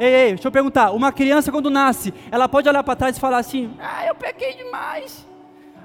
Ei, 0.00 0.14
ei, 0.14 0.28
deixa 0.28 0.48
eu 0.48 0.52
perguntar: 0.52 0.90
uma 0.90 1.12
criança 1.12 1.52
quando 1.52 1.70
nasce, 1.70 2.12
ela 2.30 2.48
pode 2.48 2.68
olhar 2.68 2.82
para 2.82 2.96
trás 2.96 3.16
e 3.16 3.20
falar 3.20 3.38
assim: 3.38 3.74
Ah, 3.78 4.06
eu 4.06 4.14
pequei 4.14 4.54
demais. 4.54 5.26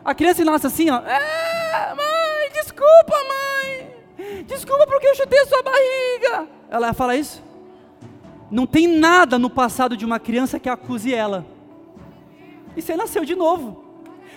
A 0.03 0.16
criança 0.16 0.43
nasce 0.45 0.68
assim, 0.68 0.89
ó: 0.89 0.95
Ah, 0.95 1.95
mãe, 1.95 2.51
desculpa, 2.53 3.16
mãe. 3.28 4.43
Desculpa 4.43 4.86
porque 4.88 5.07
eu 5.07 5.16
chutei 5.16 5.39
a 5.39 5.45
sua 5.45 5.62
barriga. 5.62 6.47
Ela 6.70 6.93
fala 6.93 7.16
isso? 7.16 7.43
Não 8.49 8.66
tem 8.66 8.88
nada 8.88 9.38
no 9.38 9.49
passado 9.49 9.95
de 9.95 10.05
uma 10.05 10.20
criança 10.20 10.59
que 10.59 10.70
acuse 10.70 11.14
ela. 11.14 11.45
E 12.76 12.82
você 12.82 12.95
nasceu 12.95 13.24
de 13.26 13.36
novo. 13.36 13.90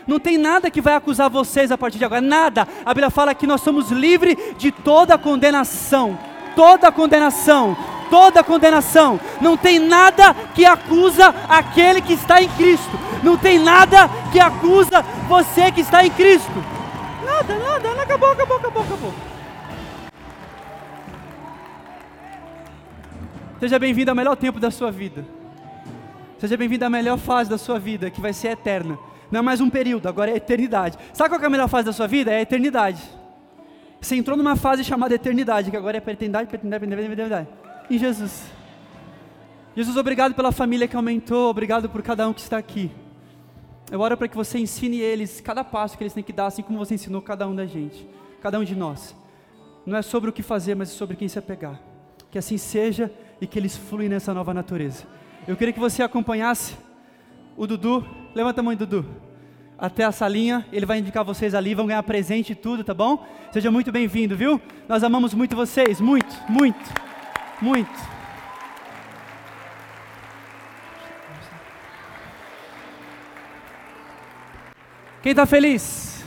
Não 0.07 0.18
tem 0.18 0.36
nada 0.36 0.70
que 0.70 0.80
vai 0.80 0.94
acusar 0.94 1.30
vocês 1.30 1.72
a 1.72 1.78
partir 1.78 1.98
de 1.98 2.05
agora, 2.05 2.20
nada. 2.20 2.68
A 2.84 2.90
Bíblia 2.92 3.11
fala 3.11 3.34
que 3.34 3.46
nós 3.46 3.61
somos 3.61 3.90
livres 3.90 4.36
de 4.59 4.70
toda 4.70 5.16
condenação, 5.16 6.18
toda 6.55 6.92
condenação, 6.92 7.76
toda 8.11 8.44
condenação. 8.44 9.18
Não 9.40 9.57
tem 9.57 9.78
nada 9.78 10.34
que 10.55 10.64
acusa 10.64 11.34
aquele 11.48 12.00
que 12.00 12.12
está 12.12 12.42
em 12.42 12.48
Cristo. 12.48 12.98
Não 13.22 13.36
tem 13.36 13.59
nada 13.59 14.09
que 14.30 14.38
acusa 14.38 15.02
você 15.26 15.72
que 15.72 15.80
está 15.80 16.05
em 16.05 16.11
Cristo. 16.11 16.52
Nada, 17.24 17.55
nada, 17.59 18.02
acabou, 18.02 18.32
acabou, 18.32 18.57
acabou, 18.59 18.82
acabou. 18.82 19.14
Seja 23.59 23.78
bem-vindo 23.78 24.11
ao 24.11 24.14
melhor 24.14 24.36
tempo 24.36 24.61
da 24.61 24.70
sua 24.70 24.92
vida. 24.92 25.24
Seja 26.38 26.57
bem-vindo 26.57 26.84
à 26.84 26.90
melhor 26.90 27.16
fase 27.16 27.48
da 27.48 27.57
sua 27.57 27.78
vida, 27.78 28.11
que 28.11 28.20
vai 28.20 28.34
ser 28.34 28.48
eterna. 28.48 28.98
Não 29.35 29.41
é 29.41 29.43
mais 29.43 29.61
um 29.61 29.68
período, 29.68 30.09
agora 30.09 30.30
é 30.30 30.37
eternidade. 30.37 30.97
Sabe 31.12 31.28
qual 31.28 31.43
é 31.43 31.47
a 31.47 31.51
melhor 31.51 31.66
fase 31.66 31.87
da 31.87 31.93
sua 31.93 32.07
vida? 32.07 32.30
É 32.30 32.37
a 32.37 32.43
eternidade. 32.43 33.03
Você 34.01 34.14
entrou 34.14 34.37
numa 34.37 34.55
fase 34.55 34.85
chamada 34.85 35.12
eternidade, 35.12 35.72
que 35.72 35.76
agora 35.76 35.97
é 35.97 36.01
para 36.01 36.12
eternidade, 36.12 36.47
para 36.47 36.55
eternidade, 36.55 36.87
para 36.87 37.03
eternidade. 37.03 37.49
Em 37.91 37.99
Jesus. 37.99 38.45
Jesus, 39.74 39.97
obrigado 39.97 40.37
pela 40.37 40.53
família 40.53 40.87
que 40.87 40.95
aumentou, 40.95 41.51
obrigado 41.51 41.91
por 41.91 42.01
cada 42.01 42.28
um 42.28 42.32
que 42.32 42.43
está 42.43 42.59
aqui. 42.59 42.93
Eu 43.91 43.99
oro 43.99 44.16
para 44.16 44.28
que 44.28 44.37
você 44.37 44.57
ensine 44.57 45.01
eles 45.01 45.41
cada 45.41 45.64
passo 45.64 45.99
que 45.99 46.05
eles 46.05 46.14
têm 46.14 46.22
que 46.22 46.32
dar, 46.32 46.47
assim 46.47 46.62
como 46.62 46.78
você 46.78 46.95
ensinou 46.95 47.20
cada 47.20 47.49
um 47.49 47.57
da 47.57 47.66
gente, 47.66 48.09
cada 48.41 48.61
um 48.61 48.62
de 48.62 48.76
nós. 48.76 49.16
Não 49.85 49.99
é 49.99 50.03
sobre 50.03 50.30
o 50.30 50.32
que 50.32 50.45
fazer, 50.45 50.76
mas 50.76 50.91
sobre 50.91 51.16
quem 51.16 51.26
se 51.26 51.41
apegar. 51.41 51.80
Que 52.30 52.39
assim 52.39 52.57
seja 52.57 53.12
e 53.41 53.49
que 53.49 53.59
eles 53.59 53.76
fluem 53.76 54.09
nessa 54.09 54.32
nova 54.32 54.55
natureza. 54.55 55.03
Eu 55.45 55.57
queria 55.57 55.74
que 55.74 55.80
você 55.80 56.05
acompanhasse 56.05 56.76
o 57.57 57.66
Dudu. 57.66 58.07
Levanta 58.32 58.61
a 58.61 58.62
mão, 58.62 58.76
Dudu. 58.76 59.24
Até 59.85 60.03
a 60.03 60.11
salinha, 60.11 60.66
ele 60.72 60.87
vai 60.87 60.99
indicar 61.01 61.22
vocês 61.22 61.55
ali, 61.55 61.74
vão 61.74 61.87
ganhar 61.87 62.03
presente 62.05 62.53
e 62.53 62.55
tudo, 62.55 62.82
tá 62.82 62.95
bom? 62.95 63.22
Seja 63.53 63.70
muito 63.70 63.93
bem-vindo, 63.93 64.35
viu? 64.35 64.59
Nós 64.89 65.05
amamos 65.05 65.35
muito 65.35 65.55
vocês, 65.55 66.01
muito, 66.01 66.35
muito, 66.49 66.91
muito. 67.61 67.93
Quem 75.22 75.32
está 75.32 75.45
feliz? 75.45 76.24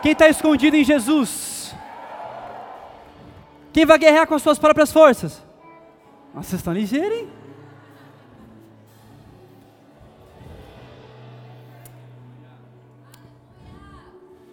Quem 0.00 0.12
está 0.12 0.28
escondido 0.28 0.76
em 0.76 0.84
Jesus? 0.84 1.74
Quem 3.72 3.84
vai 3.84 3.98
guerrear 3.98 4.28
com 4.28 4.36
as 4.36 4.42
suas 4.42 4.60
próprias 4.60 4.92
forças? 4.92 5.42
Nossa, 6.32 6.50
vocês 6.50 6.60
estão 6.60 6.72
ligeiros, 6.72 7.18
hein? 7.18 7.39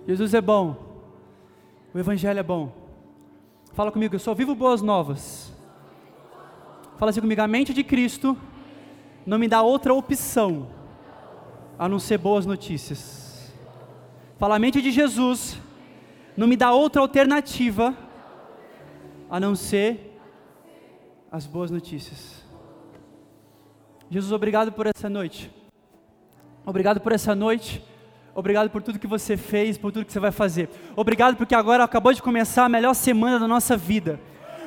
Jesus 0.07 0.33
é 0.33 0.39
bom. 0.39 0.77
O 1.93 1.99
Evangelho 1.99 2.39
é 2.39 2.43
bom. 2.43 2.71
Fala 3.73 3.91
comigo, 3.91 4.15
eu 4.15 4.19
só 4.19 4.33
vivo 4.33 4.55
boas 4.55 4.81
novas. 4.81 5.53
Fala 6.97 7.11
assim 7.11 7.19
comigo, 7.19 7.41
a 7.41 7.47
mente 7.47 7.73
de 7.73 7.83
Cristo 7.83 8.37
não 9.25 9.37
me 9.37 9.49
dá 9.49 9.61
outra 9.61 9.93
opção 9.93 10.69
a 11.77 11.89
não 11.89 11.99
ser 11.99 12.17
boas 12.17 12.45
notícias. 12.45 13.53
Fala, 14.39 14.55
a 14.55 14.59
mente 14.59 14.81
de 14.81 14.91
Jesus 14.91 15.59
não 16.37 16.47
me 16.47 16.55
dá 16.55 16.71
outra 16.71 17.01
alternativa 17.01 17.93
a 19.29 19.39
não 19.39 19.55
ser 19.55 20.17
as 21.29 21.45
boas 21.45 21.69
notícias. 21.69 22.45
Jesus, 24.09 24.31
obrigado 24.31 24.71
por 24.71 24.87
essa 24.87 25.09
noite. 25.09 25.51
Obrigado 26.65 27.01
por 27.01 27.11
essa 27.11 27.35
noite 27.35 27.83
Obrigado 28.37 28.69
por 28.69 28.83
tudo 28.83 28.99
que 28.99 29.07
você 29.07 29.35
fez, 29.35 29.79
por 29.79 29.91
tudo 29.91 30.05
que 30.05 30.13
você 30.13 30.19
vai 30.19 30.31
fazer. 30.31 30.69
Obrigado 30.95 31.35
porque 31.35 31.55
agora 31.55 31.83
acabou 31.83 32.13
de 32.13 32.21
começar 32.21 32.65
a 32.65 32.69
melhor 32.69 32.93
semana 32.93 33.39
da 33.39 33.47
nossa 33.47 33.75
vida. 33.75 34.19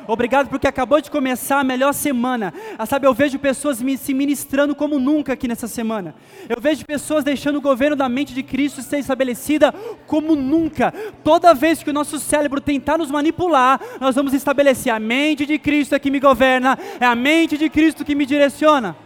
Obrigado 0.08 0.48
porque 0.48 0.66
acabou 0.66 1.00
de 1.00 1.08
começar 1.08 1.60
a 1.60 1.62
melhor 1.62 1.94
semana. 1.94 2.52
Ah, 2.76 2.84
sabe, 2.84 3.06
eu 3.06 3.14
vejo 3.14 3.38
pessoas 3.38 3.80
me, 3.80 3.96
se 3.96 4.12
ministrando 4.12 4.74
como 4.74 4.98
nunca 4.98 5.34
aqui 5.34 5.46
nessa 5.46 5.68
semana. 5.68 6.16
Eu 6.48 6.60
vejo 6.60 6.84
pessoas 6.84 7.22
deixando 7.22 7.58
o 7.58 7.60
governo 7.60 7.94
da 7.94 8.08
mente 8.08 8.34
de 8.34 8.42
Cristo 8.42 8.82
ser 8.82 8.98
estabelecida 8.98 9.72
como 10.04 10.34
nunca. 10.34 10.92
Toda 11.22 11.54
vez 11.54 11.80
que 11.80 11.90
o 11.90 11.94
nosso 11.94 12.18
cérebro 12.18 12.60
tentar 12.60 12.98
nos 12.98 13.08
manipular, 13.08 13.80
nós 14.00 14.16
vamos 14.16 14.34
estabelecer 14.34 14.92
a 14.92 14.98
mente 14.98 15.46
de 15.46 15.60
Cristo 15.60 15.94
é 15.94 16.00
que 16.00 16.10
me 16.10 16.18
governa, 16.18 16.76
é 16.98 17.06
a 17.06 17.14
mente 17.14 17.56
de 17.56 17.70
Cristo 17.70 18.04
que 18.04 18.16
me 18.16 18.26
direciona. 18.26 18.96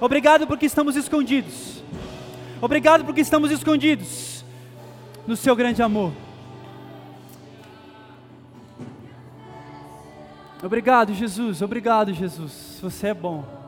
Obrigado 0.00 0.46
porque 0.46 0.64
estamos 0.64 0.96
escondidos. 0.96 1.83
Obrigado 2.60 3.04
porque 3.04 3.20
estamos 3.20 3.50
escondidos 3.50 4.44
no 5.26 5.36
seu 5.36 5.54
grande 5.54 5.82
amor. 5.82 6.12
Obrigado, 10.62 11.12
Jesus. 11.12 11.60
Obrigado, 11.60 12.12
Jesus. 12.14 12.78
Você 12.80 13.08
é 13.08 13.14
bom. 13.14 13.63